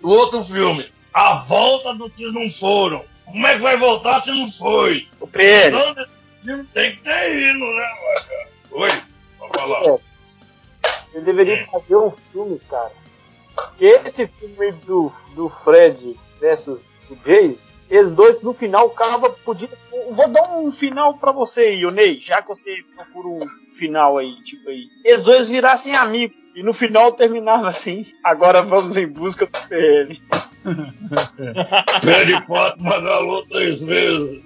O 0.01 0.09
outro 0.09 0.43
filme, 0.43 0.91
A 1.13 1.35
Volta 1.35 1.93
do 1.95 2.09
que 2.09 2.29
Não 2.31 2.49
Foram. 2.49 3.03
Como 3.25 3.45
é 3.45 3.55
que 3.55 3.61
vai 3.61 3.77
voltar 3.77 4.21
se 4.21 4.31
não 4.31 4.49
foi? 4.49 5.07
O. 5.19 5.27
Então, 5.27 5.91
esse 5.91 6.45
filme 6.45 6.63
tem 6.73 6.95
que 6.95 7.01
ter 7.01 7.35
hino, 7.35 7.75
né, 7.75 7.83
cara? 7.83 8.49
Oi, 8.71 8.89
pode 9.37 9.59
falar. 9.59 9.83
É. 9.83 9.99
Ele 11.13 11.25
deveria 11.25 11.67
fazer 11.67 11.97
um 11.97 12.11
filme, 12.11 12.59
cara. 12.69 12.91
Que 13.77 13.85
esse 14.05 14.27
filme 14.27 14.55
aí 14.59 14.71
do, 14.71 15.11
do 15.35 15.49
Fred 15.49 16.17
versus 16.39 16.79
o 17.09 17.15
Jason, 17.15 17.59
eles 17.89 18.09
dois 18.09 18.41
no 18.41 18.53
final, 18.53 18.87
o 18.87 18.91
cara 18.91 19.17
podia. 19.29 19.69
Vou 20.11 20.29
dar 20.29 20.57
um 20.57 20.71
final 20.71 21.17
pra 21.17 21.31
você 21.31 21.61
aí, 21.61 21.91
Ney, 21.91 22.19
já 22.21 22.41
que 22.41 22.49
você 22.49 22.75
procura 22.95 23.27
um 23.27 23.39
final 23.73 24.17
aí, 24.17 24.41
tipo 24.43 24.69
aí. 24.69 24.87
Eles 25.03 25.23
dois 25.23 25.47
virassem 25.47 25.95
amigos. 25.95 26.35
E 26.55 26.63
no 26.63 26.73
final 26.73 27.11
terminava 27.11 27.69
assim. 27.69 28.03
Agora 28.23 28.63
vamos 28.63 28.97
em 28.97 29.05
busca 29.07 29.45
do 29.45 29.51
PL. 29.69 30.19
Pede 32.03 32.41
quatro 32.47 32.83
Magalu 32.83 33.45
três 33.45 33.83
vezes. 33.83 34.43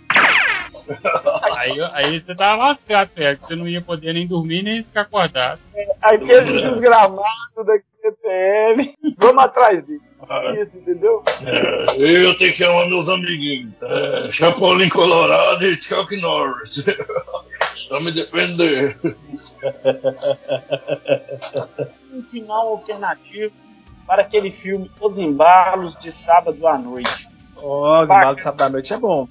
Aí, 1.57 1.77
aí 1.93 2.19
você 2.19 2.35
tava 2.35 2.67
lascado, 2.67 3.09
velho, 3.15 3.37
que 3.37 3.45
você 3.45 3.55
não 3.55 3.67
ia 3.67 3.81
poder 3.81 4.13
nem 4.13 4.27
dormir 4.27 4.63
nem 4.63 4.83
ficar 4.83 5.01
acordado. 5.01 5.59
Aquele 6.01 6.61
desgramado 6.61 7.63
da 7.65 7.77
QPL. 8.01 9.15
Vamos 9.17 9.43
atrás 9.43 9.83
dele. 9.83 10.01
Isso, 10.59 10.77
entendeu? 10.77 11.23
É, 11.45 12.25
eu 12.25 12.37
tenho 12.37 12.51
que 12.51 12.57
chamar 12.57 12.87
meus 12.87 13.09
amiguinhos. 13.09 13.73
É, 13.81 14.31
Chapolin 14.31 14.89
Colorado 14.89 15.65
e 15.65 15.81
Chuck 15.81 16.15
Norris. 16.19 16.85
pra 17.89 17.99
me 17.99 18.11
defender. 18.11 18.97
Um 22.13 22.21
final 22.23 22.67
alternativo 22.69 23.53
para 24.07 24.21
aquele 24.21 24.51
filme 24.51 24.89
Os 24.99 25.17
Embalos 25.17 25.97
de 25.97 26.11
Sábado 26.11 26.67
à 26.67 26.77
Noite. 26.77 27.27
Ó, 27.57 28.03
Os 28.03 28.05
Embalos 28.05 28.37
de 28.37 28.43
Sábado 28.43 28.61
à 28.63 28.69
Noite 28.69 28.93
é 28.93 28.97
bom. 28.97 29.27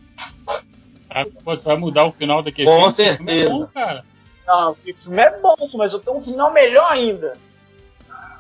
Ah, 1.11 1.25
Vai 1.65 1.77
mudar 1.77 2.05
o 2.07 2.13
final 2.13 2.43
daquele 2.43 2.67
Com 2.69 2.77
filme? 2.77 2.89
Esse 2.89 3.17
filme 3.17 3.33
é 3.33 3.39
certeza. 3.39 3.53
bom, 3.59 3.67
cara. 3.67 4.05
Não, 4.47 4.71
o 4.73 4.75
filme 4.75 5.21
é 5.23 5.39
bom, 5.39 5.55
mas 5.75 5.93
eu 5.93 5.99
tenho 6.01 6.17
um 6.17 6.23
final 6.23 6.53
melhor 6.53 6.91
ainda. 6.91 7.37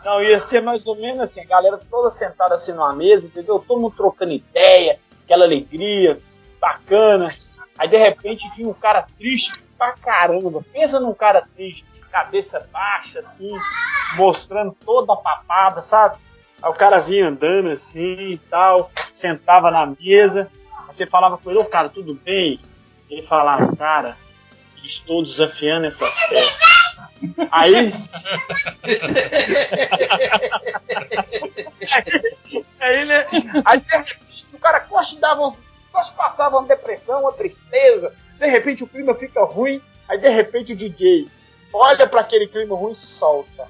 Não, 0.04 0.22
ia 0.22 0.38
ser 0.40 0.62
mais 0.62 0.86
ou 0.86 0.96
menos 0.96 1.20
assim, 1.20 1.40
a 1.40 1.44
galera 1.46 1.78
toda 1.90 2.10
sentada 2.10 2.54
assim 2.54 2.72
numa 2.72 2.92
mesa, 2.94 3.26
entendeu? 3.26 3.62
Todo 3.66 3.80
mundo 3.80 3.94
trocando 3.96 4.32
ideia, 4.32 4.98
aquela 5.24 5.44
alegria, 5.44 6.18
bacana. 6.60 7.28
Aí 7.78 7.88
de 7.88 7.96
repente 7.98 8.48
vinha 8.56 8.68
um 8.68 8.72
cara 8.74 9.06
triste 9.18 9.52
pra 9.76 9.92
caramba. 9.92 10.64
Pensa 10.72 10.98
num 10.98 11.12
cara 11.14 11.46
triste, 11.54 11.84
cabeça 12.10 12.66
baixa, 12.72 13.20
assim, 13.20 13.52
mostrando 14.16 14.74
toda 14.84 15.12
a 15.12 15.16
papada, 15.16 15.80
sabe? 15.82 16.16
Aí 16.62 16.70
o 16.70 16.74
cara 16.74 17.00
vinha 17.00 17.28
andando 17.28 17.68
assim 17.70 18.32
e 18.32 18.38
tal, 18.38 18.90
sentava 19.14 19.70
na 19.70 19.86
mesa, 20.00 20.50
você 20.90 21.06
falava 21.06 21.38
com 21.38 21.50
ele, 21.50 21.60
ô 21.60 21.64
cara, 21.64 21.88
tudo 21.88 22.14
bem? 22.14 22.60
Ele 23.08 23.22
falava, 23.22 23.74
cara, 23.76 24.16
estou 24.84 25.22
desafiando 25.22 25.86
essas 25.86 26.18
festas. 26.20 26.70
Aí. 27.50 27.92
aí, 32.80 33.04
né? 33.04 33.26
Aí, 33.64 33.80
de 33.80 33.90
repente, 33.90 34.20
o 34.52 34.58
cara 34.58 34.80
quase 34.80 35.20
dava. 35.20 35.54
Quase 35.92 36.12
passava 36.12 36.58
uma 36.58 36.68
depressão, 36.68 37.22
uma 37.22 37.32
tristeza. 37.32 38.14
De 38.38 38.46
repente 38.46 38.84
o 38.84 38.86
clima 38.86 39.14
fica 39.14 39.42
ruim. 39.44 39.82
Aí 40.08 40.18
de 40.18 40.28
repente 40.28 40.72
o 40.72 40.76
DJ 40.76 41.28
olha 41.72 42.06
para 42.06 42.20
aquele 42.20 42.46
clima 42.46 42.76
ruim 42.76 42.92
e 42.92 42.94
solta. 42.94 43.66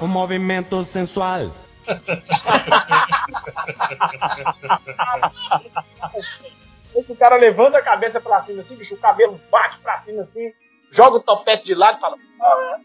Um 0.00 0.06
movimento 0.06 0.82
sensual. 0.84 1.50
Esse 6.94 7.16
cara 7.16 7.36
levanta 7.36 7.78
a 7.78 7.82
cabeça 7.82 8.20
pra 8.20 8.40
cima 8.42 8.60
assim, 8.60 8.76
bicho, 8.76 8.94
o 8.94 8.98
cabelo 8.98 9.40
bate 9.50 9.78
pra 9.80 9.96
cima 9.96 10.20
assim, 10.20 10.52
joga 10.90 11.16
o 11.16 11.22
topete 11.22 11.64
de 11.64 11.74
lado 11.74 11.98
e 11.98 12.00
fala: 12.00 12.16
"Ah, 12.40 12.78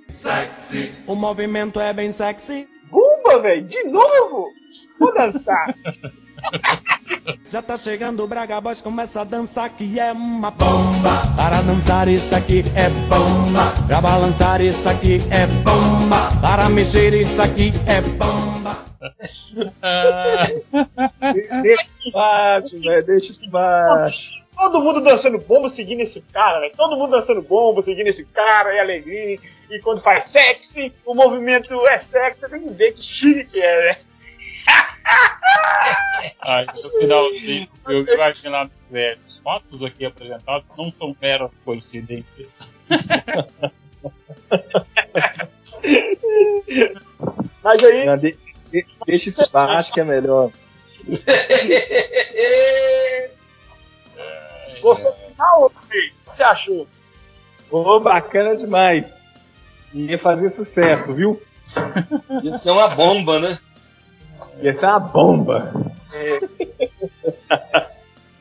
O 1.05 1.15
movimento 1.15 1.79
é 1.79 1.93
bem 1.93 2.11
sexy. 2.11 2.67
Bumba, 2.85 3.39
velho, 3.39 3.67
de 3.67 3.83
novo! 3.83 4.47
Vou 4.99 5.13
dançar. 5.13 5.75
Já 7.49 7.61
tá 7.61 7.77
chegando 7.77 8.23
o 8.23 8.27
Braga 8.27 8.59
Boys, 8.61 8.81
começa 8.81 9.21
a 9.21 9.23
dançar 9.23 9.69
que 9.71 9.99
é 9.99 10.11
uma 10.11 10.51
bomba. 10.51 11.21
Para 11.35 11.61
dançar 11.61 12.07
isso 12.07 12.35
aqui 12.35 12.63
é 12.75 12.89
bomba. 13.07 13.71
Pra 13.87 14.01
balançar 14.01 14.61
isso 14.61 14.87
aqui 14.87 15.19
é 15.31 15.47
bomba. 15.47 16.29
Para 16.41 16.69
mexer 16.69 17.13
isso 17.13 17.41
aqui 17.41 17.71
é 17.87 18.01
bomba. 18.01 18.85
Deixa 21.63 21.83
isso 21.83 22.11
baixo, 22.11 22.79
velho. 22.79 23.05
Deixa 23.05 23.31
isso 23.31 23.49
baixo. 23.49 24.31
Todo 24.55 24.81
mundo 24.81 25.01
dançando 25.01 25.39
bomba 25.39 25.69
seguindo 25.69 26.01
esse 26.01 26.21
cara, 26.33 26.59
velho. 26.59 26.73
Todo 26.75 26.97
mundo 26.97 27.11
dançando 27.11 27.41
bomba 27.41 27.81
seguindo 27.81 28.07
esse 28.07 28.25
cara, 28.25 28.75
e 28.75 28.79
alegria. 28.79 29.39
E 29.69 29.79
quando 29.79 30.01
faz 30.01 30.25
sexy, 30.25 30.93
o 31.05 31.15
movimento 31.15 31.87
é 31.87 31.97
sexy, 31.97 32.41
você 32.41 32.49
tem 32.49 32.63
que 32.63 32.69
ver 32.71 32.91
que 32.91 33.01
chique 33.01 33.45
que 33.45 33.61
é, 33.61 33.87
né? 33.87 33.95
Aí 36.41 36.65
no 36.65 36.89
finalzinho 36.99 37.67
do 37.67 37.89
filme, 37.89 38.11
eu 38.11 38.21
acho 38.23 38.49
lá 38.49 38.69
é, 38.93 39.17
os 39.27 39.37
fatos 39.39 39.83
aqui 39.83 40.05
apresentados 40.05 40.65
não 40.77 40.91
são 40.91 41.15
meras 41.21 41.59
coincidências. 41.59 42.59
Mas 47.63 47.83
aí. 47.83 48.05
Não, 48.05 48.17
de- 48.17 48.37
de- 48.71 48.85
deixa 49.05 49.29
isso 49.29 49.51
baixo 49.51 49.91
que 49.93 49.99
é 49.99 50.03
melhor. 50.03 50.51
Gostou 54.81 55.11
do 55.11 55.17
final? 55.17 55.65
O 55.65 55.69
que 55.69 56.13
você 56.25 56.43
achou? 56.43 56.87
Ô, 57.69 57.99
bacana 57.99 58.55
demais. 58.55 59.13
Ia 59.93 60.17
fazer 60.19 60.49
sucesso, 60.49 61.13
viu? 61.13 61.41
Ia 62.43 62.55
ser 62.55 62.71
uma 62.71 62.87
bomba, 62.89 63.39
né? 63.39 63.57
Ia 64.61 64.73
ser 64.73 64.85
uma 64.87 64.99
bomba. 64.99 65.73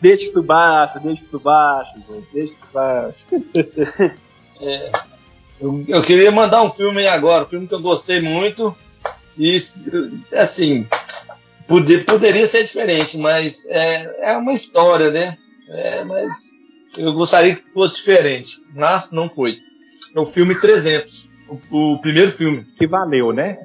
Deixa 0.00 0.24
isso 0.24 0.42
baixo, 0.42 1.00
deixa 1.00 1.22
isso 1.24 1.38
baixo. 1.40 1.92
Deixa 2.32 2.54
isso 2.54 2.72
baixo. 2.72 3.18
É, 4.60 4.90
eu, 5.60 5.84
eu 5.86 6.02
queria 6.02 6.32
mandar 6.32 6.62
um 6.62 6.70
filme 6.70 7.00
aí 7.02 7.06
agora, 7.06 7.44
um 7.44 7.48
filme 7.48 7.68
que 7.68 7.74
eu 7.74 7.80
gostei 7.80 8.20
muito. 8.20 8.76
E, 9.36 9.62
assim, 10.32 10.84
poder, 11.68 12.04
poderia 12.04 12.44
ser 12.46 12.64
diferente, 12.64 13.16
mas 13.16 13.66
é, 13.68 14.32
é 14.32 14.36
uma 14.36 14.52
história, 14.52 15.12
né? 15.12 15.38
É, 15.68 16.02
mas 16.02 16.50
eu 16.96 17.12
gostaria 17.12 17.54
que 17.54 17.70
fosse 17.70 17.96
diferente, 17.96 18.60
mas 18.74 19.12
não 19.12 19.28
foi. 19.28 19.58
É 20.14 20.18
o 20.18 20.24
filme 20.24 20.58
300, 20.58 21.28
o, 21.70 21.92
o 21.94 22.00
primeiro 22.00 22.32
filme. 22.32 22.66
Que 22.76 22.86
valeu, 22.86 23.32
né? 23.32 23.56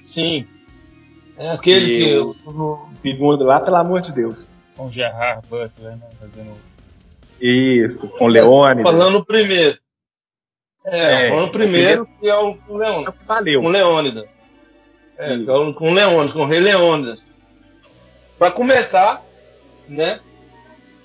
Sim. 0.00 0.46
É 1.36 1.50
aquele 1.50 1.98
que. 1.98 2.18
o 2.18 2.34
segundo 3.02 3.44
lá, 3.44 3.60
pelo 3.60 3.76
amor 3.76 4.00
de 4.00 4.12
Deus. 4.12 4.50
Com 4.76 4.90
Gerard 4.90 5.46
Butler, 5.48 5.96
né? 5.96 6.08
Fazendo. 6.18 6.56
Isso, 7.40 8.08
com 8.08 8.26
Leone. 8.26 8.82
Falando 8.82 9.18
o 9.18 9.24
primeiro. 9.24 9.78
É, 10.84 11.26
É, 11.26 11.30
falando 11.30 11.48
o 11.48 11.52
primeiro, 11.52 12.08
que 12.20 12.28
é 12.28 12.36
o 12.36 12.54
com 12.54 12.76
Leônidas. 12.76 13.14
Valeu. 13.26 13.62
Com 13.62 13.68
Leônidas. 13.68 14.24
É, 15.18 15.38
com, 15.44 15.72
com 15.72 15.92
Leônidas, 15.92 16.32
com 16.32 16.40
o 16.40 16.46
Rei 16.46 16.60
Leônidas. 16.60 17.34
Pra 18.38 18.50
começar, 18.50 19.22
né? 19.88 20.20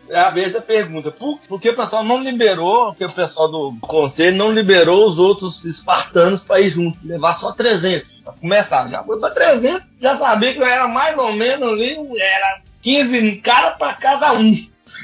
É 0.10 0.20
a 0.20 0.30
vez 0.30 0.54
da 0.54 0.62
pergunta, 0.62 1.10
por, 1.10 1.40
por 1.48 1.60
que 1.60 1.70
o 1.70 1.76
pessoal 1.76 2.04
não 2.04 2.22
liberou, 2.22 2.88
porque 2.88 3.06
o 3.06 3.12
pessoal 3.12 3.50
do 3.50 3.76
conselho 3.82 4.38
não 4.38 4.52
liberou 4.52 5.08
os 5.08 5.18
outros 5.18 5.66
espartanos 5.66 6.44
para 6.44 6.62
ir 6.62 6.70
junto, 6.70 7.00
levar 7.04 7.34
só 7.34 7.52
300, 7.52 8.22
pra 8.24 8.34
começar, 8.34 8.88
já 8.88 9.04
foi 9.04 9.20
para 9.20 9.34
300, 9.34 9.98
já 10.00 10.16
sabia 10.16 10.54
que 10.54 10.62
era 10.62 10.88
mais 10.88 11.18
ou 11.18 11.34
menos 11.34 11.68
ali, 11.70 11.98
era 12.20 12.62
15 12.84 13.38
cara 13.38 13.72
para 13.72 13.94
cada 13.96 14.34
um, 14.34 14.54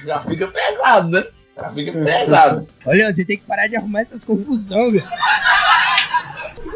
já 0.05 0.21
fica 0.21 0.47
pesado, 0.47 1.09
né? 1.09 1.25
Já 1.57 1.71
fica 1.71 1.91
pesado. 1.91 2.67
Olha, 2.85 3.13
você 3.13 3.25
tem 3.25 3.37
que 3.37 3.45
parar 3.45 3.67
de 3.67 3.75
arrumar 3.75 4.01
essas 4.01 4.23
confusões, 4.23 4.93
velho. 4.93 5.09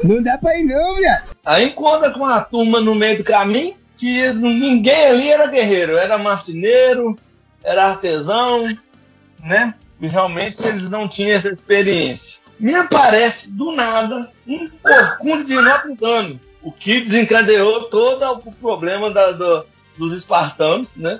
Não 0.03 0.21
dá 0.21 0.37
pra 0.37 0.57
ir 0.57 0.63
não, 0.63 0.95
viado. 0.95 1.29
Aí 1.45 1.67
encontra 1.67 2.11
com 2.11 2.19
uma 2.19 2.41
turma 2.41 2.81
no 2.81 2.93
meio 2.93 3.17
do 3.17 3.23
caminho 3.23 3.75
que 3.97 4.33
ninguém 4.33 5.07
ali 5.07 5.29
era 5.29 5.47
guerreiro, 5.47 5.97
era 5.97 6.17
marceneiro, 6.17 7.17
era 7.65 7.87
artesão, 7.89 8.65
né? 9.43 9.73
E 9.99 10.07
realmente 10.07 10.61
eles 10.65 10.89
não 10.89 11.07
tinham 11.07 11.31
essa 11.35 11.49
experiência. 11.49 12.39
Me 12.59 12.73
aparece 12.75 13.51
do 13.53 13.71
nada 13.73 14.31
um 14.47 14.69
corcunda 14.81 15.43
de 15.43 15.55
Notre 15.55 15.95
Dame, 15.97 16.39
o 16.61 16.71
que 16.71 17.01
desencadeou 17.01 17.83
todo 17.89 18.41
o 18.45 18.51
problema 18.53 19.11
da- 19.11 19.31
do- 19.31 19.65
dos 19.97 20.13
espartanos, 20.13 20.95
né? 20.95 21.19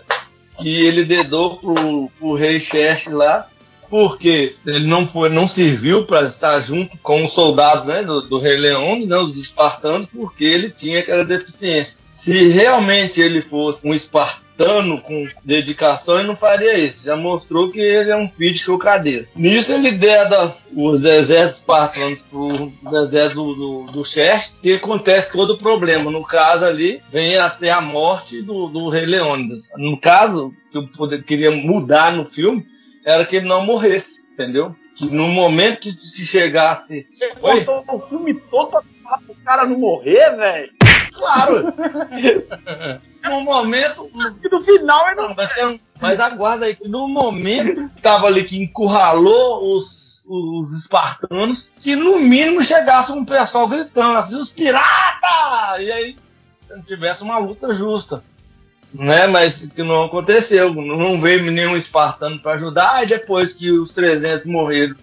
Que 0.58 0.86
ele 0.86 1.04
dedou 1.04 1.58
pro, 1.58 2.10
pro 2.18 2.34
rei 2.36 2.60
Xerxes 2.60 3.12
lá 3.12 3.50
porque 3.90 4.56
ele 4.66 4.86
não 4.88 5.06
foi, 5.06 5.30
não 5.30 5.48
serviu 5.48 6.06
para 6.06 6.28
estar 6.28 6.60
junto 6.60 6.98
com 6.98 7.26
os 7.26 7.34
soldados 7.34 7.88
né, 7.88 8.04
do, 8.04 8.22
do 8.22 8.40
Rei 8.40 8.58
Leão, 8.58 9.06
né, 9.06 9.18
os 9.18 9.38
espartanos, 9.38 10.08
porque 10.08 10.44
ele 10.44 10.70
tinha 10.70 11.00
aquela 11.00 11.26
deficiência. 11.26 12.02
Se 12.08 12.50
realmente 12.50 13.22
ele 13.22 13.42
fosse 13.42 13.88
um 13.88 13.94
espartano 13.94 15.02
com 15.02 15.28
dedicação, 15.44 16.18
ele 16.18 16.28
não 16.28 16.36
faria 16.36 16.78
isso. 16.78 17.06
Já 17.06 17.16
mostrou 17.16 17.72
que 17.72 17.80
ele 17.80 18.10
é 18.10 18.16
um 18.16 18.30
filho 18.30 18.54
de 18.54 18.60
chocadeira. 18.60 19.28
Nisso 19.36 19.74
ele 19.74 19.92
deda 19.92 20.56
os 20.74 21.04
exércitos 21.04 21.60
espartanos 21.60 22.22
para 22.22 22.40
os 22.40 22.94
exércitos 22.94 23.36
do, 23.36 23.54
do, 23.54 23.92
do 23.92 24.06
Xerxes, 24.06 24.62
e 24.64 24.74
acontece 24.74 25.32
todo 25.32 25.54
o 25.54 25.58
problema. 25.58 26.10
No 26.10 26.24
caso 26.24 26.66
ali, 26.66 27.02
vem 27.12 27.38
até 27.38 27.70
a 27.70 27.82
morte 27.82 28.42
do, 28.42 28.68
do 28.68 28.90
Rei 28.90 29.06
Leônidas. 29.06 29.70
No 29.76 30.00
caso, 30.00 30.54
que 30.72 30.78
eu 30.78 30.88
poder, 30.88 31.24
queria 31.24 31.52
mudar 31.52 32.14
no 32.14 32.26
filme, 32.26 32.66
era 33.06 33.24
que 33.26 33.36
ele 33.38 33.48
não 33.48 33.64
morresse, 33.66 34.28
entendeu? 34.34 34.76
Que 34.96 35.06
no 35.08 35.28
momento 35.28 35.80
que, 35.80 35.94
que 35.94 36.26
chegasse. 36.26 37.06
Você 37.14 37.30
contou 37.36 37.86
o 37.96 38.00
filme 38.00 38.34
todo 38.34 38.72
pra 38.72 38.82
falar 39.04 39.18
pro 39.20 39.36
cara 39.46 39.66
não 39.66 39.78
morrer, 39.78 40.36
velho? 40.36 40.72
Claro! 41.14 41.74
no 43.24 43.42
momento. 43.42 44.10
No 44.52 44.64
final 44.64 45.08
ele 45.08 45.16
não. 45.16 45.36
Mas, 45.36 45.54
tem- 45.54 45.82
mas 46.02 46.20
aguarda 46.20 46.66
aí, 46.66 46.76
que 46.76 46.88
no 46.88 47.08
momento 47.08 47.90
que 47.90 48.02
tava 48.02 48.28
ali 48.28 48.44
que 48.44 48.62
encurralou 48.62 49.76
os, 49.76 50.24
os 50.28 50.72
espartanos, 50.74 51.72
que 51.82 51.96
no 51.96 52.20
mínimo 52.20 52.64
chegasse 52.64 53.12
um 53.12 53.26
pessoal 53.26 53.68
gritando 53.68 54.18
assim, 54.18 54.36
os 54.36 54.50
piratas! 54.50 55.80
E 55.80 55.92
aí 55.92 56.18
não 56.70 56.82
tivesse 56.82 57.22
uma 57.24 57.38
luta 57.38 57.74
justa. 57.74 58.24
Né, 58.98 59.28
mas 59.28 59.68
que 59.68 59.84
não 59.84 60.06
aconteceu, 60.06 60.74
não 60.74 61.20
veio 61.20 61.52
nenhum 61.52 61.76
espartano 61.76 62.40
para 62.40 62.54
ajudar, 62.54 63.04
e 63.04 63.08
depois 63.08 63.52
que 63.52 63.70
os 63.70 63.92
300 63.92 64.46
morreram, 64.46 64.96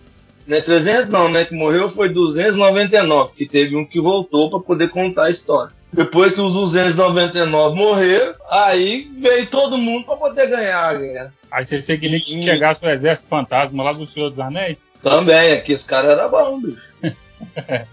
né, 0.47 0.61
300 0.63 1.09
não, 1.09 1.29
né, 1.29 1.45
que 1.45 1.55
morreu 1.55 1.89
foi 1.91 2.09
299, 2.09 3.35
que 3.35 3.47
teve 3.47 3.77
um 3.77 3.85
que 3.85 4.01
voltou 4.01 4.49
para 4.51 4.61
poder 4.61 4.89
contar 4.89 5.25
a 5.25 5.31
história. 5.31 5.73
Depois 5.93 6.33
que 6.33 6.41
os 6.41 6.55
299 6.55 7.77
morreram, 7.77 8.35
aí 8.51 9.11
veio 9.19 9.47
todo 9.47 9.77
mundo 9.77 10.07
para 10.07 10.17
poder 10.17 10.47
ganhar 10.47 10.89
a 10.89 10.95
guerra. 10.95 11.35
Aí 11.51 11.67
você, 11.67 11.99
queria 11.99 12.19
que 12.19 12.43
chegasse 12.43 12.83
o 12.83 12.89
exército 12.89 13.29
fantasma 13.29 13.85
lá 13.85 13.93
do 13.93 14.07
Senhor 14.07 14.31
dos 14.31 14.39
Anéis? 14.41 14.79
Também, 15.03 15.53
aqui 15.53 15.73
esse 15.73 15.85
cara 15.85 16.09
era 16.09 16.29
bom, 16.29 16.61
bicho. 16.61 16.83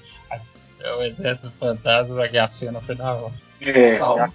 É 0.82 0.94
o 0.94 1.04
exército 1.04 1.52
fantasma, 1.60 2.26
que 2.30 2.38
a 2.38 2.48
cena 2.48 2.80
foi 2.80 2.96
da 2.96 3.14
hora. 3.14 3.34
É, 3.60 3.98
Calma. 3.98 4.34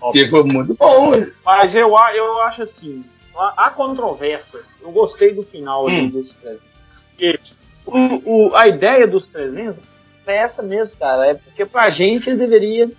Porque 0.00 0.28
foi 0.28 0.42
muito 0.42 0.74
bom? 0.74 1.10
Mas 1.44 1.74
eu, 1.74 1.90
eu 2.14 2.40
acho 2.42 2.62
assim, 2.62 3.04
há 3.56 3.70
controvérsias. 3.70 4.76
Eu 4.82 4.90
gostei 4.90 5.32
do 5.32 5.42
final 5.42 5.86
ali 5.86 6.08
dos 6.08 6.32
300. 6.34 6.62
Porque 7.14 7.38
o, 7.86 8.48
o- 8.48 8.56
a 8.56 8.66
ideia 8.66 9.06
dos 9.06 9.26
300 9.28 9.80
é 10.26 10.36
essa 10.38 10.62
mesmo, 10.62 10.98
cara. 10.98 11.26
É 11.28 11.34
porque 11.34 11.64
pra 11.64 11.88
gente 11.88 12.28
eles 12.28 12.38
deveriam 12.38 12.90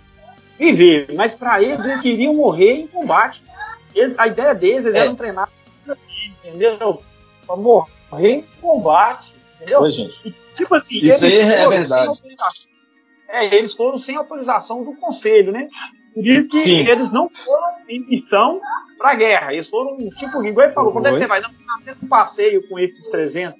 viver, 0.58 1.12
mas 1.14 1.34
pra 1.34 1.62
eles 1.62 1.84
eles 1.84 2.00
queriam 2.00 2.34
morrer 2.34 2.72
em 2.80 2.86
combate. 2.86 3.42
Eles- 3.94 4.18
a 4.18 4.26
ideia 4.26 4.54
deles, 4.54 4.84
eles 4.86 4.96
É. 4.96 5.00
eram 5.00 5.14
treinados 5.14 5.52
isso, 5.84 6.32
entendeu? 6.44 7.02
Pra 7.46 7.56
morrer 7.56 7.88
em 8.30 8.44
combate, 8.60 9.34
entendeu? 9.56 9.90
Gente. 9.92 10.14
E, 10.28 10.34
tipo 10.56 10.74
assim, 10.74 10.96
Isso 10.96 11.24
eles 11.24 11.38
é 11.48 11.68
verdade. 11.68 12.18
É, 13.28 13.54
eles 13.56 13.74
foram 13.74 13.98
sem 13.98 14.16
autorização 14.16 14.82
do 14.82 14.94
conselho, 14.94 15.52
né? 15.52 15.68
Por 16.18 16.26
isso 16.26 16.48
que 16.48 16.60
Sim. 16.60 16.86
eles 16.86 17.12
não 17.12 17.30
foram 17.30 17.74
em 17.88 18.00
missão 18.00 18.60
pra 18.98 19.14
guerra. 19.14 19.52
Eles 19.52 19.68
foram, 19.68 19.96
tipo, 20.16 20.44
igual 20.44 20.66
ele 20.66 20.74
falou, 20.74 20.92
quando 20.92 21.06
é 21.06 21.10
que 21.12 21.18
você 21.18 21.26
vai? 21.28 21.40
Não, 21.40 21.50
fazer 21.84 22.04
um 22.04 22.08
passeio 22.08 22.68
com 22.68 22.76
esses 22.76 23.08
300. 23.08 23.54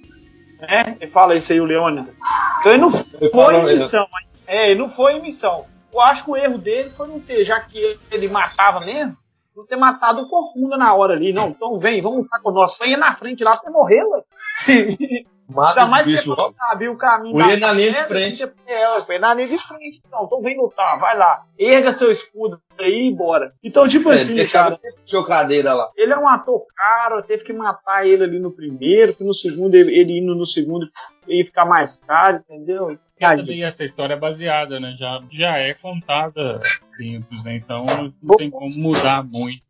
Né? 0.61 0.97
Ele 1.01 1.11
fala 1.13 1.37
isso 1.37 1.53
aí, 1.53 1.61
o 1.61 1.65
Leônidas. 1.65 2.13
Então 2.59 2.73
ele 2.73 2.81
não 2.81 2.91
foi 2.91 3.29
falo 3.29 3.71
em 3.71 3.79
missão. 3.79 4.07
É, 4.45 4.71
ele 4.71 4.81
não 4.81 4.91
foi 4.91 5.13
em 5.15 5.23
missão. 5.23 5.67
Eu 5.93 6.01
acho 6.01 6.25
que 6.25 6.31
o 6.31 6.37
erro 6.37 6.59
dele 6.59 6.91
foi 6.91 7.07
não 7.07 7.21
ter, 7.21 7.45
já 7.45 7.61
que 7.61 7.97
ele 8.11 8.27
matava 8.27 8.81
mesmo, 8.81 9.17
não 9.57 9.65
ter 9.65 9.77
matado 9.77 10.23
o 10.23 10.29
Corcunda 10.29 10.77
na 10.77 10.93
hora 10.95 11.15
ali. 11.15 11.33
Não, 11.33 11.51
então 11.51 11.79
vem, 11.79 12.03
vamos 12.03 12.23
lutar 12.23 12.43
com 12.43 12.51
nós. 12.51 12.77
Venha 12.81 12.97
na 12.97 13.13
frente 13.13 13.45
lá 13.45 13.57
pra 13.57 13.71
morrer, 13.71 14.03
ué. 14.05 14.23
Mata 15.49 15.81
Ainda 15.81 15.91
mais 15.91 16.05
que 16.07 16.13
bichos 16.13 16.27
ele 16.27 16.37
logo. 16.37 16.55
sabia 16.55 16.93
o 16.93 16.97
caminho 16.97 17.39
da 17.39 17.57
na 17.57 17.73
linha 17.73 17.93
de 17.93 18.05
frente. 18.05 18.43
É, 18.67 19.01
põe 19.01 19.19
na 19.19 19.33
linha 19.33 19.47
de 19.47 19.57
frente. 19.59 20.03
Então, 20.07 20.25
então 20.27 20.43
vem 20.43 20.57
lutar, 20.59 20.99
vai 20.99 21.17
lá. 21.17 21.43
Erga 21.59 21.91
seu 21.91 22.11
escudo 22.11 22.61
aí 22.79 23.09
e 23.09 23.15
bora. 23.15 23.55
Então, 23.65 23.89
tipo 23.89 24.11
É, 24.13 24.17
assim, 24.17 24.47
cara, 24.47 24.79
chocadeira 25.07 25.73
lá. 25.73 25.91
ele 25.97 26.13
é 26.13 26.19
um 26.19 26.29
ator 26.29 26.65
caro, 26.77 27.23
teve 27.23 27.45
que 27.45 27.53
matar 27.53 28.07
ele 28.07 28.25
ali 28.25 28.39
no 28.39 28.51
primeiro, 28.53 29.15
que 29.15 29.25
no 29.25 29.33
segundo, 29.35 29.75
ele, 29.75 29.99
ele 29.99 30.19
indo 30.19 30.35
no 30.35 30.45
segundo 30.45 30.87
ia 31.27 31.45
ficar 31.45 31.65
mais 31.65 31.97
caro, 31.97 32.39
entendeu? 32.49 32.99
Também 33.19 33.65
essa 33.65 33.85
história 33.85 34.15
é 34.15 34.19
baseada, 34.19 34.79
né? 34.79 34.95
Já, 34.99 35.21
já 35.33 35.59
é 35.59 35.75
contada 35.75 36.61
simples, 36.91 37.43
né? 37.43 37.57
Então 37.57 37.85
não 38.23 38.37
tem 38.37 38.49
como 38.51 38.73
mudar 38.77 39.25
muito. 39.25 39.61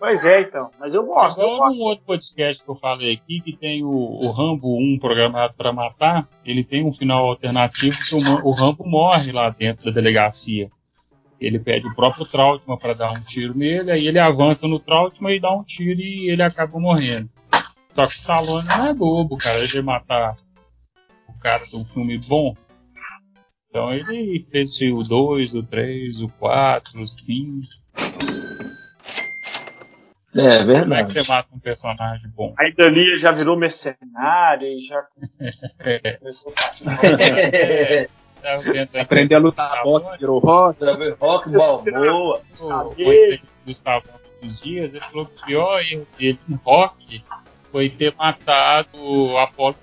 Pois 0.00 0.24
é, 0.24 0.40
então. 0.40 0.70
Mas 0.80 0.94
eu 0.94 1.04
gosto. 1.04 1.42
gosto. 1.42 1.76
num 1.76 1.82
outro 1.82 2.06
podcast 2.06 2.64
que 2.64 2.70
eu 2.70 2.74
falei 2.74 3.12
aqui, 3.12 3.42
que 3.42 3.54
tem 3.54 3.84
o, 3.84 3.90
o 3.90 4.32
Rambo 4.32 4.78
1 4.78 4.98
programado 4.98 5.52
para 5.52 5.74
matar, 5.74 6.26
ele 6.42 6.64
tem 6.64 6.86
um 6.86 6.94
final 6.94 7.26
alternativo 7.26 7.98
que 8.02 8.14
o, 8.14 8.48
o 8.48 8.52
Rambo 8.52 8.88
morre 8.88 9.30
lá 9.30 9.50
dentro 9.50 9.84
da 9.84 9.90
delegacia. 9.90 10.70
Ele 11.38 11.58
pede 11.58 11.86
o 11.86 11.94
próprio 11.94 12.24
Trautmann 12.24 12.78
para 12.78 12.94
dar 12.94 13.10
um 13.10 13.24
tiro 13.26 13.54
nele, 13.54 13.90
aí 13.90 14.06
ele 14.06 14.18
avança 14.18 14.66
no 14.66 14.80
Trautmann 14.80 15.36
e 15.36 15.40
dá 15.40 15.54
um 15.54 15.62
tiro 15.62 16.00
e 16.00 16.30
ele 16.30 16.42
acaba 16.42 16.80
morrendo. 16.80 17.28
Só 17.94 18.00
que 18.00 18.00
o 18.00 18.20
Stallone 18.20 18.68
não 18.68 18.86
é 18.86 18.94
bobo, 18.94 19.36
cara, 19.36 19.58
ele 19.58 19.82
vai 19.82 19.82
matar 19.82 20.34
o 21.28 21.38
cara 21.40 21.66
de 21.66 21.76
um 21.76 21.84
filme 21.84 22.18
bom. 22.26 22.54
Então 23.68 23.92
ele 23.92 24.46
fez 24.50 24.70
o 24.80 25.06
2, 25.06 25.54
o 25.54 25.62
3, 25.62 26.20
o 26.22 26.28
4, 26.38 27.04
o 27.04 27.08
5. 27.08 27.79
É 30.34 30.40
Como 30.40 30.48
é 30.50 30.58
que 30.58 30.64
verdade. 30.64 31.12
você 31.12 31.28
mata 31.32 31.48
um 31.52 31.58
personagem 31.58 32.28
bom? 32.36 32.54
Aí 32.58 32.72
dali 32.74 33.18
já 33.18 33.32
virou 33.32 33.56
mercenário 33.56 34.66
e 34.66 34.84
já 34.84 35.02
É. 35.80 36.12
começou 36.18 36.52
a 36.86 37.06
É, 37.06 38.08
tá 38.40 38.52
aí? 38.70 38.88
Aprender 39.00 39.34
a 39.34 39.38
lutar 39.38 39.82
boxe, 39.82 40.16
virou 40.18 40.38
rock. 40.38 40.78
Rock 41.20 41.50
Balboa. 41.50 42.40
Do 42.96 43.40
Gustavo 43.66 44.04
esses 44.30 44.60
dias, 44.60 44.94
ele 44.94 45.00
falou 45.04 45.26
que 45.26 45.42
o 45.42 45.46
pior 45.46 45.80
erro 45.82 46.06
dele 46.18 46.38
em 46.48 46.54
rock 46.64 47.24
foi 47.70 47.90
ter 47.90 48.14
matado 48.16 48.88
o 48.96 49.36
Apollo 49.38 49.76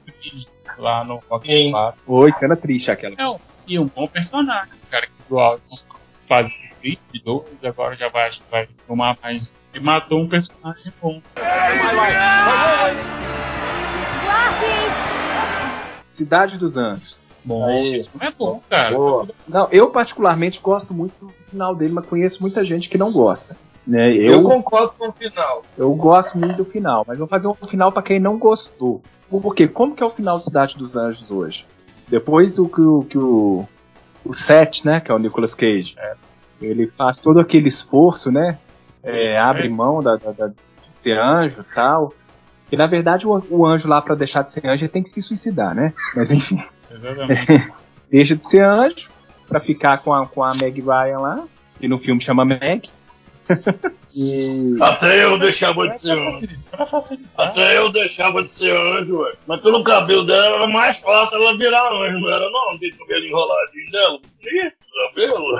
lá 0.78 1.04
no 1.04 1.22
Rock 1.30 1.72
4. 1.72 2.02
Oi, 2.08 2.32
cena 2.32 2.56
triste 2.56 2.89
aquela. 2.91 3.16
Não, 3.16 3.39
e 3.68 3.78
um 3.78 3.86
bom 3.88 4.08
personagem, 4.08 4.74
cara, 4.89 5.08
que 5.08 5.14
o 5.34 5.39
Alton 5.39 5.78
faz 6.28 6.48
Creed 6.82 6.98
2, 7.24 7.64
agora 7.66 7.95
já 7.95 8.10
vai, 8.10 8.30
vai 8.50 8.66
filmar 8.66 9.18
mais. 9.22 9.50
E 9.78 9.80
matou 9.80 10.19
um 10.21 10.28
personagem 10.28 10.91
bom. 11.01 11.21
Cidade 16.05 16.57
dos 16.57 16.78
Anjos. 16.78 17.21
Bom. 17.45 17.65
Aí. 17.65 17.99
Isso 17.99 18.09
não 18.19 18.28
é 18.28 18.32
bom, 18.32 18.61
cara. 18.69 18.95
Boa. 18.95 19.28
Não, 19.47 19.67
eu 19.71 19.89
particularmente 19.89 20.59
gosto 20.61 20.93
muito 20.93 21.13
do 21.25 21.32
final 21.49 21.75
dele, 21.75 21.93
mas 21.93 22.05
conheço 22.05 22.41
muita 22.41 22.63
gente 22.63 22.89
que 22.89 22.97
não 22.97 23.11
gosta. 23.11 23.55
Né? 23.86 24.13
Eu 24.17 24.34
Eu, 24.34 24.43
concordo 24.43 24.93
com 24.97 25.09
o 25.09 25.13
final. 25.13 25.63
eu 25.78 25.93
gosto 25.93 26.38
muito 26.38 26.57
do 26.57 26.65
final, 26.65 27.05
mas 27.07 27.17
vou 27.17 27.28
fazer 27.28 27.47
um 27.47 27.53
final 27.67 27.91
pra 27.91 28.01
quem 28.01 28.19
não 28.19 28.38
gostou. 28.38 29.01
Por 29.30 29.55
quê? 29.55 29.67
Como 29.67 29.95
que 29.95 30.03
é 30.03 30.05
o 30.05 30.09
final 30.09 30.38
de 30.38 30.45
Cidade 30.45 30.75
dos 30.78 30.97
Anjos 30.97 31.30
hoje? 31.30 31.65
Depois 32.07 32.53
do 32.55 32.67
que 32.67 32.82
o, 32.82 33.03
que 33.03 33.17
o, 33.17 33.65
o 34.25 34.34
Seth, 34.34 34.84
né, 34.84 34.99
que 34.99 35.11
é 35.11 35.13
o 35.13 35.19
Nicolas 35.19 35.53
Cage, 35.53 35.95
ele 36.61 36.88
faz 36.88 37.17
todo 37.17 37.39
aquele 37.39 37.67
esforço, 37.69 38.32
né, 38.32 38.57
é, 39.08 39.38
abre 39.38 39.70
mão 39.70 40.01
da, 40.03 40.16
da- 40.16 40.32
da- 40.32 40.47
de 40.47 40.55
ser 40.89 41.18
anjo 41.18 41.62
e 41.62 41.74
tal. 41.76 42.14
E 42.72 42.76
na 42.76 42.86
verdade 42.88 43.26
o, 43.28 43.43
o 43.49 43.66
anjo 43.66 43.88
lá 43.88 44.01
pra 44.01 44.14
deixar 44.16 44.41
de 44.43 44.51
ser 44.51 44.68
anjo 44.68 44.84
ele 44.84 44.91
tem 44.91 45.01
que 45.03 45.10
se 45.10 45.22
suicidar, 45.22 45.74
né? 45.74 45.93
Mas 46.16 46.32
enfim, 46.32 46.58
Exatamente. 46.91 47.72
deixa 48.12 48.36
de 48.36 48.45
ser 48.45 48.66
anjo 48.66 49.10
pra 49.47 49.60
ficar 49.62 49.99
com 49.99 50.14
a, 50.14 50.28
com 50.28 50.43
a 50.43 50.53
Meg 50.53 50.82
Ryan 50.82 51.20
lá, 51.20 51.43
que 51.80 51.88
no 51.88 51.97
filme 51.97 52.20
chama 52.20 52.43
Meg. 52.43 52.89
e 54.18 54.76
Até 54.82 55.24
eu 55.24 55.39
deixava 55.39 55.88
de 55.88 55.97
ser 55.97 56.12
anjo. 56.12 56.47
Até 57.38 57.78
eu 57.78 57.89
deixava 57.89 58.43
de 58.43 58.51
ser 58.51 58.76
anjo, 58.76 59.20
ué. 59.22 59.32
Mas 59.47 59.62
pelo 59.62 59.82
cabelo 59.86 60.26
dela 60.26 60.47
era 60.58 60.68
mais 60.68 60.99
fácil 60.99 61.38
ela 61.41 61.58
virar 61.58 61.88
anjo, 61.93 62.20
não 62.20 62.28
era 62.30 62.49
não? 62.51 62.72
Aquele 62.72 62.91
cabelo 62.91 63.26
enroladinho 63.26 63.91
dela. 63.91 64.20
Bonito, 64.43 64.76
cabelo. 65.16 65.58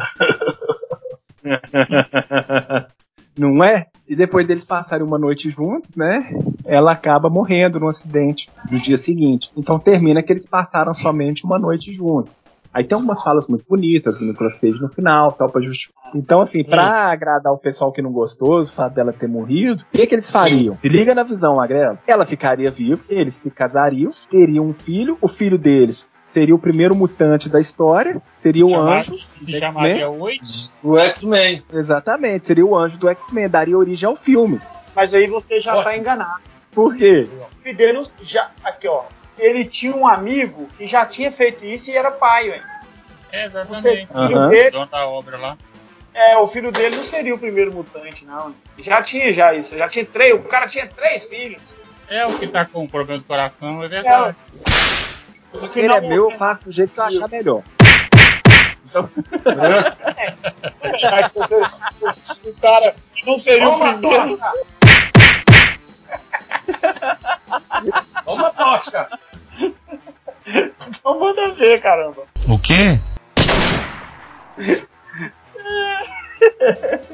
Não 3.38 3.64
é? 3.64 3.86
E 4.08 4.16
depois 4.16 4.48
deles 4.48 4.64
passarem 4.64 5.06
uma 5.06 5.18
noite 5.18 5.50
juntos, 5.50 5.96
né? 5.96 6.34
Ela 6.66 6.94
acaba 6.94 7.30
morrendo 7.30 7.80
num 7.80 7.88
acidente 7.88 8.50
no 8.72 8.80
dia 8.80 8.98
seguinte. 8.98 9.52
Então 9.56 9.78
termina 9.80 10.24
que 10.24 10.32
eles 10.32 10.48
passaram 10.48 10.94
somente 10.94 11.46
uma 11.46 11.60
noite 11.60 11.92
juntos. 11.92 12.40
Aí 12.74 12.84
tem 12.84 12.96
algumas 12.96 13.24
falas 13.24 13.48
muito 13.48 13.66
bonitas 13.68 14.20
do 14.20 14.26
Nicolas 14.26 14.56
Cage 14.60 14.80
no 14.80 14.88
final, 14.90 15.32
tal, 15.32 15.50
pra 15.50 15.62
justificar. 15.62 16.12
Então, 16.14 16.40
assim, 16.42 16.64
pra 16.64 17.12
agradar 17.12 17.52
o 17.52 17.58
pessoal 17.58 17.92
que 17.92 18.02
não 18.02 18.12
gostou 18.12 18.64
do 18.64 18.72
fato 18.72 18.94
dela 18.94 19.12
ter 19.12 19.28
morrido, 19.28 19.82
o 19.82 19.98
que, 19.98 20.06
que 20.06 20.14
eles 20.14 20.30
fariam? 20.30 20.78
Se 20.80 20.88
liga 20.88 21.16
na 21.16 21.24
visão, 21.24 21.56
Magrela. 21.56 21.98
Ela 22.06 22.26
ficaria 22.26 22.70
viva, 22.70 23.02
eles 23.10 23.36
se 23.36 23.50
casariam, 23.50 24.12
teriam 24.30 24.66
um 24.66 24.74
filho, 24.74 25.18
o 25.22 25.28
filho 25.28 25.58
deles 25.58 26.08
seria 26.38 26.54
o 26.54 26.60
primeiro 26.60 26.96
mutante 26.96 27.50
da 27.50 27.60
história, 27.60 28.22
seria 28.44 28.64
o 28.64 28.70
Chamar- 28.70 29.00
anjo 29.00 29.18
se 29.18 29.60
chamaria 29.60 29.96
X-Men. 30.06 30.06
Oito. 30.22 30.44
O 30.84 30.96
X-Men. 31.00 31.64
Exatamente, 31.74 32.46
seria 32.46 32.64
o 32.64 32.78
anjo 32.78 32.96
do 33.00 33.10
X-Men, 33.10 33.50
daria 33.50 33.76
origem 33.76 34.08
ao 34.08 34.16
filme. 34.16 34.62
Mas 34.96 35.16
aí 35.16 35.26
você 35.26 35.60
já 35.60 35.82
tá 35.82 35.98
enganado. 35.98 36.40
Por 36.72 36.96
quê? 36.96 37.28
O 37.66 37.94
não- 37.94 38.06
já. 38.22 38.52
Aqui, 38.64 38.88
ó. 38.88 39.06
Ele 39.40 39.66
tinha 39.66 39.96
um 39.96 40.08
amigo 40.08 40.68
que 40.78 40.86
já 40.86 41.08
tinha 41.08 41.32
feito 41.32 41.66
isso 41.66 41.90
e 41.90 41.96
era 41.98 42.12
pai, 42.12 42.52
velho. 42.52 42.64
É, 43.32 43.46
exatamente. 43.46 44.08
filho 44.08 44.38
Aham. 44.38 44.50
dele, 44.50 44.70
Dono 44.72 44.86
da 44.92 45.08
obra 45.08 45.38
lá. 45.40 45.58
é, 46.14 46.38
o 46.38 46.48
filho 46.48 46.72
dele 46.72 46.98
não 46.98 47.04
seria 47.04 47.34
o 47.34 47.40
primeiro 47.40 47.74
mutante, 47.74 48.24
não. 48.26 48.54
Já 48.78 49.02
tinha 49.02 49.34
já 49.34 49.56
isso. 49.56 49.76
Já 49.76 49.88
tinha 49.88 50.06
três. 50.06 50.36
O 50.36 50.40
cara 50.44 50.68
tinha 50.68 50.86
três 50.86 51.26
filhos. 51.26 51.74
É 52.08 52.26
o 52.28 52.38
que 52.38 52.48
tá 52.48 52.64
com 52.64 52.86
problema 52.88 53.20
do 53.20 53.26
coração, 53.26 53.84
é 53.84 53.88
verdade. 53.88 54.36
No 55.54 55.70
Ele 55.76 55.93
é 55.93 56.02
meu, 56.02 56.32
eu 56.32 56.38
faço 56.38 56.64
do 56.66 56.72
jeito 56.72 56.93
que 56.93 57.00
eu 57.00 57.04
achar 57.04 57.30
melhor. 57.30 57.62
já 60.98 61.30
que 61.30 61.38
você- 61.39 61.62
o 61.62 62.54
cara 62.62 62.95
que 63.14 63.26
não 63.26 63.38
seria 63.38 63.66
Toma, 63.66 63.91
o 63.91 63.98
primeiro. 64.00 64.38
Toma 68.26 68.50
tocha! 68.52 69.08
Então 70.89 71.20
manda 71.20 71.50
ver, 71.54 71.82
caramba. 71.82 72.24
O 72.48 72.58
quê? 72.60 73.00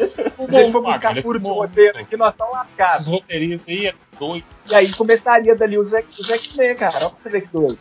Se 0.07 0.21
a 0.57 0.59
gente 0.61 0.71
for 0.71 0.81
buscar 0.81 1.15
furo 1.21 1.39
de 1.39 1.47
roteiro 1.47 1.97
aqui, 1.99 2.17
nós 2.17 2.33
estamos 2.33 2.53
lascados. 2.53 3.07
Os 3.07 3.13
roteiristas 3.13 3.67
aí 3.69 3.87
é 3.87 3.93
doido. 4.19 4.45
E 4.69 4.75
aí 4.75 4.91
começaria 4.93 5.55
dali 5.55 5.77
os 5.77 5.91
X-Men, 5.93 6.75
cara. 6.75 6.97
Olha 6.97 7.09
pra 7.09 7.17
você 7.23 7.29
ver 7.29 7.41
que 7.41 7.47
doido. 7.47 7.79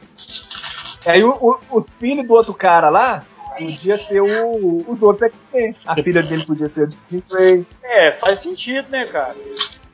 E 1.07 1.11
aí 1.11 1.24
o- 1.24 1.30
o- 1.40 1.59
os 1.76 1.95
filhos 1.97 2.26
do 2.26 2.32
outro 2.34 2.55
cara 2.55 2.88
lá 2.88 3.24
podia 3.59 3.99
ser 3.99 4.20
o- 4.20 4.84
os 4.88 5.03
outros 5.03 5.22
X-Men. 5.30 5.76
A 5.86 5.95
filha 5.97 6.22
dele 6.22 6.47
podia 6.47 6.68
ser 6.68 6.84
a 6.84 6.88
Jean 7.11 7.22
Grey. 7.30 7.66
É, 7.82 8.12
faz 8.12 8.40
sentido, 8.40 8.88
né, 8.88 9.05
cara? 9.07 9.34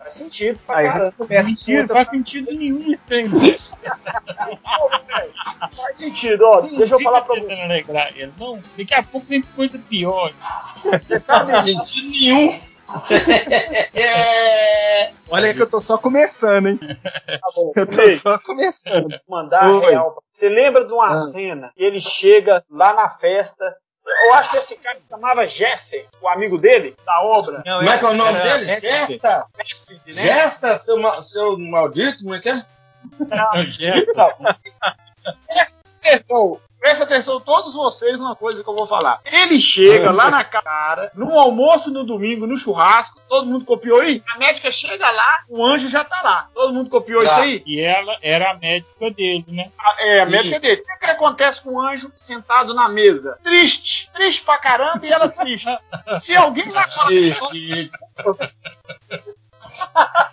Faz 0.08 0.14
sentido 0.14 0.58
pra 0.66 0.76
Aí 0.78 0.86
caramba. 0.86 1.14
outra- 1.18 1.42
não 1.42 1.88
faz 1.88 2.08
sentido 2.08 2.50
nenhum 2.56 2.78
isso 2.90 3.04
aí. 3.10 3.28
Faz 5.76 5.96
sentido, 5.98 6.44
ó. 6.46 6.60
Deixa 6.62 6.94
eu 6.94 7.00
falar 7.02 7.20
pra 7.22 7.34
você. 7.34 7.52
alegrar 7.52 8.08
ele. 8.16 8.32
Não, 8.38 8.58
daqui 8.76 8.94
a 8.94 9.02
pouco 9.02 9.26
vem 9.26 9.42
coisa 9.42 9.78
pior. 9.78 10.32
Não 10.84 11.20
faz 11.20 11.64
sentido 11.64 12.10
nenhum. 12.10 12.58
É. 13.94 15.12
Olha 15.30 15.52
que 15.52 15.60
eu 15.60 15.68
tô 15.68 15.78
só 15.80 15.98
começando, 15.98 16.68
hein? 16.68 16.78
Tá 16.78 17.50
bom. 17.54 17.72
Eu 17.76 17.86
tô 17.86 18.00
Ei, 18.00 18.16
só 18.16 18.38
começando. 18.38 19.08
mandar 19.28 19.68
Oi. 19.70 19.90
real. 19.90 20.22
Você 20.30 20.48
lembra 20.48 20.86
de 20.86 20.92
uma 20.92 21.10
Ah. 21.12 21.18
cena 21.18 21.70
que 21.76 21.84
ele 21.84 22.00
chega 22.00 22.64
lá 22.70 22.94
na 22.94 23.10
festa? 23.10 23.76
Eu 24.24 24.34
acho 24.34 24.50
que 24.50 24.56
esse 24.56 24.76
cara 24.76 24.96
se 24.98 25.08
chamava 25.08 25.46
Jesse, 25.46 26.06
o 26.20 26.28
amigo 26.28 26.58
dele, 26.58 26.96
da 27.04 27.20
obra. 27.22 27.62
Como 27.62 27.90
é 27.90 27.98
que 27.98 28.04
é 28.04 28.08
o 28.08 28.14
nome 28.14 28.38
Era 28.38 28.58
dele? 28.58 28.80
Gesta? 28.80 29.46
Cassidy, 29.56 30.14
né? 30.14 30.22
Gesta, 30.22 30.76
seu, 30.78 30.98
ma- 30.98 31.22
seu 31.22 31.58
maldito, 31.58 32.18
como 32.24 32.34
é 32.34 32.40
que 32.40 32.48
é? 32.48 32.64
Presta 35.46 35.77
atenção, 36.02 36.60
presta 36.80 37.04
atenção 37.04 37.40
todos 37.40 37.74
vocês 37.74 38.18
numa 38.20 38.36
coisa 38.36 38.62
que 38.62 38.68
eu 38.70 38.76
vou 38.76 38.86
falar. 38.86 39.20
Ele 39.24 39.60
chega 39.60 40.10
lá 40.12 40.30
na 40.30 40.44
cara, 40.44 41.10
no 41.14 41.38
almoço 41.38 41.90
no 41.90 42.04
domingo, 42.04 42.46
no 42.46 42.56
churrasco, 42.56 43.20
todo 43.28 43.46
mundo 43.46 43.64
copiou 43.64 44.00
aí? 44.00 44.22
A 44.34 44.38
médica 44.38 44.70
chega 44.70 45.10
lá, 45.10 45.38
o 45.48 45.64
anjo 45.64 45.88
já 45.88 46.04
tá 46.04 46.22
lá. 46.22 46.48
Todo 46.54 46.72
mundo 46.72 46.88
copiou 46.88 47.22
Tá. 47.24 47.32
isso 47.32 47.40
aí? 47.42 47.62
E 47.66 47.80
ela 47.80 48.16
era 48.22 48.52
a 48.52 48.56
médica 48.58 49.10
dele, 49.10 49.44
né? 49.48 49.70
A- 49.78 49.96
É, 50.06 50.20
a 50.20 50.24
Sim. 50.26 50.30
médica 50.30 50.60
dele. 50.60 50.80
O 50.82 50.84
que, 50.84 50.98
que 50.98 51.06
acontece 51.10 51.60
com 51.62 51.70
o 51.74 51.80
anjo 51.80 52.12
sentado 52.16 52.72
na 52.74 52.88
mesa? 52.88 53.38
Triste. 53.42 54.10
Triste 54.14 54.44
pra 54.44 54.56
caramba 54.58 55.04
e 55.06 55.10
ela 55.10 55.28
triste. 55.28 55.66
Se 56.20 56.34
alguém 56.36 56.70
lá 56.70 56.82
fora. 56.84 57.10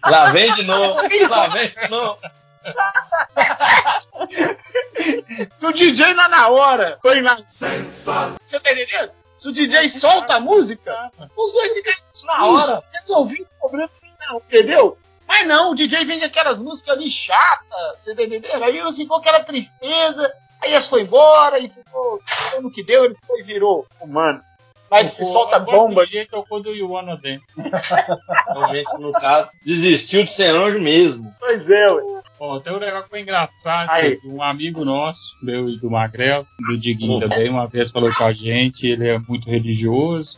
Lá 0.05 0.31
vem 0.31 0.53
de 0.53 0.63
novo. 0.63 0.95
Lá 1.29 1.47
vem 1.47 1.67
de 1.69 1.87
novo. 1.89 2.19
Se 5.55 5.65
o 5.65 5.73
DJ 5.73 6.13
lá 6.13 6.27
na 6.29 6.49
hora 6.49 6.99
foi 7.01 7.21
lá. 7.21 7.37
Você 7.47 8.59
tá 8.59 8.71
entendendo? 8.71 9.11
Se 9.37 9.49
o 9.49 9.53
DJ 9.53 9.89
solta 9.89 10.35
a 10.35 10.39
música, 10.39 11.11
os 11.35 11.51
dois 11.51 11.73
ficam 11.73 11.93
na 12.25 12.45
hora, 12.45 12.83
resolvido 12.91 13.43
o 13.43 13.59
problema 13.59 13.89
final, 13.89 14.37
entendeu? 14.37 14.97
Mas 15.27 15.47
não, 15.47 15.71
o 15.71 15.75
DJ 15.75 16.05
vem 16.05 16.19
com 16.19 16.25
aquelas 16.25 16.59
músicas 16.59 16.97
ali 16.97 17.09
chatas, 17.09 17.97
você 17.99 18.15
tá 18.15 18.23
entendendo? 18.23 18.63
Aí 18.63 18.93
ficou 18.93 19.17
aquela 19.17 19.43
tristeza, 19.43 20.33
aí 20.61 20.71
eles 20.71 20.87
foi 20.87 21.01
embora 21.01 21.59
e 21.59 21.69
ficou, 21.69 22.21
no 22.61 22.71
que 22.71 22.83
deu, 22.83 23.05
ele 23.05 23.17
foi 23.27 23.41
e 23.41 23.43
virou 23.43 23.85
humano. 23.99 24.41
Mas 24.89 25.11
se 25.11 25.25
solta 25.25 25.59
bomba, 25.59 26.03
O 26.03 26.05
DJ 26.05 26.27
tocou 26.27 26.61
do 26.61 26.71
You 26.71 26.91
Wanna 26.91 27.17
Dance. 27.17 27.45
Realmente, 28.53 28.97
no 28.99 29.11
caso, 29.11 29.51
desistiu 29.65 30.23
de 30.23 30.31
ser 30.31 30.55
anjo 30.55 30.79
mesmo. 30.79 31.35
pois 31.39 31.69
é, 31.69 31.91
ué. 31.91 32.01
Ó, 32.39 32.59
tem 32.59 32.73
um 32.73 32.79
negócio 32.79 33.03
que 33.03 33.09
foi 33.09 33.21
engraçado. 33.21 33.89
Aí. 33.89 34.19
Um 34.25 34.41
amigo 34.41 34.83
nosso, 34.83 35.37
meu 35.41 35.69
e 35.69 35.77
do 35.77 35.89
Magrel, 35.89 36.45
do 36.67 36.77
Diguinho 36.77 37.19
também, 37.19 37.49
uma 37.49 37.67
vez 37.67 37.89
falou 37.89 38.13
com 38.13 38.23
a 38.23 38.33
gente, 38.33 38.85
ele 38.85 39.07
é 39.07 39.17
muito 39.17 39.49
religioso. 39.49 40.37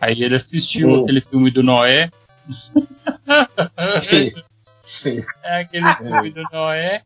Aí 0.00 0.22
ele 0.22 0.36
assistiu 0.36 1.02
aquele 1.02 1.20
filme 1.20 1.50
do 1.50 1.62
Noé. 1.62 2.10
Sim. 4.88 5.22
É 5.42 5.60
aquele 5.60 5.94
filme 5.94 6.30
do 6.30 6.42
Noé. 6.52 7.02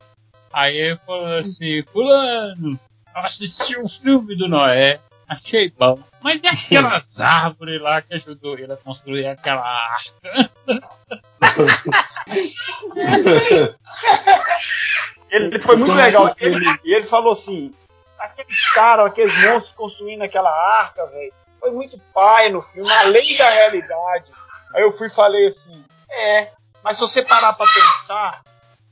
Aí 0.53 0.77
ele 0.77 0.99
falou 1.07 1.27
assim, 1.27 1.83
fulano, 1.91 2.79
eu 3.15 3.21
assisti 3.23 3.77
o 3.79 3.89
filme 3.89 4.37
do 4.37 4.49
Noé, 4.49 5.01
achei 5.33 5.71
bom. 5.71 5.99
Mas 6.21 6.43
e 6.43 6.49
aquelas 6.49 7.19
árvores 7.21 7.81
lá 7.81 8.01
que 8.03 8.15
ajudou 8.15 8.59
ele 8.59 8.73
a 8.73 8.77
construir 8.77 9.27
aquela 9.27 9.63
arca? 9.63 10.51
Ele 15.31 15.59
foi 15.61 15.77
muito 15.77 15.95
legal. 15.95 16.35
Ele, 16.39 16.79
e 16.85 16.95
ele 16.95 17.07
falou 17.07 17.33
assim: 17.33 17.75
aqueles 18.19 18.71
caras, 18.73 19.07
aqueles 19.07 19.35
monstros 19.43 19.75
construindo 19.75 20.23
aquela 20.23 20.51
arca, 20.51 21.07
velho, 21.07 21.33
foi 21.59 21.71
muito 21.71 21.99
pai 22.13 22.51
no 22.51 22.63
filme, 22.63 22.91
além 22.91 23.37
da 23.37 23.49
realidade. 23.49 24.31
Aí 24.75 24.83
eu 24.83 24.93
fui 24.93 25.07
e 25.07 25.11
falei 25.11 25.47
assim: 25.47 25.85
é, 26.11 26.53
mas 26.83 26.97
se 26.97 27.01
você 27.01 27.23
parar 27.23 27.55
pra 27.55 27.67
pensar, 27.67 28.43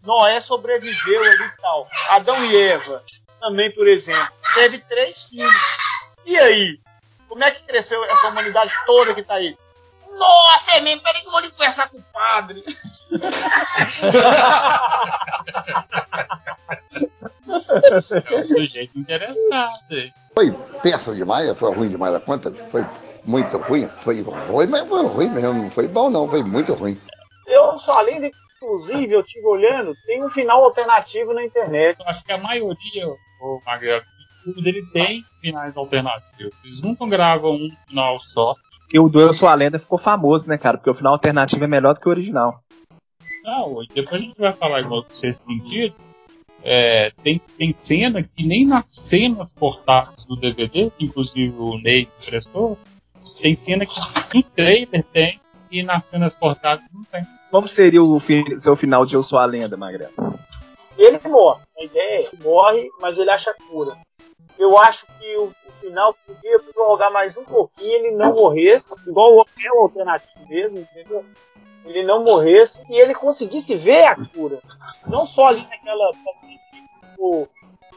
Noé 0.03 0.41
sobreviveu 0.41 1.22
ali 1.22 1.45
e 1.45 1.61
tal. 1.61 1.88
Adão 2.09 2.45
e 2.45 2.57
Eva, 2.57 3.03
também, 3.41 3.70
por 3.72 3.86
exemplo, 3.86 4.32
teve 4.55 4.78
três 4.78 5.24
filhos. 5.24 5.89
E 6.26 6.36
aí? 6.38 6.80
Como 7.28 7.44
é 7.44 7.50
que 7.50 7.62
cresceu 7.62 8.02
essa 8.04 8.28
humanidade 8.28 8.72
toda 8.86 9.14
que 9.14 9.22
tá 9.22 9.34
aí? 9.34 9.56
Nossa, 10.18 10.72
é 10.72 10.80
mesmo, 10.80 11.02
peraí 11.02 11.20
que 11.20 11.26
eu 11.28 11.30
vou 11.30 11.38
ali 11.38 11.50
conversar 11.50 11.88
com 11.88 11.98
o 11.98 12.02
padre. 12.12 12.64
É 18.28 18.36
um 18.36 18.42
sujeito 18.42 18.98
interessado. 18.98 19.80
hein? 19.92 20.12
Foi 20.34 20.50
péssimo 20.82 21.14
demais, 21.14 21.56
foi 21.56 21.74
ruim 21.74 21.88
demais 21.88 22.14
a 22.14 22.20
conta, 22.20 22.52
foi 22.52 22.84
muito 23.24 23.56
ruim. 23.58 23.86
Foi 24.02 24.22
ruim, 24.22 24.66
mas 24.66 24.88
foi 24.88 25.06
ruim 25.06 25.30
mesmo, 25.30 25.52
não 25.54 25.70
foi 25.70 25.88
bom 25.88 26.10
não, 26.10 26.28
foi 26.28 26.42
muito 26.42 26.72
ruim. 26.74 27.00
Eu 27.46 27.78
só 27.78 27.98
além 27.98 28.20
de, 28.20 28.32
inclusive, 28.56 29.12
eu 29.12 29.22
tive 29.22 29.46
olhando, 29.46 29.94
tem 30.06 30.24
um 30.24 30.28
final 30.28 30.62
alternativo 30.64 31.32
na 31.32 31.44
internet. 31.44 31.98
Eu 32.00 32.08
acho 32.08 32.24
que 32.24 32.32
a 32.32 32.38
maioria, 32.38 33.06
o 33.40 33.60
Magrelo, 33.64 34.02
filmes 34.41 34.66
ele 34.66 34.84
tem 34.93 35.24
finais 35.41 35.76
alternativos. 35.76 36.53
Eles 36.64 36.80
nunca 36.82 37.07
gravam 37.07 37.53
um 37.53 37.70
final 37.88 38.18
só. 38.20 38.55
Porque 38.80 38.99
o 38.99 39.09
do 39.09 39.20
Eu 39.20 39.32
Sou 39.32 39.49
a 39.49 39.55
Lenda 39.55 39.78
ficou 39.78 39.99
famoso, 39.99 40.49
né, 40.49 40.59
cara? 40.59 40.76
Porque 40.76 40.91
o 40.91 40.95
final 40.95 41.12
alternativo 41.12 41.62
é 41.64 41.66
melhor 41.68 41.95
do 41.95 42.01
que 42.01 42.09
o 42.09 42.11
original. 42.11 42.61
Não, 43.45 43.76
depois 43.95 44.20
a 44.20 44.24
gente 44.24 44.38
vai 44.38 44.53
falar 44.53 44.80
igual 44.80 45.05
nesse 45.22 45.45
sentido. 45.45 45.95
É, 46.62 47.11
tem, 47.22 47.41
tem 47.57 47.72
cena 47.72 48.22
que 48.22 48.45
nem 48.47 48.66
nas 48.66 48.88
cenas 48.88 49.55
cortadas 49.55 50.24
do 50.26 50.36
DVD, 50.36 50.91
que 50.91 51.07
inclusive 51.07 51.55
o 51.57 51.78
Ney 51.78 52.07
prestou, 52.28 52.76
tem 53.41 53.55
cena 53.55 53.86
que 53.86 53.99
no 54.34 54.43
trailer 54.43 55.03
tem 55.05 55.41
e 55.70 55.82
nas 55.82 56.05
cenas 56.05 56.36
cortadas 56.36 56.84
não 56.93 57.03
tem. 57.05 57.22
Como 57.51 57.66
seria 57.66 58.03
o 58.03 58.20
fi- 58.20 58.61
seu 58.61 58.76
final 58.76 59.07
de 59.07 59.14
Eu 59.14 59.22
Sou 59.22 59.38
a 59.38 59.47
Lenda, 59.47 59.76
Magrelo? 59.76 60.12
Ele 60.99 61.18
morre. 61.26 61.62
A 61.78 61.84
ideia 61.84 62.20
é, 62.20 62.26
ele 62.26 62.43
morre, 62.45 62.88
mas 63.01 63.16
ele 63.16 63.30
acha 63.30 63.55
cura. 63.70 63.97
Eu 64.61 64.76
acho 64.76 65.06
que 65.18 65.36
o, 65.38 65.44
o 65.44 65.72
final 65.80 66.14
podia 66.26 66.58
prorrogar 66.61 67.11
mais 67.11 67.34
um 67.34 67.44
pouquinho, 67.44 67.94
ele 67.94 68.11
não 68.11 68.34
morresse, 68.34 68.84
igual 69.06 69.46
é 69.58 69.72
o 69.72 69.80
alternativo 69.80 70.46
mesmo, 70.46 70.78
entendeu? 70.80 71.24
Ele 71.86 72.02
não 72.02 72.22
morresse 72.22 72.78
e 72.90 73.00
ele 73.00 73.14
conseguisse 73.14 73.74
ver 73.74 74.04
a 74.04 74.14
cura. 74.14 74.61
Não 75.06 75.24
só 75.24 75.46
ali 75.46 75.66
naquela. 75.66 76.12
tipo, 77.11 77.48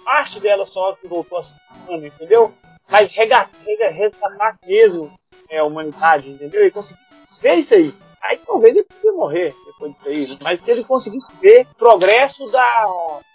parte 0.05 0.39
dela 0.39 0.65
só 0.65 0.93
que 0.95 1.05
voltou 1.05 1.37
a 1.37 1.41
humana, 1.85 2.07
entendeu? 2.07 2.53
Mas 2.89 3.11
resgatasse 3.11 4.65
mesmo 4.65 5.11
é, 5.49 5.59
a 5.59 5.65
humanidade, 5.65 6.29
entendeu? 6.29 6.65
E 6.65 6.71
conseguir 6.71 7.01
ver 7.41 7.55
isso 7.55 7.73
aí. 7.73 7.93
Aí 8.21 8.37
talvez 8.37 8.77
ele 8.77 8.85
podia 8.85 9.11
morrer 9.11 9.53
depois 9.65 9.93
disso 9.95 10.07
aí, 10.07 10.37
mas 10.41 10.61
que 10.61 10.71
ele 10.71 10.85
conseguisse 10.85 11.29
ver 11.41 11.67
o 11.69 11.75
progresso 11.75 12.49
da, 12.49 12.87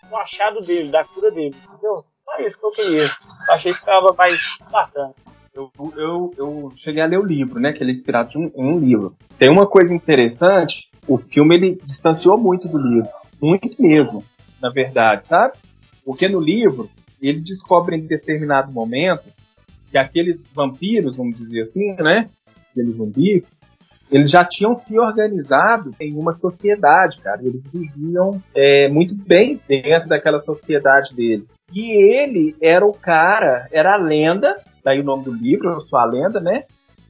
do 0.08 0.16
achado 0.16 0.60
dele, 0.60 0.90
da 0.90 1.04
cura 1.04 1.30
dele, 1.30 1.54
entendeu? 1.62 2.06
Só 2.28 2.44
isso 2.44 2.58
que 2.58 2.66
eu 2.66 2.70
queria. 2.72 3.04
Eu 3.04 3.54
achei 3.54 3.72
que 3.72 3.78
ficava 3.78 4.14
mais 4.16 4.40
bacana. 4.70 5.14
Eu, 5.54 5.72
eu, 5.96 6.34
eu 6.36 6.72
cheguei 6.76 7.02
a 7.02 7.06
ler 7.06 7.18
o 7.18 7.24
livro, 7.24 7.58
né? 7.58 7.72
Que 7.72 7.82
ele 7.82 7.90
é 7.90 7.92
inspirado 7.92 8.30
de 8.30 8.38
um, 8.38 8.52
em 8.54 8.74
um 8.74 8.78
livro. 8.78 9.16
Tem 9.38 9.48
uma 9.48 9.66
coisa 9.66 9.94
interessante, 9.94 10.90
o 11.06 11.16
filme 11.16 11.56
ele 11.56 11.80
distanciou 11.84 12.36
muito 12.36 12.68
do 12.68 12.76
livro. 12.76 13.08
Muito 13.40 13.80
mesmo, 13.80 14.22
na 14.60 14.70
verdade, 14.70 15.24
sabe? 15.24 15.56
Porque 16.04 16.28
no 16.28 16.38
livro, 16.38 16.90
ele 17.20 17.40
descobre 17.40 17.96
em 17.96 18.06
determinado 18.06 18.70
momento 18.70 19.24
que 19.90 19.96
aqueles 19.96 20.46
vampiros, 20.46 21.16
vamos 21.16 21.38
dizer 21.38 21.60
assim, 21.60 21.94
né? 21.94 22.28
Aqueles 22.70 22.94
zumbis, 22.94 23.50
eles 24.10 24.30
já 24.30 24.44
tinham 24.44 24.74
se 24.74 24.98
organizado 24.98 25.94
em 26.00 26.16
uma 26.16 26.32
sociedade, 26.32 27.20
cara. 27.20 27.42
Eles 27.44 27.66
viviam 27.66 28.42
é, 28.54 28.88
muito 28.88 29.14
bem 29.14 29.60
dentro 29.68 30.08
daquela 30.08 30.40
sociedade 30.42 31.14
deles. 31.14 31.58
E 31.72 31.92
ele 31.92 32.56
era 32.60 32.86
o 32.86 32.92
cara, 32.92 33.68
era 33.70 33.94
a 33.94 33.96
lenda, 33.96 34.56
daí 34.82 35.00
o 35.00 35.04
nome 35.04 35.24
do 35.24 35.32
livro, 35.32 35.70
Eu 35.70 35.80
Sou 35.82 35.98
a 35.98 36.06
Lenda, 36.06 36.40
né? 36.40 36.64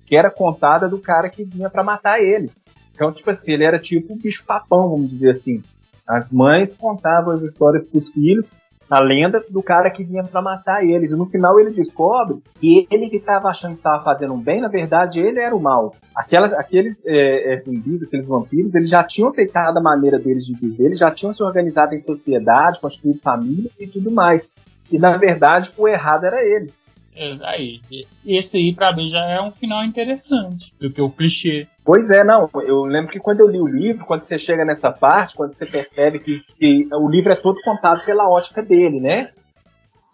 Que 0.05 0.16
era 0.16 0.30
contada 0.30 0.88
do 0.88 0.99
cara 0.99 1.28
que 1.28 1.44
vinha 1.44 1.70
pra 1.70 1.84
matar 1.84 2.20
eles. 2.20 2.72
Então, 2.94 3.12
tipo 3.12 3.30
assim, 3.30 3.53
ele 3.53 3.64
era 3.64 3.78
tipo 3.78 4.12
um 4.12 4.18
bicho-papão, 4.18 4.90
vamos 4.90 5.11
dizer 5.11 5.30
assim. 5.30 5.62
As 6.07 6.30
mães 6.32 6.74
contavam 6.74 7.32
as 7.32 7.42
histórias 7.42 7.86
pros 7.86 8.09
filhos, 8.09 8.51
a 8.91 9.01
lenda 9.01 9.45
do 9.49 9.62
cara 9.62 9.91
que 9.91 10.05
vinha 10.05 10.24
pra 10.24 10.41
matar 10.41 10.84
eles. 10.84 11.11
E 11.11 11.16
no 11.16 11.26
final 11.26 11.59
ele 11.61 11.70
descobre 11.70 12.39
que 12.61 12.86
ele 12.91 13.09
que 13.09 13.20
tava 13.20 13.49
achando 13.49 13.76
que 13.76 13.82
tava 13.82 14.03
fazendo 14.03 14.34
um 14.34 14.41
bem, 14.41 14.61
na 14.61 14.68
verdade 14.68 15.20
ele 15.20 15.41
era 15.41 15.55
o 15.55 15.61
mal. 15.61 15.95
Aquelas, 16.14 16.53
aqueles 16.53 17.05
é, 17.07 17.53
é, 17.53 17.59
zumbis, 17.59 18.03
aqueles 18.03 18.26
vampiros, 18.26 18.74
eles 18.74 18.89
já 18.89 19.05
tinham 19.05 19.28
aceitado 19.28 19.76
a 19.76 19.82
maneira 19.82 20.18
deles 20.18 20.47
de 20.47 20.55
viver, 20.55 20.86
eles 20.86 20.99
já 20.99 21.11
tinham 21.11 21.34
se 21.34 21.43
organizado 21.43 21.95
em 21.95 21.99
sociedade, 21.99 22.80
construído 22.80 23.20
família 23.20 23.70
e 23.78 23.86
tudo 23.86 24.11
mais. 24.11 24.49
E 24.91 24.99
na 24.99 25.16
verdade 25.16 25.72
o 25.76 25.86
errado 25.86 26.24
era 26.24 26.43
ele. 26.43 26.72
É, 27.14 27.36
aí, 27.43 27.80
esse 28.24 28.57
aí 28.57 28.72
pra 28.72 28.95
mim 28.95 29.09
já 29.09 29.24
é 29.24 29.41
um 29.41 29.51
final 29.51 29.84
interessante 29.84 30.72
do 30.78 30.89
que 30.89 31.03
o 31.03 31.11
clichê. 31.11 31.66
Pois 31.89 32.11
é, 32.11 32.22
não. 32.22 32.51
Eu 32.66 32.82
lembro 32.82 33.11
que 33.11 33.18
quando 33.18 33.41
eu 33.41 33.49
li 33.49 33.59
o 33.59 33.66
livro, 33.66 34.05
quando 34.05 34.22
você 34.22 34.36
chega 34.36 34.62
nessa 34.62 34.93
parte, 34.93 35.34
quando 35.34 35.55
você 35.55 35.64
percebe 35.64 36.18
que, 36.18 36.41
que 36.59 36.86
o 36.93 37.09
livro 37.09 37.32
é 37.32 37.34
todo 37.34 37.59
contado 37.62 38.05
pela 38.05 38.28
ótica 38.28 38.62
dele, 38.62 39.01
né? 39.01 39.30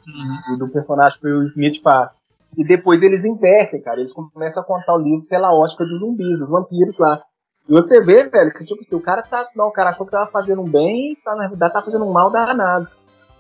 Uhum. 0.07 0.57
Do 0.57 0.69
personagem 0.69 1.19
que 1.19 1.27
o 1.27 1.43
Smith 1.43 1.83
faz. 1.83 2.11
E 2.57 2.65
depois 2.65 3.03
eles 3.03 3.25
invertem, 3.25 3.83
cara. 3.83 3.99
Eles 3.99 4.13
começam 4.13 4.63
a 4.63 4.67
contar 4.67 4.95
o 4.95 5.03
livro 5.03 5.27
pela 5.27 5.53
ótica 5.53 5.85
dos 5.85 5.99
zumbis, 5.99 6.39
dos 6.39 6.49
vampiros 6.49 6.97
lá. 6.97 7.21
E 7.69 7.73
você 7.73 8.01
vê, 8.01 8.23
velho, 8.29 8.53
que 8.53 8.63
tipo 8.63 8.81
assim, 8.81 8.95
o 8.95 9.03
cara 9.03 9.23
tá. 9.23 9.49
Não, 9.57 9.67
o 9.67 9.73
cara 9.73 9.91
achou 9.91 10.07
que 10.07 10.13
tava 10.13 10.31
fazendo 10.31 10.63
um 10.63 10.71
bem 10.71 11.11
e 11.11 11.17
tá, 11.25 11.35
na 11.35 11.49
verdade 11.49 11.73
tá 11.73 11.83
fazendo 11.83 12.05
um 12.05 12.13
mal 12.13 12.31
danado. 12.31 12.87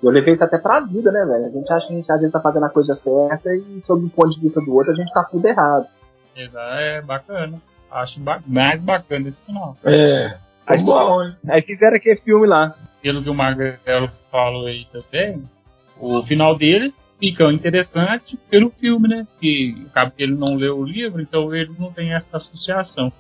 Eu 0.03 0.11
levei 0.11 0.35
isso 0.35 0.43
até 0.43 0.59
pra 0.59 0.81
vida, 0.81 1.13
né, 1.13 1.25
velho? 1.25 1.47
A 1.47 1.51
gente 1.51 1.73
acha 1.73 1.87
que 1.87 1.93
a 1.93 1.97
gente 1.99 2.11
às 2.11 2.21
vezes 2.21 2.33
tá 2.33 2.41
fazendo 2.41 2.67
a 2.67 2.71
coisa 2.71 2.97
certa 2.97 3.49
e, 3.55 3.81
sob 3.87 4.05
o 4.05 4.11
ponto 4.11 4.31
de 4.31 4.41
vista 4.41 4.61
do 4.61 4.75
outro, 4.75 4.91
a 4.91 4.95
gente 4.95 5.13
tá 5.13 5.23
tudo 5.23 5.47
errado. 5.47 5.87
Exato, 6.35 6.81
é 6.81 7.01
bacana. 7.01 7.63
Acho 7.95 8.19
ba 8.19 8.43
mais 8.45 8.83
bacana 8.83 9.29
esse 9.29 9.41
final. 9.43 9.77
É. 9.85 10.37
Aí, 10.67 10.79
aí 11.49 11.63
fizeram 11.63 11.97
aquele 11.97 12.17
filme 12.17 12.45
lá. 12.45 12.75
Pelo 13.01 13.23
que 13.23 13.31
o 13.31 13.35
Marcelo 13.35 14.11
falou 14.33 14.67
aí 14.67 14.85
também, 14.91 15.49
o 16.01 16.21
final 16.23 16.57
dele 16.57 16.93
fica 17.21 17.45
interessante 17.53 18.37
pelo 18.51 18.69
filme, 18.69 19.07
né? 19.07 19.27
Que 19.41 19.87
acaba 19.91 20.11
que 20.11 20.23
ele 20.25 20.35
não 20.35 20.57
leu 20.57 20.79
o 20.79 20.85
livro, 20.85 21.23
então 21.23 21.55
ele 21.55 21.71
não 21.79 21.93
tem 21.93 22.13
essa 22.13 22.39
associação. 22.39 23.13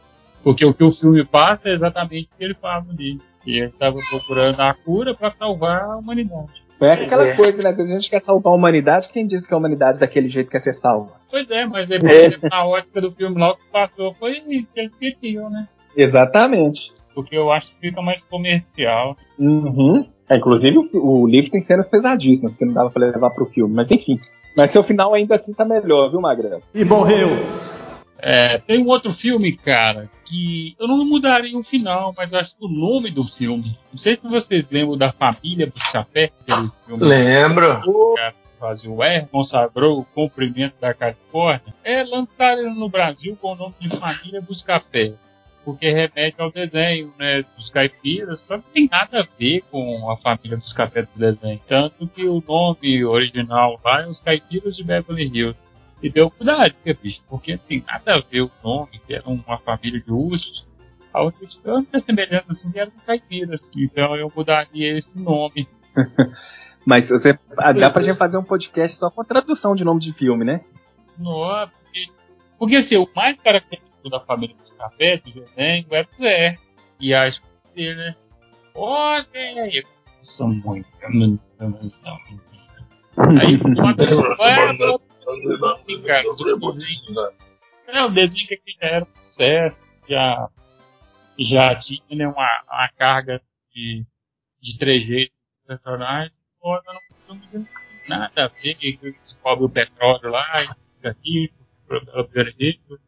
Porque 0.42 0.64
o 0.64 0.74
que 0.74 0.82
o 0.82 0.90
filme 0.90 1.24
passa 1.24 1.68
é 1.68 1.72
exatamente 1.72 2.28
o 2.32 2.36
que 2.36 2.44
ele 2.44 2.54
fala 2.54 2.84
ali. 2.90 3.20
Que 3.44 3.58
ele 3.58 3.66
estava 3.66 3.96
procurando 4.10 4.60
a 4.60 4.74
cura 4.74 5.14
para 5.14 5.30
salvar 5.30 5.82
a 5.82 5.96
humanidade. 5.96 6.63
É 6.86 7.04
aquela 7.04 7.34
coisa, 7.34 7.62
né? 7.62 7.70
Às 7.70 7.76
vezes 7.76 7.92
a 7.92 7.94
gente 7.94 8.10
quer 8.10 8.20
salvar 8.20 8.52
a 8.52 8.56
humanidade, 8.56 9.08
quem 9.08 9.26
disse 9.26 9.46
que 9.48 9.54
a 9.54 9.56
humanidade 9.56 9.98
daquele 9.98 10.28
jeito 10.28 10.50
quer 10.50 10.60
ser 10.60 10.72
salva? 10.72 11.12
Pois 11.30 11.50
é, 11.50 11.64
mas 11.66 11.90
é, 11.90 11.98
por 11.98 12.10
exemplo, 12.10 12.48
na 12.50 12.66
ótica 12.66 13.00
do 13.00 13.10
filme 13.10 13.38
logo 13.38 13.56
que 13.56 13.70
passou 13.72 14.14
foi 14.14 14.40
que 14.40 14.66
eles 14.76 14.96
queriam, 14.96 15.50
né? 15.50 15.68
Exatamente. 15.96 16.92
Porque 17.14 17.36
eu 17.36 17.50
acho 17.52 17.70
que 17.72 17.88
fica 17.88 18.02
mais 18.02 18.22
comercial. 18.24 19.16
Uhum. 19.38 20.06
É, 20.28 20.36
inclusive 20.36 20.78
o, 20.78 21.22
o 21.22 21.26
livro 21.26 21.50
tem 21.50 21.60
cenas 21.60 21.88
pesadíssimas 21.88 22.54
que 22.54 22.64
não 22.64 22.72
dava 22.72 22.90
pra 22.90 23.06
levar 23.06 23.30
pro 23.30 23.46
filme, 23.46 23.74
mas 23.74 23.90
enfim. 23.90 24.18
Mas 24.56 24.70
seu 24.70 24.82
final 24.82 25.12
ainda 25.14 25.34
assim 25.34 25.52
tá 25.52 25.64
melhor, 25.64 26.10
viu, 26.10 26.20
Magrelo? 26.20 26.62
E 26.74 26.84
morreu. 26.84 27.28
É, 28.26 28.56
tem 28.56 28.82
um 28.82 28.88
outro 28.88 29.12
filme, 29.12 29.54
cara, 29.54 30.08
que 30.24 30.74
eu 30.80 30.88
não 30.88 31.04
mudaria 31.04 31.58
o 31.58 31.62
final, 31.62 32.14
mas 32.16 32.32
acho 32.32 32.56
que 32.56 32.64
o 32.64 32.68
nome 32.68 33.10
do 33.10 33.22
filme. 33.22 33.76
Não 33.92 33.98
sei 33.98 34.16
se 34.16 34.26
vocês 34.26 34.70
lembram 34.70 34.96
da 34.96 35.12
família 35.12 35.70
Buscapé, 35.70 36.30
aquele 36.40 36.70
filme. 36.86 37.04
Lembro. 37.04 37.82
O 37.86 38.14
cara 38.14 38.34
fazia 38.58 38.90
o 38.90 39.04
R, 39.04 39.26
consagrou 39.26 40.00
o 40.00 40.04
cumprimento 40.06 40.74
da 40.80 40.94
Califórnia. 40.94 41.74
É 41.84 42.02
lançado 42.02 42.62
no 42.62 42.88
Brasil 42.88 43.36
com 43.38 43.52
o 43.52 43.56
nome 43.56 43.74
de 43.78 43.94
Família 43.94 44.40
Buscapé. 44.40 45.12
Porque 45.62 45.90
remete 45.90 46.40
ao 46.40 46.50
desenho, 46.50 47.12
né, 47.18 47.44
dos 47.56 47.68
caipiras, 47.68 48.40
só 48.40 48.56
que 48.56 48.64
tem 48.72 48.88
nada 48.90 49.20
a 49.20 49.26
ver 49.38 49.62
com 49.70 50.10
a 50.10 50.16
família 50.16 50.56
dos 50.56 50.72
dos 50.72 51.16
desenhos. 51.16 51.60
Tanto 51.68 52.06
que 52.06 52.26
o 52.26 52.42
nome 52.46 53.04
original 53.04 53.78
lá 53.84 54.02
é 54.02 54.06
os 54.06 54.20
caipiras 54.20 54.76
de 54.76 54.82
Beverly 54.82 55.24
Hills. 55.24 55.62
E 56.02 56.10
deu 56.10 56.30
cuidado, 56.30 56.74
né, 56.84 56.94
bicho? 56.94 57.22
Porque 57.28 57.52
não 57.52 57.58
tem 57.58 57.82
nada 57.86 58.14
a 58.14 58.20
ver 58.20 58.42
o 58.42 58.50
nome, 58.62 59.00
que 59.06 59.14
era 59.14 59.28
uma 59.28 59.58
família 59.58 60.00
de 60.00 60.12
ursos. 60.12 60.66
A 61.12 61.22
outra, 61.22 61.46
a 61.64 61.74
única 61.74 62.00
semelhança 62.00 62.52
assim 62.52 62.70
era 62.74 62.90
com 62.90 63.00
caipiras. 63.00 63.70
Então 63.76 64.16
eu 64.16 64.30
mudaria 64.34 64.98
esse 64.98 65.18
nome. 65.18 65.68
Mas 66.84 67.08
você, 67.08 67.38
ah, 67.56 67.72
dá 67.72 67.88
pra 67.88 68.02
gente 68.02 68.18
fazer 68.18 68.36
um 68.36 68.44
podcast 68.44 68.98
só 68.98 69.10
com 69.10 69.22
a 69.22 69.24
tradução 69.24 69.74
de 69.74 69.84
nome 69.84 70.00
de 70.00 70.12
filme, 70.12 70.44
né? 70.44 70.60
Não, 71.18 71.68
porque, 71.68 72.06
porque 72.58 72.76
assim, 72.76 72.96
o 72.96 73.08
mais 73.14 73.38
característico 73.40 74.10
da 74.10 74.20
família 74.20 74.54
dos 74.56 74.72
cafés, 74.72 75.22
do 75.22 75.32
desenho, 75.32 75.86
é 75.90 76.02
o 76.02 76.16
Zé. 76.16 76.58
E 77.00 77.14
a 77.14 77.28
esposa 77.28 77.54
dele, 77.74 77.94
né? 77.94 78.16
Ô, 78.74 79.22
Zé, 79.22 79.82
são 80.02 80.48
muito. 80.48 80.88
Aí, 83.16 83.56
uma 83.56 83.94
cara, 86.02 86.28
o 86.30 86.72
desenho, 86.72 87.30
é, 87.88 88.04
o 88.04 88.08
desenho 88.10 88.48
que 88.48 88.54
aqui 88.54 88.76
já 88.80 88.86
era 88.86 89.06
sucesso, 89.06 89.76
já, 90.08 90.48
já 91.38 91.74
tinha 91.76 92.00
né, 92.16 92.26
uma, 92.26 92.62
uma 92.66 92.88
carga 92.96 93.40
de, 93.72 94.04
de 94.60 94.78
trejeitos 94.78 95.36
dos 95.52 95.62
personagens, 95.66 96.32
pô, 96.60 96.80
não 96.84 97.40
filme 97.40 97.68
nada 98.08 98.44
a 98.44 98.48
ver, 98.48 98.74
que 98.74 98.98
eles 99.02 99.20
descobrem 99.22 99.66
o 99.66 99.70
petróleo 99.70 100.30
lá, 100.30 100.54
isso 100.56 100.98
aqui, 101.04 101.52
pelo 101.88 102.26
veredito. 102.28 103.00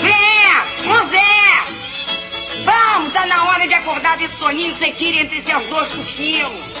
Zé! 0.00 0.20
Ô 0.88 1.08
Zé! 1.08 1.20
Vamos, 2.64 3.12
tá 3.12 3.26
na 3.26 3.48
hora 3.48 3.66
de 3.66 3.74
acordar 3.74 4.18
desse 4.18 4.36
soninho 4.36 4.72
que 4.72 4.78
você 4.78 4.92
tira 4.92 5.18
entre 5.18 5.40
seus 5.42 5.66
dois 5.66 5.90
cochilos. 5.92 6.79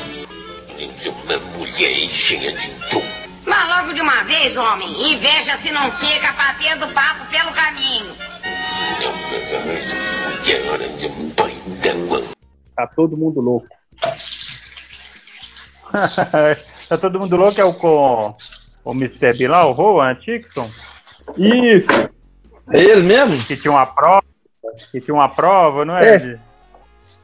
Uma 0.80 1.38
mulher 1.58 2.08
cheia 2.08 2.52
de 2.52 2.70
dor. 2.90 3.02
Mas 3.44 3.68
logo 3.68 3.92
de 3.92 4.00
uma 4.00 4.22
vez, 4.24 4.56
homem, 4.56 4.88
inveja 5.12 5.56
se 5.58 5.70
não 5.72 5.90
fica 5.92 6.32
batendo 6.32 6.88
papo 6.94 7.26
pelo 7.30 7.52
caminho. 7.52 8.16
Tá 12.74 12.86
todo 12.86 13.16
mundo 13.16 13.40
louco. 13.40 13.68
tá 16.88 16.98
todo 16.98 17.18
mundo 17.18 17.36
louco, 17.36 17.60
é 17.60 17.64
o 17.64 17.74
com 17.74 18.34
o 18.84 18.92
Mr. 18.94 19.36
B 19.36 19.48
lá, 19.48 19.66
o 19.66 19.72
Rowan 19.72 20.12
Atkinson? 20.12 20.66
Isso! 21.36 22.08
É 22.72 22.78
ele 22.78 23.02
mesmo? 23.02 23.36
Que 23.44 23.56
tinha 23.56 23.72
uma 23.72 23.84
prova, 23.86 24.24
que 24.90 25.00
tinha 25.00 25.14
uma 25.14 25.28
prova, 25.28 25.84
não 25.84 25.98
é? 25.98 26.16
É. 26.16 26.49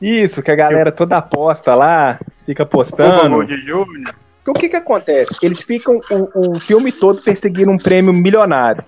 Isso, 0.01 0.43
que 0.43 0.51
a 0.51 0.57
galera 0.57 0.93
toda 0.93 1.17
aposta 1.17 1.75
lá, 1.75 2.19
fica 2.45 2.63
Opa, 2.63 2.73
postando. 2.73 3.35
Gold 3.35 3.57
Júnior. 3.65 4.15
O 4.47 4.53
que 4.53 4.69
que 4.69 4.77
acontece? 4.77 5.35
Eles 5.43 5.63
ficam 5.63 6.01
o, 6.11 6.53
o 6.53 6.55
filme 6.55 6.93
todo 6.93 7.21
perseguindo 7.21 7.71
um 7.71 7.79
prêmio 7.79 8.13
milionário. 8.13 8.85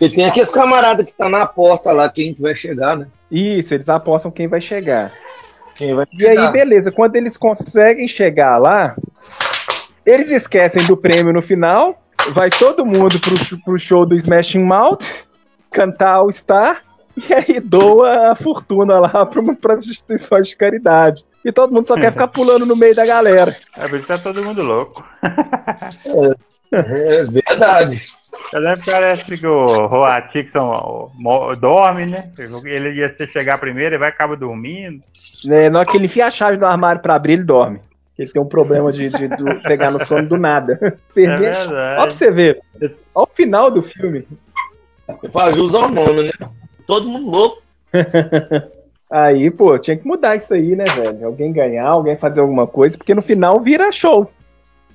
E 0.00 0.08
tem 0.08 0.26
aquele 0.26 0.46
camarada 0.46 1.04
que 1.04 1.12
tá 1.12 1.28
na 1.28 1.42
aposta 1.42 1.92
lá, 1.92 2.08
quem 2.08 2.34
que 2.34 2.42
vai 2.42 2.54
chegar, 2.54 2.96
né? 2.96 3.06
Isso, 3.30 3.74
eles 3.74 3.88
apostam 3.88 4.30
quem 4.30 4.48
vai 4.48 4.60
chegar. 4.60 5.12
Quem 5.74 5.94
vai 5.94 6.06
E 6.12 6.26
aí, 6.26 6.52
beleza, 6.52 6.92
quando 6.92 7.16
eles 7.16 7.36
conseguem 7.36 8.06
chegar 8.06 8.58
lá, 8.58 8.94
eles 10.04 10.30
esquecem 10.30 10.86
do 10.86 10.96
prêmio 10.96 11.32
no 11.32 11.40
final, 11.40 12.02
vai 12.32 12.50
todo 12.50 12.84
mundo 12.84 13.18
pro, 13.20 13.62
pro 13.64 13.78
show 13.78 14.04
do 14.04 14.14
Smashing 14.14 14.62
Mouth, 14.62 15.24
cantar 15.70 16.14
All 16.14 16.32
Star, 16.32 16.82
e 17.16 17.34
aí 17.34 17.60
doa 17.60 18.32
a 18.32 18.34
fortuna 18.34 18.98
lá 19.00 19.26
para 19.60 19.74
as 19.74 19.86
instituições 19.86 20.48
de 20.48 20.56
caridade. 20.56 21.24
e 21.44 21.50
todo 21.52 21.72
mundo 21.72 21.86
só 21.88 21.94
quer 21.96 22.12
ficar 22.12 22.28
pulando 22.28 22.64
no 22.66 22.76
meio 22.76 22.94
da 22.94 23.06
galera. 23.06 23.54
É 23.76 23.88
por 23.88 23.96
isso 23.98 24.06
que 24.06 24.12
tá 24.12 24.18
todo 24.18 24.42
mundo 24.44 24.62
louco. 24.62 25.04
É 26.72 27.24
verdade. 27.24 28.02
Eu 28.52 28.60
lembro 28.60 28.80
que 28.80 28.90
parece 28.90 29.36
que 29.36 29.46
o 29.46 29.66
Roa 29.86 30.22
Tixon 30.32 31.10
mo- 31.16 31.54
dorme, 31.56 32.06
né? 32.06 32.30
Ele 32.64 32.90
ia 32.92 33.14
chegar 33.32 33.58
primeiro 33.58 33.96
e 33.96 33.98
vai 33.98 34.08
acaba 34.08 34.36
dormindo. 34.36 35.02
É, 35.48 35.68
na 35.68 35.80
hora 35.80 35.88
que 35.88 35.96
ele 35.96 36.06
enfia 36.06 36.26
a 36.26 36.30
chave 36.30 36.56
no 36.56 36.66
armário 36.66 37.02
pra 37.02 37.16
abrir, 37.16 37.34
ele 37.34 37.42
dorme. 37.44 37.80
Ele 38.16 38.30
tem 38.30 38.40
um 38.40 38.46
problema 38.46 38.90
de, 38.92 39.08
de- 39.08 39.28
de 39.28 39.54
pegar 39.62 39.90
no 39.90 40.04
sono 40.04 40.28
do 40.28 40.36
nada. 40.36 40.78
Perder- 41.12 41.48
É 41.48 41.58
verdade. 41.58 41.72
Olha 41.74 41.96
pra 42.02 42.10
você 42.10 42.30
ver. 42.30 42.60
Olha 42.80 42.94
o 43.14 43.26
final 43.34 43.70
do 43.70 43.82
filme. 43.82 44.26
Faz 45.32 45.56
jus 45.56 45.74
ao 45.74 45.88
nome, 45.88 46.24
né? 46.24 46.49
Todo 46.90 47.08
mundo 47.08 47.30
louco. 47.30 47.62
Aí, 49.08 49.48
pô, 49.48 49.78
tinha 49.78 49.96
que 49.96 50.04
mudar 50.06 50.34
isso 50.36 50.52
aí, 50.54 50.74
né, 50.76 50.84
velho? 50.84 51.26
Alguém 51.26 51.52
ganhar, 51.52 51.86
alguém 51.86 52.16
fazer 52.16 52.40
alguma 52.40 52.66
coisa, 52.66 52.96
porque 52.96 53.14
no 53.14 53.22
final 53.22 53.60
vira 53.60 53.90
show. 53.90 54.28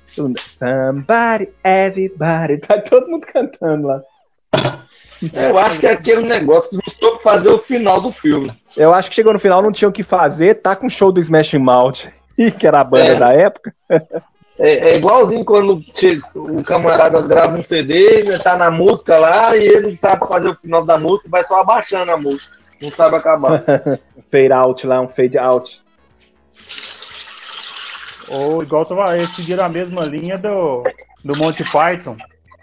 Somebody, 0.06 1.48
everybody, 1.64 2.58
tá 2.66 2.80
todo 2.80 3.08
mundo 3.08 3.26
cantando 3.26 3.88
lá. 3.88 4.02
Eu 5.34 5.58
acho 5.58 5.80
que 5.80 5.86
é 5.86 5.92
aquele 5.92 6.22
negócio 6.26 6.70
que 6.70 6.76
não 6.76 6.82
soube 6.86 7.22
fazer 7.22 7.48
o 7.48 7.58
final 7.58 8.00
do 8.00 8.12
filme. 8.12 8.52
Eu 8.76 8.92
acho 8.94 9.08
que 9.10 9.16
chegou 9.16 9.32
no 9.32 9.38
final, 9.38 9.62
não 9.62 9.72
tinha 9.72 9.88
o 9.88 9.92
que 9.92 10.02
fazer, 10.02 10.56
tá 10.62 10.76
com 10.76 10.86
o 10.86 10.90
show 10.90 11.10
do 11.10 11.20
Smashing 11.20 11.58
Mouth, 11.58 12.06
que 12.58 12.66
era 12.66 12.80
a 12.80 12.84
banda 12.84 13.04
É. 13.12 13.14
da 13.16 13.32
época. 13.32 13.74
É, 14.58 14.90
é 14.90 14.96
igualzinho 14.96 15.44
quando 15.44 15.82
o 16.34 16.62
camarada 16.62 17.20
grava 17.20 17.58
um 17.58 17.62
CD, 17.62 18.24
né, 18.24 18.38
tá 18.38 18.56
na 18.56 18.70
música 18.70 19.18
lá 19.18 19.54
e 19.56 19.66
ele 19.66 19.90
não 19.90 19.98
sabe 19.98 20.26
fazer 20.26 20.48
o 20.48 20.56
final 20.56 20.84
da 20.84 20.98
música, 20.98 21.28
vai 21.28 21.44
só 21.44 21.60
abaixando 21.60 22.10
a 22.10 22.16
música. 22.16 22.56
Não 22.80 22.90
sabe 22.90 23.16
acabar. 23.16 23.64
fade 24.32 24.52
out 24.52 24.86
lá, 24.86 25.00
um 25.00 25.08
fade 25.08 25.38
out. 25.38 25.82
Ou 28.28 28.62
igual 28.62 28.84
tava, 28.86 29.14
eles 29.14 29.28
seguiram 29.28 29.64
a 29.64 29.68
mesma 29.68 30.04
linha 30.04 30.36
do, 30.36 30.82
do 31.24 31.36
Monty 31.36 31.64
Python. 31.70 32.16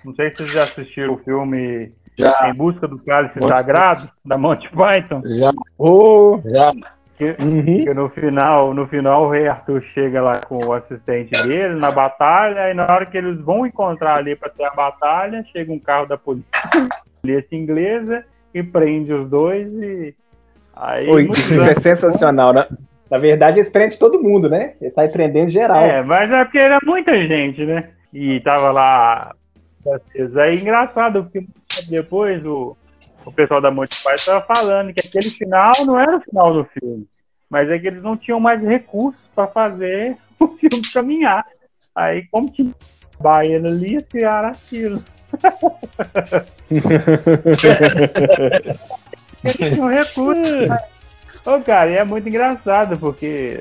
Não 0.03 0.13
sei 0.15 0.29
se 0.29 0.37
vocês 0.37 0.51
já 0.51 0.63
assistiram 0.65 1.13
o 1.13 1.17
filme 1.19 1.91
Já. 2.17 2.49
Em 2.49 2.53
Busca 2.53 2.87
do 2.87 2.99
Cálice 2.99 3.39
Monty- 3.39 3.47
Sagrado, 3.53 4.09
da 4.25 4.37
Monty 4.37 4.69
Python. 4.69 5.21
Já. 5.25 5.51
Oh, 5.77 6.41
Já. 6.45 6.73
Que, 7.17 7.33
que 7.33 7.93
no 7.93 8.09
final, 8.09 8.73
no 8.73 8.87
final 8.87 9.25
o 9.25 9.29
rei 9.29 9.47
Arthur 9.47 9.83
chega 9.93 10.21
lá 10.21 10.41
com 10.47 10.57
o 10.65 10.73
assistente 10.73 11.31
dele 11.43 11.75
na 11.75 11.91
batalha, 11.91 12.71
e 12.71 12.73
na 12.73 12.83
hora 12.83 13.05
que 13.05 13.17
eles 13.17 13.39
vão 13.39 13.67
encontrar 13.67 14.17
ali 14.17 14.35
para 14.35 14.49
ter 14.49 14.63
a 14.63 14.73
batalha, 14.73 15.45
chega 15.51 15.71
um 15.71 15.79
carro 15.79 16.07
da 16.07 16.17
polícia, 16.17 16.49
polícia 17.21 17.55
inglesa 17.55 18.25
e 18.53 18.63
prende 18.63 19.13
os 19.13 19.29
dois 19.29 19.71
e 19.73 20.15
aí 20.75 21.07
Oi, 21.07 21.29
isso 21.31 21.61
é 21.61 21.75
sensacional, 21.75 22.51
né? 22.51 22.65
Na 23.09 23.19
verdade, 23.19 23.59
eles 23.59 23.69
prendem 23.69 23.97
todo 23.97 24.21
mundo, 24.21 24.49
né? 24.49 24.73
Ele 24.81 24.89
sai 24.89 25.07
prendendo 25.07 25.51
geral. 25.51 25.83
É, 25.83 26.01
mas 26.01 26.31
é 26.31 26.43
porque 26.43 26.57
era 26.57 26.79
muita 26.83 27.15
gente, 27.27 27.63
né? 27.63 27.89
E 28.11 28.39
tava 28.39 28.71
lá. 28.71 29.35
Aí 30.41 30.55
engraçado, 30.55 31.23
porque 31.23 31.45
depois 31.89 32.43
o, 32.43 32.75
o 33.25 33.31
pessoal 33.31 33.61
da 33.61 33.71
Monty 33.71 34.03
Python 34.03 34.25
tava 34.25 34.55
falando 34.55 34.93
que 34.93 34.99
aquele 34.99 35.29
final 35.29 35.73
não 35.85 35.99
era 35.99 36.17
o 36.17 36.21
final 36.21 36.53
do 36.53 36.65
filme. 36.65 37.07
Mas 37.49 37.69
é 37.69 37.77
que 37.77 37.87
eles 37.87 38.01
não 38.01 38.17
tinham 38.17 38.39
mais 38.39 38.61
recursos 38.61 39.23
para 39.35 39.47
fazer 39.47 40.17
o 40.39 40.47
filme 40.47 40.81
caminhar. 40.93 41.45
Aí, 41.95 42.25
como 42.31 42.49
tinha 42.51 42.73
baiano 43.19 43.67
ali, 43.67 44.01
criaram 44.03 44.49
aquilo. 44.49 45.03
Eles 49.43 49.57
tinham 49.57 49.87
recursos. 49.87 50.69
Ô, 51.45 51.59
cara, 51.61 51.91
e 51.91 51.95
é 51.95 52.03
muito 52.05 52.27
engraçado, 52.27 52.97
porque 52.97 53.59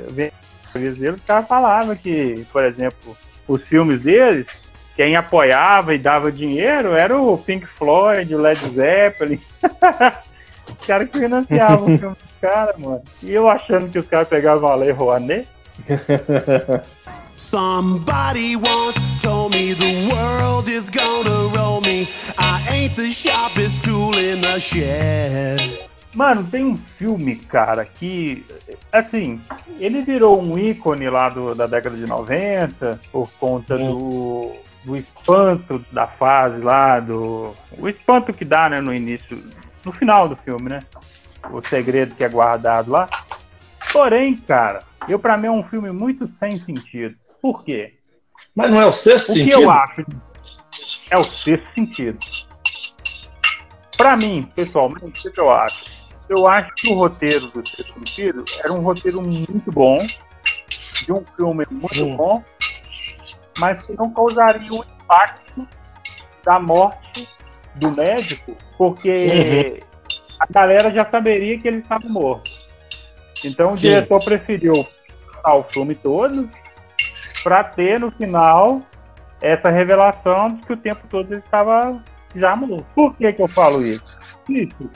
ele 0.75 1.21
cara 1.27 1.43
falava 1.43 1.97
que, 1.97 2.47
por 2.53 2.65
exemplo, 2.65 3.17
os 3.49 3.63
filmes 3.65 4.01
deles, 4.01 4.47
quem 4.97 5.17
apoiava 5.17 5.95
e 5.95 5.99
dava 5.99 6.31
dinheiro 6.31 6.95
era 6.95 7.17
o 7.19 7.37
Pink 7.39 7.67
Floyd, 7.67 8.35
o 8.35 8.41
Led 8.41 8.61
Zeppelin. 8.71 9.41
os 10.69 10.87
caras 10.87 11.09
que 11.11 11.19
financiavam 11.19 11.95
o 11.95 11.99
filme 11.99 12.17
dos 12.17 12.41
caras, 12.41 12.77
mano. 12.79 13.03
E 13.23 13.33
eu 13.33 13.49
achando 13.49 13.89
que 13.91 13.99
os 13.99 14.07
caras 14.07 14.29
pegavam 14.29 14.69
a 14.69 14.75
Lei 14.75 14.91
Rouanet. 14.91 15.47
Somebody 17.37 18.57
once 18.57 18.99
told 19.21 19.53
me 19.57 19.73
the 19.75 20.09
world 20.15 20.69
is 20.69 20.91
gonna 20.91 21.49
roll 21.57 21.81
me. 21.81 22.07
I 22.39 22.63
ain't 22.71 22.95
the 22.95 23.11
sharpest 23.11 23.83
tool 23.83 24.17
in 24.19 24.43
the 24.43 24.61
shed. 24.61 25.89
Mano, 26.15 26.45
tem 26.45 26.63
um 26.65 26.79
filme, 26.99 27.37
cara, 27.37 27.87
que, 27.87 28.45
assim, 28.93 29.41
ele 29.81 30.03
virou 30.03 30.41
um 30.43 30.59
ícone 30.59 31.09
lá 31.09 31.31
do- 31.31 31.55
da 31.55 31.67
década 31.67 31.97
de 31.97 32.07
90 32.07 33.01
por 33.11 33.31
conta 33.41 33.79
do, 33.79 34.53
do 34.85 34.97
espanto 34.97 35.85
da 35.93 36.07
fase 36.07 36.61
lá, 36.63 37.01
do. 37.01 37.55
O 37.79 37.89
espanto 37.89 38.33
que 38.33 38.45
dá, 38.45 38.69
né, 38.69 38.81
no 38.81 38.93
início, 38.93 39.43
no 39.85 39.93
final 39.93 40.29
do 40.29 40.37
filme, 40.37 40.69
né? 40.69 40.83
O 41.51 41.67
segredo 41.67 42.15
que 42.15 42.25
é 42.25 42.29
guardado 42.29 42.91
lá. 42.91 43.09
Porém, 43.93 44.37
cara, 44.37 44.83
eu 45.09 45.19
pra 45.19 45.37
mim 45.37 45.49
é 45.49 45.51
um 45.51 45.65
filme 45.65 45.91
muito 45.91 46.29
sem 46.39 46.57
sentido. 46.59 47.17
Por 47.41 47.65
quê? 47.65 47.95
Mas 48.55 48.71
não 48.71 48.81
é 48.81 48.87
o 48.87 48.93
sexto 48.93 49.31
o 49.31 49.35
sentido? 49.35 49.59
que 49.59 49.65
eu 49.65 49.71
acho 49.71 50.05
é 51.13 51.19
o 51.19 51.25
sexto 51.25 51.67
sentido. 51.75 52.19
Pra 53.97 54.17
mim, 54.17 54.49
pessoalmente, 54.55 55.05
o 55.05 55.13
que 55.13 55.31
que 55.31 55.41
eu 55.41 55.51
acho? 55.51 56.03
Eu 56.29 56.47
acho 56.47 56.75
que 56.75 56.91
o 56.91 56.95
roteiro 56.95 57.49
do 57.49 57.69
sexto 57.69 57.93
sentido 57.95 58.45
era 58.65 58.73
um 58.73 58.81
roteiro 58.81 59.21
muito 59.21 59.71
bom, 59.71 59.99
de 61.05 61.13
um 61.13 61.23
filme 61.37 61.67
muito 61.71 62.17
bom, 62.17 62.43
mas 63.59 63.87
que 63.87 63.95
não 63.97 64.11
causaria 64.11 64.73
o 64.73 64.85
impacto 64.85 65.67
da 66.45 66.59
morte 66.59 67.29
do 67.75 67.91
médico, 67.91 68.57
porque 68.77 69.83
a 70.41 70.47
galera 70.51 70.91
já 70.91 71.09
saberia 71.09 71.59
que 71.59 71.69
ele 71.69 71.79
estava 71.79 72.09
morto. 72.09 72.51
Então 73.45 73.71
o 73.71 73.77
Sim. 73.77 73.89
diretor 73.89 74.23
preferiu 74.25 74.87
o 75.45 75.63
filme 75.65 75.95
todo 75.95 76.49
para 77.43 77.65
ter 77.65 77.99
no 77.99 78.11
final 78.11 78.83
essa 79.41 79.71
revelação 79.71 80.55
de 80.55 80.63
que 80.63 80.73
o 80.73 80.77
tempo 80.77 81.01
todo 81.09 81.33
ele 81.33 81.43
estava 81.45 82.01
já 82.35 82.55
morto. 82.55 82.87
Por 82.95 83.15
que, 83.17 83.33
que 83.33 83.43
eu 83.43 83.49
falo 83.49 83.83
isso? 83.83 84.05
Isso 84.49 84.91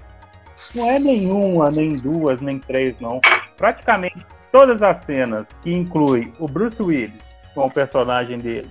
não 0.74 0.90
é 0.90 0.98
nenhuma, 0.98 1.70
nem 1.70 1.92
duas, 1.92 2.40
nem 2.40 2.58
três, 2.58 2.98
não. 3.00 3.20
Praticamente 3.56 4.24
todas 4.52 4.80
as 4.80 5.04
cenas 5.04 5.46
que 5.62 5.72
inclui 5.72 6.32
o 6.38 6.46
Bruce 6.46 6.82
Willis 6.82 7.25
com 7.56 7.66
o 7.66 7.70
personagem 7.70 8.38
dele, 8.38 8.68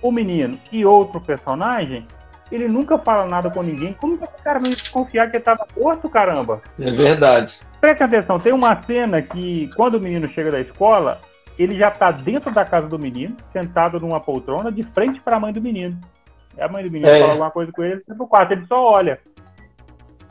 o 0.00 0.12
menino 0.12 0.56
e 0.70 0.86
outro 0.86 1.20
personagem, 1.20 2.06
ele 2.50 2.68
nunca 2.68 2.96
fala 2.96 3.26
nada 3.26 3.50
com 3.50 3.60
ninguém. 3.60 3.92
Como 3.94 4.16
que 4.16 4.24
esse 4.24 4.42
cara 4.44 4.60
não 4.60 4.66
ia 4.66 4.76
desconfiar 4.76 5.26
que 5.26 5.36
ele 5.36 5.38
estava 5.38 5.66
morto, 5.76 6.08
caramba? 6.08 6.62
É 6.78 6.90
verdade. 6.90 7.58
Preste 7.80 8.04
atenção, 8.04 8.38
tem 8.38 8.52
uma 8.52 8.80
cena 8.82 9.20
que 9.20 9.68
quando 9.76 9.96
o 9.96 10.00
menino 10.00 10.28
chega 10.28 10.52
da 10.52 10.60
escola, 10.60 11.20
ele 11.58 11.76
já 11.76 11.90
tá 11.90 12.12
dentro 12.12 12.52
da 12.52 12.64
casa 12.64 12.86
do 12.86 12.98
menino, 12.98 13.36
sentado 13.52 13.98
numa 13.98 14.20
poltrona, 14.20 14.70
de 14.70 14.84
frente 14.84 15.20
para 15.20 15.36
a 15.36 15.40
mãe 15.40 15.52
do 15.52 15.60
menino. 15.60 15.98
A 16.58 16.68
mãe 16.68 16.84
do 16.84 16.90
menino 16.92 17.10
É. 17.10 17.18
fala 17.18 17.32
alguma 17.32 17.50
coisa 17.50 17.72
com 17.72 17.82
ele, 17.82 17.94
ele 17.94 18.04
vai 18.06 18.16
pro 18.16 18.26
quarto, 18.28 18.52
ele 18.52 18.66
só 18.66 18.80
olha. 18.80 19.18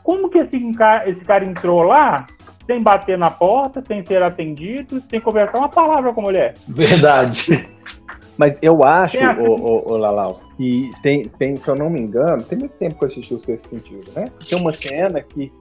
Como 0.02 0.30
que 0.30 0.38
esse 0.38 0.72
cara, 0.72 1.08
esse 1.08 1.20
cara 1.20 1.44
entrou 1.44 1.82
lá 1.82 2.26
sem 2.66 2.82
bater 2.82 3.18
na 3.18 3.30
porta, 3.30 3.82
sem 3.86 4.04
ser 4.04 4.22
atendido, 4.22 5.02
sem 5.10 5.20
conversar 5.20 5.58
uma 5.58 5.68
palavra 5.68 6.12
com 6.12 6.20
a 6.20 6.24
mulher? 6.24 6.54
Verdade. 6.68 7.68
Mas 8.36 8.58
eu 8.62 8.82
acho, 8.82 9.22
a- 9.22 9.36
ô, 9.38 9.54
ô, 9.54 9.92
ô, 9.92 9.96
Lalau, 9.96 10.40
que 10.56 10.92
tem, 11.02 11.28
tem, 11.28 11.54
se 11.54 11.68
eu 11.68 11.76
não 11.76 11.88
me 11.88 12.00
engano, 12.00 12.42
tem 12.42 12.58
muito 12.58 12.72
tempo 12.72 12.96
que 12.98 13.04
eu 13.04 13.08
assisti 13.08 13.32
o 13.34 13.40
Sexto 13.40 13.68
Sentido, 13.68 14.04
né? 14.16 14.30
Tem 14.48 14.58
uma 14.58 14.72
cena 14.72 15.20
que 15.20 15.52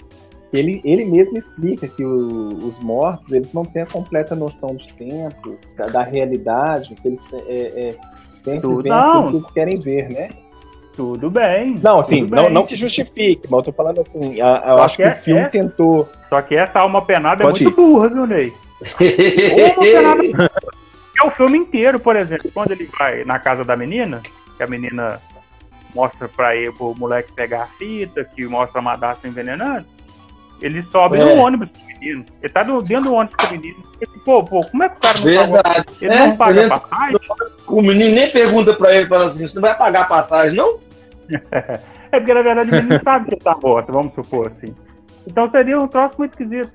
ele, 0.52 0.82
ele 0.84 1.06
mesmo 1.06 1.38
explica 1.38 1.88
que 1.88 2.04
o- 2.04 2.58
os 2.58 2.80
mortos, 2.80 3.32
eles 3.32 3.54
não 3.54 3.64
têm 3.64 3.84
a 3.84 3.86
completa 3.86 4.36
noção 4.36 4.76
de 4.76 4.88
tempo, 4.94 5.56
da, 5.78 5.86
da 5.88 6.02
realidade, 6.04 6.96
que 6.96 7.08
eles 7.08 7.22
é, 7.34 7.38
é, 7.90 7.96
sempre 8.44 8.62
Tudo- 8.62 8.82
veem 8.84 8.96
aquilo 8.96 9.30
que 9.30 9.36
eles 9.36 9.52
querem 9.52 9.80
ver, 9.80 10.10
né? 10.12 10.30
Tudo 10.96 11.30
bem. 11.30 11.76
Não, 11.82 12.00
assim, 12.00 12.22
não, 12.22 12.44
bem. 12.44 12.54
não 12.54 12.66
que 12.66 12.76
justifique, 12.76 13.48
mas 13.50 13.60
eu 13.60 13.64
tô 13.64 13.72
falando 13.74 14.02
assim, 14.02 14.40
a- 14.42 14.64
eu 14.68 14.78
Só 14.78 14.84
acho 14.84 14.98
que 14.98 15.04
que 15.04 15.10
é- 15.10 15.12
o 15.14 15.24
filme 15.24 15.42
é- 15.42 15.48
tentou... 15.50 16.10
Só 16.30 16.42
que 16.42 16.56
essa 16.56 16.80
alma 16.80 17.02
penada 17.04 17.44
Pode 17.44 17.62
é 17.62 17.66
muito 17.66 17.80
ir. 17.82 17.84
burra, 17.84 18.10
viu, 18.10 18.26
Ney? 18.28 18.54
Uma 19.58 19.84
penada. 19.84 20.52
É 21.22 21.28
o 21.28 21.32
filme 21.32 21.58
inteiro, 21.60 22.00
por 22.00 22.16
exemplo, 22.16 22.50
quando 22.54 22.72
ele 22.72 22.90
vai 22.98 23.24
na 23.24 23.40
casa 23.40 23.64
da 23.64 23.76
menina, 23.76 24.22
que 24.58 24.64
a 24.64 24.68
menina 24.68 25.20
mostra 25.96 26.28
pra 26.28 26.56
ele, 26.56 26.72
pro 26.72 26.96
moleque 26.96 27.32
pegar 27.34 27.64
a 27.64 27.68
fita, 27.68 28.24
que 28.36 28.46
mostra 28.48 28.80
a 28.80 28.82
Madassa 28.82 29.28
envenenando, 29.28 29.86
ele 30.62 30.84
sobe 30.92 31.20
É. 31.20 31.24
no 31.36 31.42
ônibus 31.42 31.70
com 31.70 31.84
o 31.84 31.88
menino. 32.00 32.26
Ele 32.42 32.52
tá 32.54 32.64
do- 32.64 32.82
dentro 32.82 33.06
do 33.06 33.14
ônibus 33.14 33.36
com 33.36 33.46
o 33.46 33.52
menino. 33.60 33.84
Ele, 34.02 34.12
pô, 34.26 34.44
pô, 34.44 34.62
como 34.66 34.84
é 34.84 34.90
que 34.90 34.96
o 34.98 35.00
cara 35.00 35.18
não 35.18 35.24
Verdade. 35.24 35.64
pagou? 35.64 35.96
Ele 36.02 36.14
É, 36.14 36.28
não 36.28 36.36
paga 36.38 36.60
ele- 36.62 36.70
passagem? 36.70 37.20
O 37.68 37.82
menino 37.82 38.16
nem 38.16 38.30
pergunta 38.32 38.74
pra 38.74 38.96
ele, 38.96 39.08
fala 39.08 39.26
assim, 39.26 39.48
você 39.48 39.56
não 39.56 39.62
vai 39.62 39.78
pagar 39.78 40.02
a 40.02 40.06
passagem, 40.06 40.58
não? 40.58 40.80
É 42.12 42.20
porque 42.20 42.34
na 42.34 42.44
verdade 42.44 42.70
o 42.70 42.76
menino 42.76 43.02
sabe 43.04 43.26
que 43.26 43.34
ele 43.34 43.42
tá 43.42 43.58
morto, 43.60 43.92
vamos 43.92 44.14
supor 44.14 44.52
assim. 44.56 44.76
Então 45.26 45.50
seria 45.50 45.80
um 45.80 45.88
troço 45.88 46.16
muito 46.20 46.32
esquisito. 46.32 46.72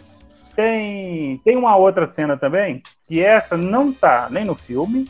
Tem, 0.56 1.40
tem 1.44 1.56
uma 1.56 1.76
outra 1.76 2.12
cena 2.12 2.36
também, 2.36 2.82
que 3.06 3.22
essa 3.22 3.56
não 3.56 3.92
tá 3.92 4.26
nem 4.30 4.44
no 4.44 4.56
filme 4.56 5.08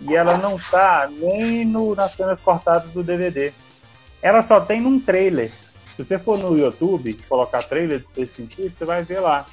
e 0.00 0.16
ela 0.16 0.36
não 0.36 0.58
tá 0.58 1.08
nem 1.08 1.64
no, 1.64 1.94
nas 1.94 2.12
cenas 2.16 2.40
cortadas 2.40 2.90
do 2.90 3.02
DVD. 3.02 3.52
Ela 4.20 4.42
só 4.42 4.60
tem 4.60 4.80
num 4.80 4.98
trailer. 4.98 5.48
Se 5.50 6.02
você 6.02 6.18
for 6.18 6.38
no 6.38 6.58
YouTube 6.58 7.14
colocar 7.28 7.62
trailer 7.62 8.02
desse 8.14 8.34
sentido, 8.34 8.74
você 8.76 8.84
vai 8.84 9.02
ver 9.02 9.20
lá. 9.20 9.46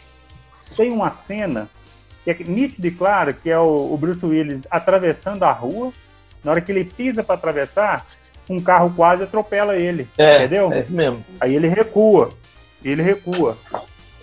Tem 0.76 0.92
uma 0.92 1.12
cena 1.28 1.70
que 2.24 2.32
é 2.32 2.36
nítida 2.44 2.88
e 2.88 2.92
clara, 2.92 3.34
que 3.34 3.50
é 3.50 3.60
o, 3.60 3.94
o 3.94 3.98
Bruce 3.98 4.26
Willis 4.26 4.62
atravessando 4.70 5.44
a 5.44 5.52
rua. 5.52 5.94
Na 6.44 6.52
hora 6.52 6.62
que 6.62 6.72
ele 6.72 6.86
pisa 6.86 7.24
para 7.24 7.36
atravessar, 7.36 8.06
um 8.50 8.60
carro 8.60 8.94
quase 8.96 9.24
atropela 9.24 9.76
ele. 9.76 10.08
É, 10.18 10.38
entendeu? 10.38 10.72
é 10.72 10.82
isso 10.82 10.94
mesmo. 10.94 11.24
Aí 11.40 11.56
ele 11.56 11.68
recua. 11.68 12.34
Ele 12.84 13.02
recua. 13.02 13.58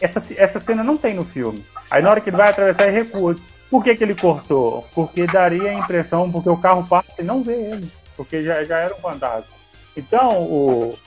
Essa, 0.00 0.22
essa 0.36 0.60
cena 0.60 0.82
não 0.82 0.96
tem 0.96 1.14
no 1.14 1.24
filme. 1.24 1.64
Aí 1.90 2.02
na 2.02 2.10
hora 2.10 2.20
que 2.20 2.30
ele 2.30 2.36
vai 2.36 2.48
atravessar, 2.48 2.88
ele 2.88 2.98
recua. 2.98 3.36
Por 3.70 3.82
que, 3.82 3.94
que 3.94 4.04
ele 4.04 4.14
cortou? 4.14 4.86
Porque 4.94 5.26
daria 5.26 5.70
a 5.70 5.74
impressão, 5.74 6.30
porque 6.30 6.48
o 6.48 6.56
carro 6.56 6.86
passa 6.86 7.12
e 7.18 7.22
não 7.22 7.42
vê 7.42 7.54
ele. 7.54 7.90
Porque 8.16 8.42
já, 8.42 8.62
já 8.64 8.78
era 8.78 8.94
um 8.94 9.00
fantasma. 9.00 9.52
Então, 9.96 10.42
o 10.42 10.98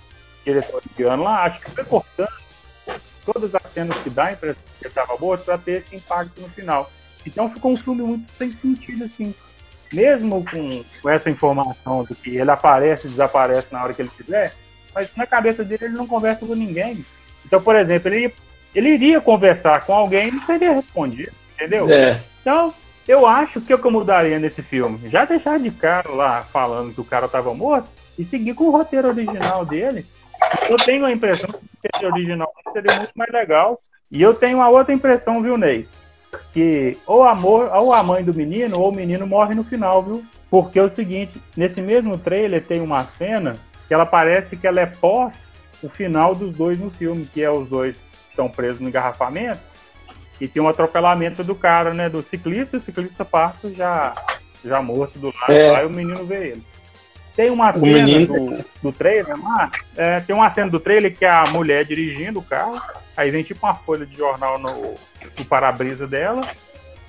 diretor 0.45 0.81
indiano 0.91 1.23
lá, 1.23 1.45
acho 1.45 1.59
que 1.59 1.71
foi 1.71 1.83
cortando 1.83 2.29
todas 3.25 3.53
as 3.53 3.73
cenas 3.73 3.97
que 3.97 4.09
dá 4.09 4.25
a 4.25 4.33
impressão 4.33 4.63
que 4.79 4.87
estava 4.87 5.17
morto 5.17 5.43
para 5.43 5.57
ter 5.57 5.81
esse 5.81 5.95
impacto 5.95 6.41
no 6.41 6.49
final. 6.49 6.89
Então 7.25 7.49
ficou 7.49 7.71
um 7.73 7.77
filme 7.77 8.01
muito 8.01 8.31
sem 8.37 8.49
sentido, 8.49 9.03
assim. 9.03 9.35
Mesmo 9.93 10.43
com, 10.43 10.83
com 11.01 11.09
essa 11.09 11.29
informação 11.29 12.03
de 12.03 12.15
que 12.15 12.37
ele 12.37 12.51
aparece 12.51 13.07
e 13.07 13.09
desaparece 13.09 13.67
na 13.71 13.83
hora 13.83 13.93
que 13.93 14.01
ele 14.01 14.11
quiser, 14.15 14.53
mas 14.93 15.09
na 15.15 15.25
cabeça 15.25 15.63
dele 15.63 15.85
ele 15.85 15.95
não 15.95 16.07
conversa 16.07 16.45
com 16.45 16.55
ninguém. 16.55 17.03
Então, 17.45 17.61
por 17.61 17.75
exemplo, 17.75 18.13
ele, 18.13 18.33
ele 18.75 18.89
iria 18.89 19.21
conversar 19.21 19.85
com 19.85 19.93
alguém 19.93 20.27
e 20.27 20.31
não 20.31 20.41
seria 20.41 20.73
respondido, 20.73 21.31
entendeu? 21.55 21.89
É. 21.89 22.19
Então, 22.41 22.73
eu 23.07 23.25
acho 23.25 23.61
que 23.61 23.73
o 23.73 23.77
que 23.77 23.87
eu 23.87 23.91
mudaria 23.91 24.37
nesse 24.37 24.61
filme, 24.61 25.09
já 25.09 25.23
deixar 25.23 25.57
de 25.57 25.71
cara 25.71 26.09
lá 26.09 26.41
falando 26.43 26.93
que 26.93 26.99
o 26.99 27.05
cara 27.05 27.25
estava 27.25 27.53
morto 27.53 27.87
e 28.19 28.25
seguir 28.25 28.53
com 28.53 28.65
o 28.65 28.71
roteiro 28.71 29.07
original 29.07 29.65
dele. 29.65 30.05
Eu 30.69 30.75
tenho 30.77 31.05
a 31.05 31.11
impressão 31.11 31.49
que 31.49 31.57
o 31.57 31.69
roteiro 31.83 32.13
original 32.13 32.53
seria 32.73 32.95
muito 32.97 33.13
mais 33.15 33.31
legal. 33.31 33.79
E 34.11 34.21
eu 34.21 34.33
tenho 34.33 34.57
uma 34.57 34.69
outra 34.69 34.93
impressão, 34.93 35.41
viu, 35.41 35.57
Ney? 35.57 35.87
Que 36.53 36.97
ou, 37.05 37.23
amor, 37.23 37.69
ou 37.73 37.93
a 37.93 38.03
mãe 38.03 38.23
do 38.23 38.33
menino 38.33 38.79
ou 38.79 38.89
o 38.89 38.95
menino 38.95 39.25
morre 39.27 39.53
no 39.55 39.63
final, 39.63 40.01
viu? 40.03 40.25
Porque 40.49 40.79
é 40.79 40.83
o 40.83 40.89
seguinte, 40.95 41.41
nesse 41.55 41.81
mesmo 41.81 42.17
trailer 42.17 42.63
tem 42.63 42.79
uma 42.81 43.03
cena 43.03 43.57
que 43.87 43.93
ela 43.93 44.05
parece 44.05 44.55
que 44.55 44.65
ela 44.67 44.79
é 44.79 44.85
pós 44.85 45.33
o 45.83 45.89
final 45.89 46.33
dos 46.33 46.53
dois 46.53 46.79
no 46.79 46.89
filme, 46.89 47.25
que 47.31 47.41
é 47.43 47.49
os 47.51 47.69
dois 47.69 47.95
que 47.95 48.29
estão 48.31 48.49
presos 48.49 48.79
no 48.79 48.87
engarrafamento 48.89 49.59
e 50.39 50.47
tem 50.47 50.61
um 50.61 50.67
atropelamento 50.69 51.43
do 51.43 51.55
cara, 51.55 51.93
né? 51.93 52.09
Do 52.09 52.21
ciclista, 52.21 52.77
o 52.77 52.81
ciclista 52.81 53.25
passa 53.25 53.73
já, 53.73 54.13
já 54.63 54.81
morto 54.81 55.17
do 55.19 55.27
lado 55.27 55.51
É. 55.51 55.71
lá 55.71 55.83
e 55.83 55.85
o 55.85 55.89
menino 55.89 56.25
vê 56.25 56.49
ele. 56.51 56.63
Tem 57.35 57.49
uma 57.51 57.69
O 57.69 57.79
cena 57.79 58.03
menino- 58.03 58.27
do, 58.51 58.65
do 58.83 58.91
trailer 58.91 59.35
lá, 59.43 59.69
é, 59.95 60.19
tem 60.21 60.35
uma 60.35 60.51
cena 60.53 60.69
do 60.71 60.79
trailer 60.79 61.15
que 61.15 61.23
é 61.25 61.29
a 61.29 61.43
mulher 61.51 61.85
dirigindo 61.85 62.39
o 62.39 62.43
carro, 62.43 62.81
aí 63.17 63.31
vem 63.31 63.43
tipo 63.43 63.65
uma 63.65 63.75
folha 63.75 64.05
de 64.05 64.15
jornal 64.15 64.59
no, 64.59 64.93
no 65.37 65.45
para-brisa 65.45 66.07
dela, 66.07 66.41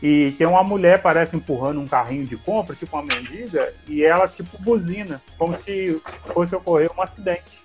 e 0.03 0.33
tem 0.33 0.47
uma 0.47 0.63
mulher, 0.63 1.03
parece 1.03 1.37
empurrando 1.37 1.81
um 1.81 1.87
carrinho 1.87 2.27
de 2.27 2.37
compra, 2.37 2.75
tipo 2.75 2.97
uma 2.97 3.03
mendiga, 3.03 3.73
e 3.87 4.05
ela 4.05 4.27
tipo 4.27 4.61
buzina, 4.63 5.21
como 5.37 5.57
se 5.63 6.01
fosse 6.33 6.57
ocorrer 6.57 6.91
um 6.97 7.03
acidente. 7.03 7.59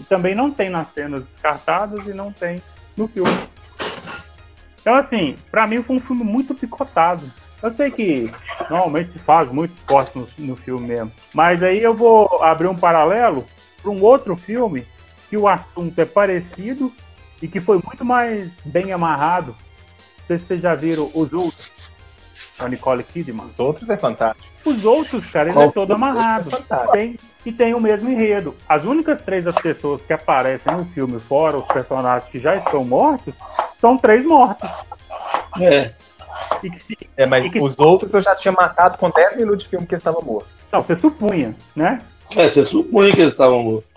E 0.00 0.04
também 0.04 0.34
não 0.34 0.50
tem 0.50 0.70
nas 0.70 0.92
cenas 0.92 1.24
descartadas 1.24 2.06
e 2.06 2.12
não 2.12 2.32
tem 2.32 2.62
no 2.96 3.06
filme. 3.06 3.30
Então, 4.80 4.94
assim, 4.94 5.36
pra 5.50 5.66
mim 5.66 5.82
foi 5.82 5.96
um 5.96 6.00
filme 6.00 6.24
muito 6.24 6.54
picotado. 6.54 7.22
Eu 7.62 7.74
sei 7.74 7.90
que 7.90 8.32
normalmente 8.70 9.12
se 9.12 9.18
faz 9.18 9.50
muito 9.50 9.74
corte 9.86 10.16
no, 10.16 10.28
no 10.38 10.56
filme 10.56 10.88
mesmo. 10.88 11.12
Mas 11.34 11.62
aí 11.62 11.82
eu 11.82 11.94
vou 11.94 12.42
abrir 12.42 12.68
um 12.68 12.76
paralelo 12.76 13.44
para 13.82 13.90
um 13.90 14.02
outro 14.02 14.36
filme 14.36 14.86
que 15.28 15.36
o 15.36 15.46
assunto 15.46 15.98
é 15.98 16.04
parecido 16.04 16.92
e 17.42 17.48
que 17.48 17.60
foi 17.60 17.80
muito 17.84 18.04
mais 18.04 18.50
bem 18.64 18.92
amarrado. 18.92 19.48
Não 20.20 20.26
sei 20.26 20.38
se 20.38 20.44
vocês 20.46 20.60
já 20.60 20.74
viram 20.74 21.10
os 21.14 21.32
outros. 21.32 21.90
A 22.58 22.68
Nicole 22.68 23.02
Kidman. 23.02 23.46
Os 23.46 23.58
outros 23.58 23.88
é 23.90 23.96
fantástico. 23.96 24.46
Os 24.64 24.84
outros, 24.84 25.24
cara, 25.26 25.48
ele 25.50 25.58
é 25.58 25.70
todo 25.70 25.86
foi? 25.88 25.94
amarrado. 25.96 26.50
Fantástico. 26.50 26.92
Tem, 26.92 27.16
e 27.46 27.52
tem 27.52 27.74
o 27.74 27.80
mesmo 27.80 28.10
enredo. 28.10 28.54
As 28.68 28.84
únicas 28.84 29.20
três 29.22 29.44
das 29.44 29.54
pessoas 29.56 30.00
que 30.02 30.12
aparecem 30.12 30.72
no 30.76 30.84
filme, 30.86 31.18
fora 31.18 31.56
os 31.56 31.66
personagens 31.66 32.28
que 32.30 32.38
já 32.38 32.54
estão 32.56 32.84
mortos, 32.84 33.34
são 33.80 33.96
três 33.96 34.24
mortos. 34.24 34.68
É. 35.60 35.92
E 36.62 36.70
que 36.70 37.08
É, 37.16 37.26
mas 37.26 37.44
e 37.44 37.50
que- 37.50 37.60
os 37.60 37.74
outros 37.78 38.12
eu 38.12 38.20
já 38.20 38.34
tinha 38.34 38.52
matado 38.52 38.98
com 38.98 39.10
10 39.10 39.36
minutos 39.36 39.64
de 39.64 39.70
filme 39.70 39.86
que 39.86 39.94
eles 39.94 40.00
estavam 40.00 40.22
mortos. 40.22 40.50
Não, 40.72 40.80
você 40.80 40.96
supunha, 40.98 41.54
né? 41.74 42.02
É, 42.36 42.48
você 42.48 42.64
supunha 42.64 43.10
que 43.12 43.20
eles 43.20 43.32
estavam 43.32 43.62
mortos. 43.62 43.87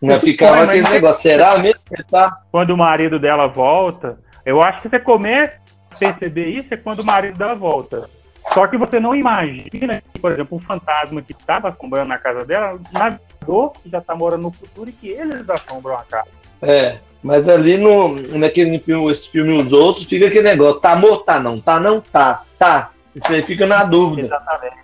Você 0.00 0.20
ficava 0.20 0.64
aquele 0.64 0.82
você- 0.82 0.92
negócio, 0.92 1.22
será 1.22 1.58
mesmo 1.58 1.80
que 1.94 2.02
tá? 2.04 2.38
Quando 2.50 2.70
o 2.70 2.76
marido 2.76 3.18
dela 3.18 3.46
volta, 3.46 4.18
eu 4.44 4.62
acho 4.62 4.82
que 4.82 4.88
você 4.88 4.98
começa 4.98 5.54
a 5.90 5.96
perceber 5.96 6.48
isso 6.48 6.72
é 6.72 6.76
quando 6.76 7.00
o 7.00 7.04
marido 7.04 7.38
dela 7.38 7.54
volta. 7.54 8.08
Só 8.52 8.66
que 8.66 8.76
você 8.76 9.00
não 9.00 9.14
imagina 9.14 10.02
que, 10.12 10.20
por 10.20 10.32
exemplo, 10.32 10.58
o 10.58 10.60
fantasma 10.60 11.22
que 11.22 11.32
estava 11.32 11.70
assombrando 11.70 12.08
na 12.08 12.18
casa 12.18 12.44
dela, 12.44 12.78
na 12.92 13.18
dor 13.46 13.72
que 13.72 13.88
já 13.88 13.98
está 13.98 14.14
morando 14.14 14.42
no 14.42 14.50
futuro 14.50 14.90
e 14.90 14.92
que 14.92 15.08
eles 15.08 15.48
assombram 15.48 15.94
a 15.94 16.04
casa. 16.04 16.28
É, 16.60 16.98
mas 17.22 17.48
ali 17.48 17.78
no, 17.78 18.08
naquele 18.38 18.78
filme, 18.78 19.10
esse 19.10 19.30
filme 19.30 19.54
Os 19.54 19.72
Outros, 19.72 20.06
fica 20.06 20.26
aquele 20.26 20.42
negócio, 20.42 20.80
tá 20.80 20.94
morto, 20.94 21.24
tá 21.24 21.40
não, 21.40 21.58
tá 21.58 21.80
não, 21.80 22.00
tá, 22.00 22.42
tá. 22.58 22.90
Isso 23.16 23.32
aí 23.32 23.42
fica 23.42 23.66
na 23.66 23.84
dúvida. 23.84 24.26
Exatamente. 24.28 24.76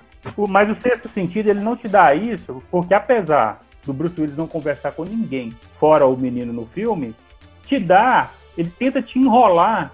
Mas 0.48 0.70
o 0.70 0.80
sexto 0.80 1.08
sentido, 1.08 1.50
ele 1.50 1.60
não 1.60 1.76
te 1.76 1.88
dá 1.88 2.14
isso, 2.14 2.62
porque 2.70 2.94
apesar 2.94 3.60
do 3.84 3.92
Bruce 3.92 4.20
Willis 4.20 4.36
não 4.36 4.46
conversar 4.46 4.92
com 4.92 5.04
ninguém, 5.04 5.54
fora 5.78 6.06
o 6.06 6.16
menino 6.16 6.52
no 6.52 6.66
filme, 6.66 7.14
te 7.66 7.78
dá, 7.78 8.30
ele 8.56 8.70
tenta 8.78 9.00
te 9.00 9.18
enrolar 9.18 9.92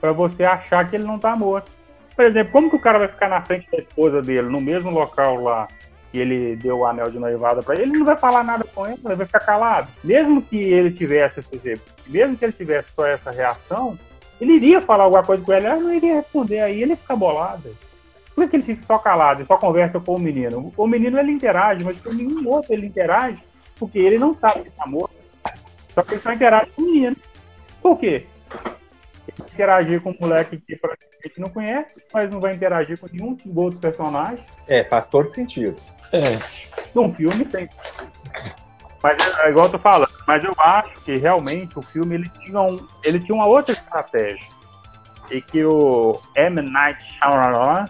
pra 0.00 0.12
você 0.12 0.44
achar 0.44 0.88
que 0.88 0.96
ele 0.96 1.04
não 1.04 1.18
tá 1.18 1.36
morto. 1.36 1.70
Por 2.16 2.24
exemplo, 2.24 2.52
como 2.52 2.70
que 2.70 2.76
o 2.76 2.80
cara 2.80 2.98
vai 2.98 3.08
ficar 3.08 3.28
na 3.28 3.40
frente 3.42 3.70
da 3.70 3.78
esposa 3.78 4.20
dele, 4.20 4.48
no 4.48 4.60
mesmo 4.60 4.90
local 4.90 5.42
lá, 5.42 5.68
que 6.10 6.18
ele 6.18 6.56
deu 6.56 6.78
o 6.78 6.86
anel 6.86 7.10
de 7.10 7.18
noivado 7.18 7.62
pra 7.62 7.74
ele, 7.74 7.84
ele 7.84 7.98
não 7.98 8.04
vai 8.04 8.16
falar 8.16 8.44
nada 8.44 8.64
com 8.74 8.86
ele, 8.86 8.98
ele 9.04 9.14
vai 9.14 9.26
ficar 9.26 9.40
calado. 9.40 9.88
Mesmo 10.04 10.42
que 10.42 10.56
ele 10.56 10.90
tivesse 10.90 11.40
esse, 11.40 11.80
mesmo 12.08 12.36
que 12.36 12.44
ele 12.44 12.52
tivesse 12.52 12.88
só 12.94 13.06
essa 13.06 13.30
reação, 13.30 13.98
ele 14.40 14.54
iria 14.54 14.80
falar 14.80 15.04
alguma 15.04 15.22
coisa 15.22 15.42
com 15.42 15.52
ele, 15.52 15.66
ela 15.66 15.76
não 15.76 15.94
iria 15.94 16.16
responder, 16.16 16.60
aí 16.60 16.82
ele 16.82 16.96
fica 16.96 17.16
bolado. 17.16 17.74
Por 18.34 18.44
que 18.44 18.50
que 18.50 18.56
ele 18.56 18.62
fica 18.62 18.86
só 18.86 18.98
calado 18.98 19.42
e 19.42 19.46
só 19.46 19.56
conversa 19.56 20.00
com 20.00 20.14
o 20.14 20.20
menino? 20.20 20.72
O 20.76 20.86
menino 20.86 21.18
ele 21.18 21.32
interage, 21.32 21.84
mas 21.84 22.00
com 22.00 22.12
nenhum 22.12 22.48
outro 22.48 22.72
ele 22.72 22.86
interage, 22.86 23.42
porque 23.78 23.98
ele 23.98 24.18
não 24.18 24.34
sabe 24.34 24.64
que 24.64 24.70
tá 24.70 24.86
morto. 24.86 25.14
Só 25.90 26.02
que 26.02 26.14
ele 26.14 26.20
só 26.20 26.32
interage 26.32 26.70
com 26.70 26.82
o 26.82 26.86
menino. 26.86 27.16
Por 27.82 27.98
quê? 27.98 28.26
Ele 29.28 29.36
vai 29.38 29.48
interagir 29.52 30.00
com 30.00 30.10
um 30.10 30.16
moleque 30.18 30.58
que 30.58 30.76
praticamente 30.76 31.40
não 31.40 31.48
conhece, 31.50 31.94
mas 32.12 32.30
não 32.30 32.40
vai 32.40 32.54
interagir 32.54 32.98
com 32.98 33.06
nenhum 33.12 33.36
outro 33.54 33.78
personagem. 33.78 34.42
É, 34.66 34.82
faz 34.84 35.06
todo 35.06 35.30
sentido. 35.30 35.76
É. 36.12 36.38
Num 36.94 37.12
filme 37.12 37.44
tem. 37.44 37.68
Mas 39.02 39.16
é, 39.38 39.46
é 39.46 39.50
igual 39.50 39.66
eu 39.66 39.72
tô 39.72 39.78
falando, 39.78 40.10
mas 40.26 40.44
eu 40.44 40.54
acho 40.56 40.92
que 41.04 41.16
realmente 41.16 41.78
o 41.78 41.82
filme 41.82 42.14
ele 42.14 42.30
tinha, 42.40 42.60
um, 42.60 42.86
ele 43.04 43.20
tinha 43.20 43.34
uma 43.34 43.46
outra 43.46 43.74
estratégia. 43.74 44.48
E 45.30 45.40
que 45.40 45.64
o 45.64 46.20
M. 46.36 46.60
Night 46.62 47.02
Shyamalan 47.18 47.84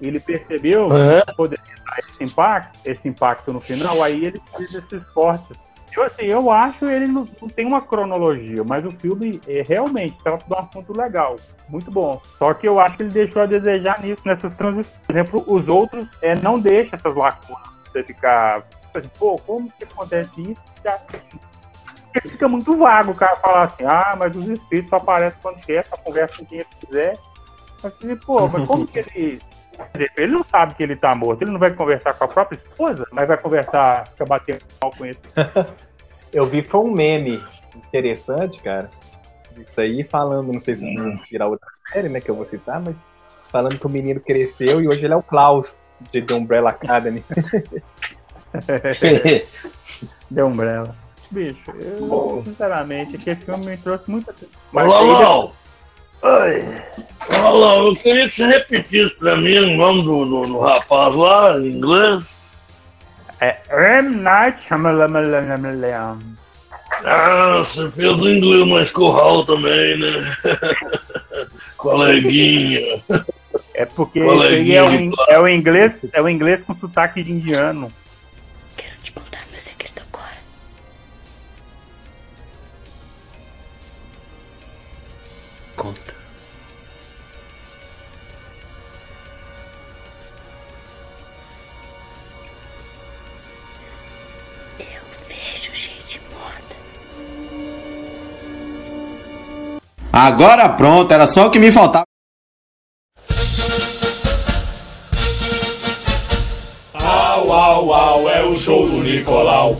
ele 0.00 0.20
percebeu 0.20 0.88
Uhum. 0.88 1.20
que 1.26 1.34
poderia 1.36 1.64
dar 1.86 1.98
esse 1.98 2.24
impacto, 2.24 2.78
esse 2.84 3.08
impacto 3.08 3.52
no 3.52 3.60
final, 3.60 4.02
aí 4.02 4.24
ele 4.26 4.42
fez 4.56 4.74
esses 4.74 5.04
cortes. 5.14 5.56
Eu, 5.96 6.02
assim, 6.02 6.24
eu 6.24 6.50
acho 6.50 6.86
ele 6.86 7.06
não, 7.06 7.28
não 7.40 7.48
tem 7.48 7.64
uma 7.64 7.80
cronologia, 7.80 8.64
mas 8.64 8.84
o 8.84 8.90
filme 8.90 9.40
é, 9.46 9.62
realmente 9.62 10.16
trata 10.24 10.44
de 10.44 10.52
um 10.52 10.58
assunto 10.58 10.96
legal, 10.96 11.36
muito 11.68 11.90
bom. 11.90 12.20
Só 12.36 12.52
que 12.52 12.66
eu 12.66 12.80
acho 12.80 12.96
que 12.96 13.04
ele 13.04 13.12
deixou 13.12 13.42
a 13.42 13.46
desejar 13.46 14.02
nisso, 14.02 14.22
nessas 14.26 14.54
transições. 14.56 14.92
Por 15.06 15.12
exemplo, 15.14 15.44
os 15.46 15.68
outros 15.68 16.08
é, 16.20 16.34
não 16.34 16.58
deixam 16.58 16.98
essas 16.98 17.14
lacunas 17.14 17.74
você 17.94 18.02
ficar, 18.02 18.64
assim, 18.92 19.08
pô, 19.18 19.36
como 19.36 19.70
que 19.78 19.84
acontece 19.84 20.40
isso? 20.40 20.60
Porque 22.12 22.28
fica 22.28 22.48
muito 22.48 22.76
vago 22.76 23.12
o 23.12 23.14
cara 23.14 23.36
falar 23.36 23.64
assim, 23.64 23.84
ah, 23.84 24.14
mas 24.18 24.36
os 24.36 24.48
espíritos 24.50 24.90
só 24.90 24.96
aparecem 24.96 25.38
quando 25.40 25.64
quer, 25.64 25.84
só 25.84 25.96
conversa 25.96 26.38
com 26.38 26.46
quem 26.46 26.64
quiser. 26.80 27.16
Mas, 27.82 27.92
assim, 27.92 28.16
pô, 28.16 28.48
mas 28.48 28.66
como 28.66 28.86
que 28.86 28.98
ele. 29.14 29.40
Ele 30.16 30.32
não 30.32 30.44
sabe 30.44 30.74
que 30.74 30.82
ele 30.82 30.96
tá 30.96 31.14
morto, 31.14 31.42
ele 31.42 31.50
não 31.50 31.58
vai 31.58 31.72
conversar 31.72 32.14
com 32.14 32.24
a 32.24 32.28
própria 32.28 32.56
esposa, 32.56 33.06
mas 33.12 33.28
vai 33.28 33.36
conversar, 33.36 34.06
fica 34.08 34.24
batendo 34.24 34.60
mal 34.82 34.90
com 34.96 35.06
ele. 35.06 35.18
Eu 36.32 36.44
vi 36.44 36.62
foi 36.62 36.80
um 36.80 36.90
meme 36.90 37.40
interessante, 37.76 38.60
cara. 38.60 38.90
Isso 39.56 39.80
aí 39.80 40.02
falando, 40.02 40.52
não 40.52 40.60
sei 40.60 40.74
se 40.74 40.94
vamos 40.96 41.22
virar 41.30 41.46
outra 41.46 41.68
série, 41.92 42.08
né, 42.08 42.20
que 42.20 42.28
eu 42.28 42.34
vou 42.34 42.44
citar, 42.44 42.80
mas 42.80 42.96
falando 43.52 43.78
que 43.78 43.86
o 43.86 43.90
menino 43.90 44.18
cresceu 44.18 44.82
e 44.82 44.88
hoje 44.88 45.04
ele 45.04 45.14
é 45.14 45.16
o 45.16 45.22
Klaus 45.22 45.84
de 46.10 46.20
The 46.20 46.34
Umbrella 46.34 46.70
Academy. 46.70 47.22
The 50.34 50.44
Umbrella. 50.44 50.96
Bicho, 51.30 51.70
eu, 51.70 52.42
sinceramente, 52.44 53.16
que 53.16 53.30
esse 53.30 53.44
filme 53.44 53.66
me 53.66 53.76
trouxe 53.76 54.10
muita. 54.10 54.34
Ô, 54.72 54.80
Lolão! 54.82 55.52
Oi! 56.22 56.64
Olá, 57.28 57.76
eu 57.76 57.96
queria 57.96 58.28
que 58.28 58.34
você 58.34 58.46
repetisse 58.46 59.14
pra 59.16 59.36
mim 59.36 59.58
o 59.58 59.76
nome 59.76 60.02
do, 60.02 60.24
do, 60.24 60.46
do 60.46 60.58
rapaz 60.58 61.14
lá, 61.14 61.58
em 61.58 61.68
inglês. 61.68 62.66
É 63.40 63.58
M. 63.98 64.16
Night 64.16 64.64
Shyamalan. 64.66 66.18
Ah, 67.04 67.58
você 67.58 67.90
fez 67.90 68.22
o 68.22 68.30
inglês 68.30 68.66
mais 68.66 68.90
curral 68.92 69.44
também, 69.44 69.98
né? 69.98 70.36
Coleguinha. 71.76 73.02
É 73.74 73.84
porque 73.84 74.20
aí 74.20 74.76
é 74.76 74.82
o, 74.82 75.14
é 75.28 75.40
o 75.40 75.48
inglês, 75.48 75.92
é 76.12 76.22
o 76.22 76.28
inglês 76.28 76.62
com 76.64 76.74
sotaque 76.74 77.22
de 77.22 77.32
indiano. 77.32 77.90
Agora 100.16 100.68
pronto, 100.68 101.12
era 101.12 101.26
só 101.26 101.46
o 101.46 101.50
que 101.50 101.58
me 101.58 101.72
faltava. 101.72 102.04
Au, 106.94 107.52
au, 107.52 107.92
au, 107.92 108.30
é 108.30 108.44
o 108.44 108.54
show 108.54 108.88
do 108.88 109.02
Nicolau. 109.02 109.76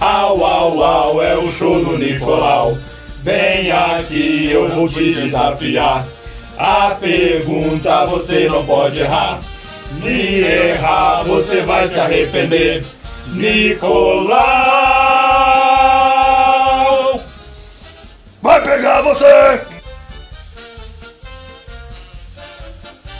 Au, 0.00 0.44
au, 0.44 0.82
au, 0.82 1.22
é 1.22 1.36
o 1.36 1.46
show 1.46 1.84
do 1.84 1.96
Nicolau. 1.96 2.76
Vem 3.22 3.70
aqui, 3.70 4.50
eu 4.50 4.68
vou 4.70 4.88
te 4.88 5.14
desafiar. 5.14 6.04
A 6.58 6.96
pergunta 6.96 8.06
você 8.06 8.48
não 8.48 8.66
pode 8.66 9.02
errar. 9.02 9.38
Se 10.00 10.40
errar, 10.40 11.22
você 11.22 11.60
vai 11.60 11.86
se 11.86 12.00
arrepender. 12.00 12.84
Nicolau! 13.28 14.34
Vai 18.42 18.60
pegar 18.62 19.02
você! 19.02 19.75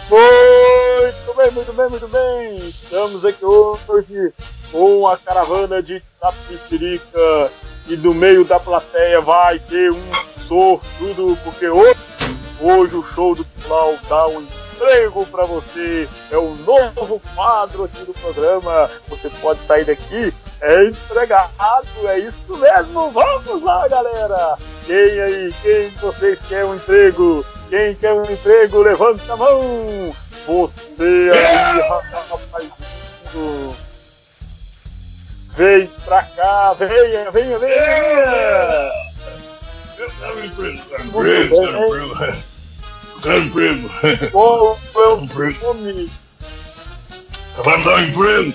Muito 0.08 1.34
bem, 1.36 1.50
muito 1.50 1.72
bem, 1.72 1.88
muito 1.88 2.08
bem. 2.08 2.56
Estamos 2.56 3.24
aqui 3.24 3.44
hoje 3.44 4.32
com 4.70 5.08
a 5.08 5.16
caravana 5.16 5.82
de 5.82 6.00
Tapicirica 6.20 7.50
e 7.88 7.96
do 7.96 8.14
meio 8.14 8.44
da 8.44 8.60
plateia 8.60 9.20
vai 9.20 9.58
ter 9.58 9.90
um 9.90 10.12
sortudo, 10.46 11.36
porque 11.42 11.68
hoje, 11.68 11.98
hoje 12.60 12.94
o 12.94 13.02
show 13.02 13.34
do 13.34 13.44
Clau 13.66 13.98
dá 14.08 14.28
um 14.28 14.42
emprego 14.42 15.26
para 15.26 15.44
você. 15.44 16.08
É 16.30 16.38
um 16.38 16.54
novo 16.54 17.20
quadro 17.34 17.84
aqui 17.84 18.04
do 18.04 18.14
programa. 18.14 18.88
Você 19.08 19.28
pode 19.28 19.60
sair 19.60 19.84
daqui 19.84 20.32
é 20.60 20.84
empregado, 20.84 22.08
é 22.08 22.18
isso 22.20 22.56
mesmo. 22.56 23.10
Vamos 23.10 23.62
lá, 23.62 23.86
galera. 23.88 24.56
Quem 24.86 25.20
aí, 25.20 25.54
quem 25.62 25.90
vocês 26.00 26.40
quer 26.42 26.64
um 26.64 26.76
emprego? 26.76 27.44
Quem 27.68 27.94
quer 27.96 28.12
um 28.12 28.24
emprego, 28.30 28.82
levanta 28.82 29.32
a 29.32 29.36
mão. 29.36 30.14
Você 30.46 31.30
aí, 31.32 31.80
rapazinho. 31.80 33.76
Vem 35.56 35.86
pra 36.04 36.22
cá, 36.22 36.74
venha, 36.74 37.30
venha, 37.30 37.58
venha, 37.58 37.58
venha. 37.58 38.92
Eu 39.98 40.10
quero 40.20 40.38
um 40.38 40.44
emprego, 40.44 40.82
quero 40.88 41.02
um 41.02 41.06
emprego, 41.06 41.56
quero 43.22 43.40
um 43.40 43.46
emprego. 43.46 43.86
Um. 43.86 44.30
Qual 44.30 44.78
é 44.94 45.08
o 45.08 45.20
nome? 45.62 46.10
Você 47.54 47.62
vai 47.62 47.78
me 47.78 47.84
dar 47.84 47.94
um 47.96 48.04
emprego? 48.04 48.54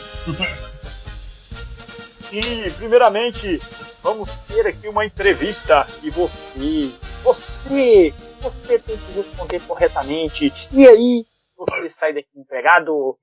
E, 2.32 2.70
primeiramente, 2.78 3.62
vamos 4.02 4.30
ter 4.48 4.68
aqui 4.68 4.88
uma 4.88 5.06
entrevista. 5.06 5.86
E 6.02 6.10
você, 6.10 6.92
você, 7.24 8.14
você 8.42 8.80
tem 8.80 8.98
que 8.98 9.12
responder 9.14 9.60
corretamente. 9.62 10.52
E 10.72 10.88
aí, 10.88 11.26
você 11.56 11.90
sai 11.90 12.14
daqui 12.14 12.30
empregado. 12.36 13.18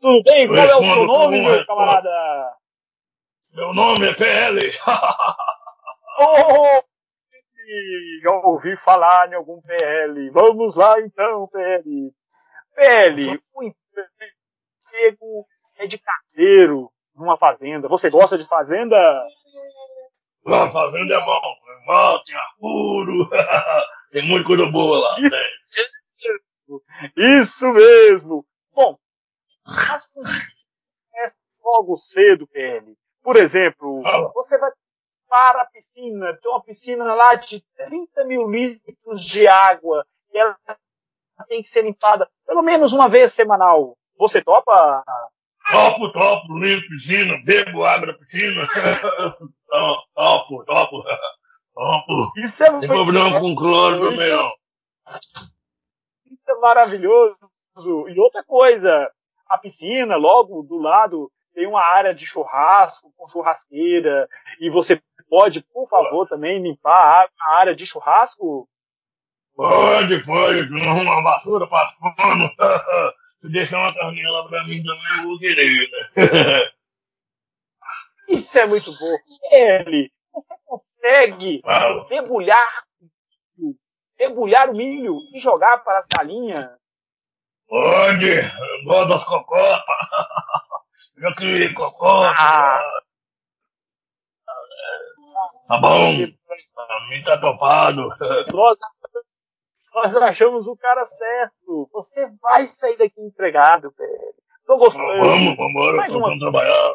Tudo 0.00 0.22
bem? 0.24 0.48
Qual 0.48 0.58
é 0.58 0.76
o 0.76 0.84
seu 0.84 1.06
nome, 1.06 1.40
meu 1.40 1.66
camarada? 1.66 2.56
Meu 3.54 3.72
nome 3.72 4.08
é 4.08 4.14
PL. 4.14 4.70
Oh, 6.18 6.82
já 8.22 8.30
ouvi 8.30 8.74
falar 8.78 9.30
em 9.30 9.34
algum 9.34 9.60
PL. 9.60 10.30
Vamos 10.30 10.74
lá 10.74 10.98
então, 11.00 11.46
PL. 11.48 12.10
PL, 12.74 13.38
o 13.52 13.62
emprego 13.62 15.46
é 15.76 15.86
de 15.86 15.98
caseiro 15.98 16.90
numa 17.14 17.36
fazenda. 17.36 17.86
Você 17.88 18.08
gosta 18.08 18.38
de 18.38 18.46
fazenda? 18.46 18.96
A 20.46 20.70
fazenda 20.70 21.16
é 21.16 21.20
bom. 21.20 21.56
É 21.68 21.86
bom, 21.86 22.24
tem 22.24 22.34
apuro. 22.36 23.28
Tem 24.12 24.26
muita 24.26 24.46
coisa 24.46 24.70
boa 24.70 24.98
lá. 24.98 25.20
né? 25.20 25.28
Isso 27.16 27.66
mesmo. 27.72 28.44
Bom, 28.74 28.98
as 29.64 30.08
começam 30.08 31.44
logo 31.64 31.96
cedo, 31.96 32.46
PL. 32.46 32.96
Por 33.22 33.36
exemplo, 33.36 34.02
você 34.34 34.58
vai 34.58 34.70
para 35.28 35.62
a 35.62 35.66
piscina, 35.66 36.38
tem 36.40 36.50
uma 36.50 36.62
piscina 36.62 37.14
lá 37.14 37.34
de 37.34 37.60
30 37.76 38.24
mil 38.24 38.48
litros 38.48 39.20
de 39.24 39.46
água, 39.48 40.06
e 40.32 40.38
ela 40.38 40.56
tem 41.48 41.62
que 41.62 41.68
ser 41.68 41.82
limpada 41.82 42.30
pelo 42.46 42.62
menos 42.62 42.92
uma 42.92 43.08
vez 43.08 43.32
semanal. 43.32 43.96
Você 44.16 44.40
topa? 44.40 45.02
Topo, 45.72 46.12
topo, 46.12 46.58
limpo 46.58 46.86
piscina, 46.88 47.36
bebo 47.44 47.84
água 47.84 48.06
da 48.06 48.14
piscina. 48.14 48.62
Topo, 50.14 50.64
topo. 50.64 51.02
Topo. 51.76 52.32
Isso 52.38 52.64
é 52.64 52.78
Tem 52.78 52.88
problema 52.88 53.38
com 53.38 53.54
cloro 53.54 54.10
também, 54.10 54.32
não. 54.32 54.50
Isso 56.24 56.50
é 56.50 56.54
maravilhoso. 56.54 57.38
E 58.08 58.18
outra 58.18 58.42
coisa, 58.42 59.10
a 59.46 59.58
piscina, 59.58 60.16
logo 60.16 60.62
do 60.62 60.78
lado, 60.78 61.30
tem 61.54 61.66
uma 61.66 61.82
área 61.82 62.14
de 62.14 62.24
churrasco, 62.24 63.12
com 63.14 63.28
churrasqueira, 63.28 64.26
e 64.58 64.70
você 64.70 65.02
pode, 65.28 65.60
por 65.60 65.86
favor, 65.86 66.26
também 66.26 66.62
limpar 66.62 67.28
a 67.38 67.58
área 67.58 67.76
de 67.76 67.84
churrasco? 67.84 68.66
Pode, 69.54 70.24
pode, 70.24 70.68
tu 70.68 70.74
uma 70.74 71.22
vassoura 71.22 71.66
passa 71.66 71.94
pano. 72.16 72.50
Se 73.42 73.50
deixar 73.50 73.78
uma 73.80 73.94
carninha 73.94 74.30
lá 74.30 74.48
pra 74.48 74.64
mim 74.64 74.82
também, 74.82 75.18
eu 75.18 75.28
vou 75.28 75.38
querer, 75.38 75.90
né? 75.90 76.10
Isso 78.28 78.58
é 78.58 78.66
muito 78.66 78.90
bom. 78.98 79.16
Ele, 79.52 80.10
você 80.36 80.54
consegue 80.66 81.62
Fala. 81.62 82.06
debulhar, 82.08 82.84
debulhar 84.18 84.68
o 84.68 84.76
milho 84.76 85.16
e 85.32 85.40
jogar 85.40 85.78
para 85.78 85.98
as 85.98 86.06
galinhas? 86.06 86.70
Eu 87.70 88.84
gosto 88.84 89.08
das 89.08 89.24
cocotas. 89.24 89.82
Já 91.18 91.34
criei 91.34 91.72
cocota. 91.72 92.34
Tá 95.68 95.78
bom. 95.80 96.16
Pra 96.74 97.08
mim 97.08 97.22
tá 97.24 97.40
topado. 97.40 98.08
Nós, 98.52 98.78
nós 99.94 100.16
achamos 100.16 100.68
o 100.68 100.76
cara 100.76 101.04
certo. 101.06 101.88
Você 101.92 102.30
vai 102.42 102.66
sair 102.66 102.98
daqui 102.98 103.20
empregado, 103.20 103.90
velho. 103.96 104.34
Tô 104.66 104.76
gostando. 104.76 105.06
Vamos, 105.06 105.56
tô 105.56 105.62
uma 105.62 106.06
vamos 106.06 106.38
trabalhar. 106.38 106.94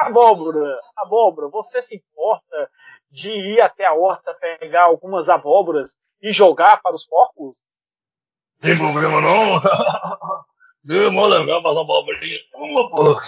Abóbora, 0.00 0.80
abóbora, 0.96 1.48
você 1.48 1.82
se 1.82 1.96
importa 1.96 2.70
de 3.10 3.30
ir 3.30 3.60
até 3.60 3.84
a 3.84 3.92
horta 3.92 4.32
pegar 4.34 4.84
algumas 4.84 5.28
abóboras 5.28 5.94
e 6.22 6.32
jogar 6.32 6.80
para 6.80 6.94
os 6.94 7.06
porcos? 7.06 7.54
Tem 8.60 8.76
problema 8.78 9.20
não? 9.20 9.60
Deu 10.82 11.12
mó 11.12 11.26
legal 11.26 11.62
passar 11.62 11.82
abobrinha. 11.82 12.38
Toma, 12.50 12.90
porco. 12.90 13.26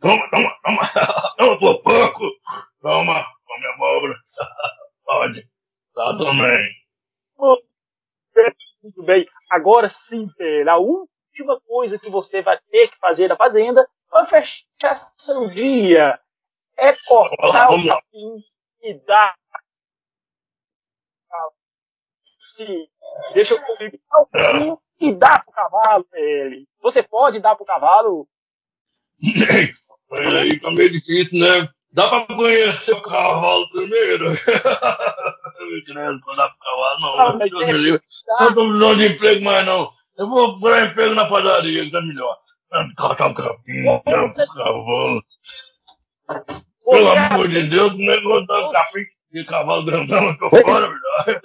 Toma, 0.00 0.30
toma, 0.30 0.58
toma. 0.62 0.82
Toma, 1.38 1.58
tua 1.58 1.82
porco. 1.82 2.24
Toma, 2.82 3.26
come 3.46 3.66
abóbora. 3.74 4.14
Pode. 5.04 5.48
Tá 5.94 6.16
também. 6.18 6.70
Muito 8.82 9.02
bem. 9.02 9.26
Agora 9.50 9.88
sim, 9.88 10.28
Pera, 10.36 10.72
a 10.72 10.78
última 10.78 11.58
coisa 11.66 11.98
que 11.98 12.10
você 12.10 12.42
vai 12.42 12.58
ter 12.70 12.88
que 12.88 12.98
fazer 12.98 13.28
na 13.28 13.36
fazenda 13.36 13.88
para 14.10 14.26
fechar 14.26 15.12
seu 15.16 15.48
dia 15.50 16.18
é 16.76 16.92
cortar 17.06 17.70
o 17.70 17.86
capim 17.86 18.44
e 18.82 18.94
dar. 19.06 19.34
Sim, 22.56 22.86
deixa 23.32 23.54
eu 23.54 23.60
cortar 23.62 24.20
o 24.20 24.26
capim 24.26 24.76
e 25.00 25.14
dar 25.14 25.44
pro 25.44 25.52
cavalo, 25.52 26.06
ele. 26.12 26.66
Você 26.82 27.02
pode 27.02 27.40
dar 27.40 27.54
pro 27.54 27.64
cavalo? 27.64 28.28
Aí 30.12 30.58
tá 30.60 30.70
meio 30.70 30.90
difícil, 30.90 31.38
né? 31.40 31.68
Dá 31.92 32.08
pra 32.08 32.26
conhecer 32.36 32.92
o 32.92 33.02
cavalo 33.02 33.68
primeiro? 33.70 34.30
pra 36.24 36.34
dar 36.36 36.48
pro 36.48 36.58
cavalo, 36.58 37.00
não. 37.00 37.20
Ah, 37.20 37.36
mas. 37.36 37.50
Não 37.50 37.60
tô 37.60 38.54
precisando 38.54 38.96
de 38.96 39.06
emprego 39.06 39.44
mais, 39.44 39.66
não. 39.66 39.90
Eu 40.16 40.28
vou 40.28 40.52
procurar 40.52 40.86
emprego 40.86 41.14
na 41.14 41.28
padaria, 41.28 41.84
que 41.84 41.90
tá 41.90 42.00
melhor. 42.00 42.38
Cortar 42.96 43.26
um 43.26 43.34
capim, 43.34 43.84
dar 43.84 44.00
pro 44.00 44.46
cavalo. 44.54 45.22
Pelo 46.84 47.10
amor 47.10 47.48
de 47.48 47.68
Deus, 47.68 47.92
não 47.98 48.12
é 48.12 48.22
cortar 48.22 48.68
um 48.68 48.72
capim 48.72 49.04
de 49.32 49.44
cavalo 49.44 49.84
grandão, 49.84 50.22
eu 50.24 50.38
tô 50.38 50.50
fora, 50.50 50.88
melhor. 50.88 51.40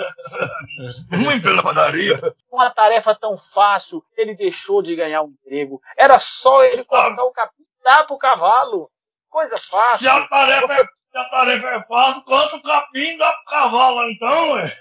Emprego 1.35 1.55
na 1.55 1.63
padaria. 1.63 2.19
uma 2.51 2.69
tarefa 2.69 3.13
tão 3.15 3.37
fácil, 3.37 4.03
ele 4.17 4.35
deixou 4.35 4.81
de 4.81 4.95
ganhar 4.95 5.21
um 5.21 5.29
emprego. 5.29 5.81
Era 5.97 6.17
só 6.19 6.63
ele 6.63 6.83
cortar 6.83 7.23
o 7.23 7.31
capim 7.31 7.63
e 7.63 7.83
dar 7.83 8.05
pro 8.05 8.17
cavalo. 8.17 8.89
Coisa 9.29 9.57
fácil. 9.57 9.99
Se 9.99 10.07
a 10.07 10.27
tarefa 10.27 10.73
é, 10.73 10.83
se 10.85 11.17
a 11.17 11.29
tarefa 11.29 11.67
é 11.67 11.83
fácil, 11.83 12.21
corta 12.23 12.55
o 12.55 12.63
capim, 12.63 13.17
dá 13.17 13.31
pro 13.33 13.45
cavalo, 13.45 14.09
então, 14.11 14.51
ué. 14.53 14.77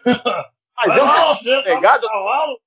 Mas 0.77 0.89
Vai 0.89 0.99
eu 0.99 1.05
lá, 1.05 1.35
tá 1.37 1.59
empregado. 1.59 2.01
pro 2.01 2.11
cavalo. 2.11 2.61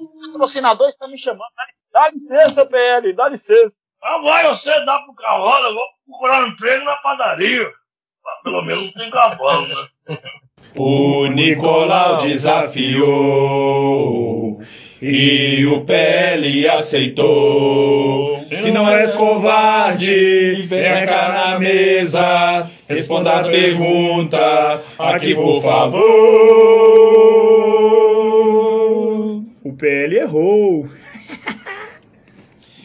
O 0.00 0.32
patrocinador 0.32 0.88
está 0.88 1.06
me 1.08 1.18
chamando. 1.18 1.44
Dá 1.92 2.08
licença, 2.10 2.64
PL, 2.66 3.12
dá 3.12 3.28
licença. 3.28 3.78
Ah, 4.02 4.18
vai 4.22 4.48
você 4.48 4.70
dar 4.84 5.00
pro 5.00 5.14
cavalo, 5.14 5.66
eu 5.66 5.74
vou 5.74 5.84
procurar 6.06 6.44
um 6.44 6.48
emprego 6.48 6.84
na 6.84 6.96
padaria. 6.96 7.66
Ah, 8.26 8.40
Pelo 8.42 8.62
menos 8.62 8.84
não 8.84 8.92
tem 8.92 9.10
cavalo, 9.10 9.66
né? 9.68 9.88
O 10.76 11.26
Nicolau 11.26 12.18
desafiou 13.10 14.60
e 15.02 15.66
o 15.66 15.80
PL 15.84 16.68
aceitou. 16.68 18.38
Se 18.40 18.70
não 18.70 18.88
és 18.88 19.16
covarde, 19.16 20.62
vem 20.66 21.06
cá 21.06 21.50
na 21.50 21.58
mesa, 21.58 22.70
responda 22.88 23.40
a 23.40 23.44
pergunta 23.44 24.80
aqui, 24.98 25.34
por 25.34 25.60
favor. 25.62 26.00
O 29.62 29.72
PL 29.72 30.16
errou. 30.16 30.88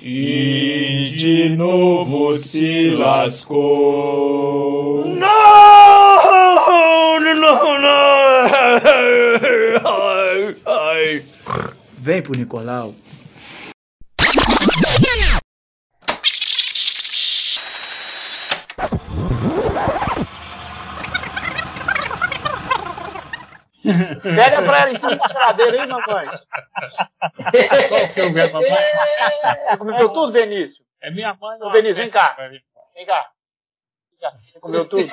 E 0.08 1.16
de 1.18 1.50
novo 1.56 2.38
se 2.38 2.92
lascou. 2.92 4.24
Não! 5.04 6.06
Não, 7.20 7.82
não! 7.82 8.46
Ai, 9.84 10.56
ai. 10.64 11.24
Vem 11.98 12.22
pro 12.22 12.38
Nicolau. 12.38 12.94
Pega 24.24 24.62
pra 24.64 24.82
ela 24.82 24.92
em 24.92 24.98
cima 24.98 25.16
da 25.16 25.28
geladeira, 25.28 25.78
hein, 25.78 25.88
mamãe? 25.88 26.28
Qual 27.88 28.14
que 28.14 28.22
é 28.22 28.24
eu 28.24 28.52
mamãe? 28.52 29.78
Comeu 29.78 30.10
tudo, 30.10 30.32
Benício? 30.32 30.84
É 31.02 31.12
minha 31.12 31.34
mãe. 31.36 31.62
Ô, 31.62 31.70
Benício, 31.72 32.04
vem 32.04 32.10
cá. 32.10 32.36
Vem 32.96 33.06
cá. 33.06 33.30
Você 34.34 34.60
comeu 34.60 34.88
tudo? 34.88 35.06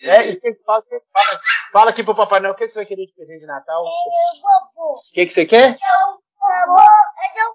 É, 0.00 0.28
e 0.28 0.40
que 0.40 0.54
fala, 0.64 0.82
fala, 1.12 1.40
fala 1.72 1.90
aqui 1.90 2.02
pro 2.02 2.14
Papai 2.14 2.40
Noel, 2.40 2.54
o 2.54 2.56
que 2.56 2.68
você 2.68 2.78
vai 2.80 2.86
querer 2.86 3.06
de 3.06 3.12
presente 3.12 3.40
de 3.40 3.46
Natal? 3.46 3.84
O 3.84 4.94
que, 5.12 5.26
que 5.26 5.32
você 5.32 5.46
quer? 5.46 5.70
Eu 5.70 5.78
sou 5.78 6.08
o 6.08 6.20
robô, 6.66 6.80
eu 7.36 7.48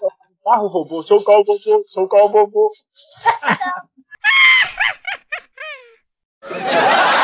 o 0.00 0.06
um 0.06 0.42
carro 0.44 0.68
robô. 0.68 1.02
Sou 1.02 1.18
o 1.18 1.24
carro 1.24 1.42
robô, 1.42 1.84
sou 1.88 2.04
o 2.04 2.08
carro 2.08 2.28
robô. 2.28 2.70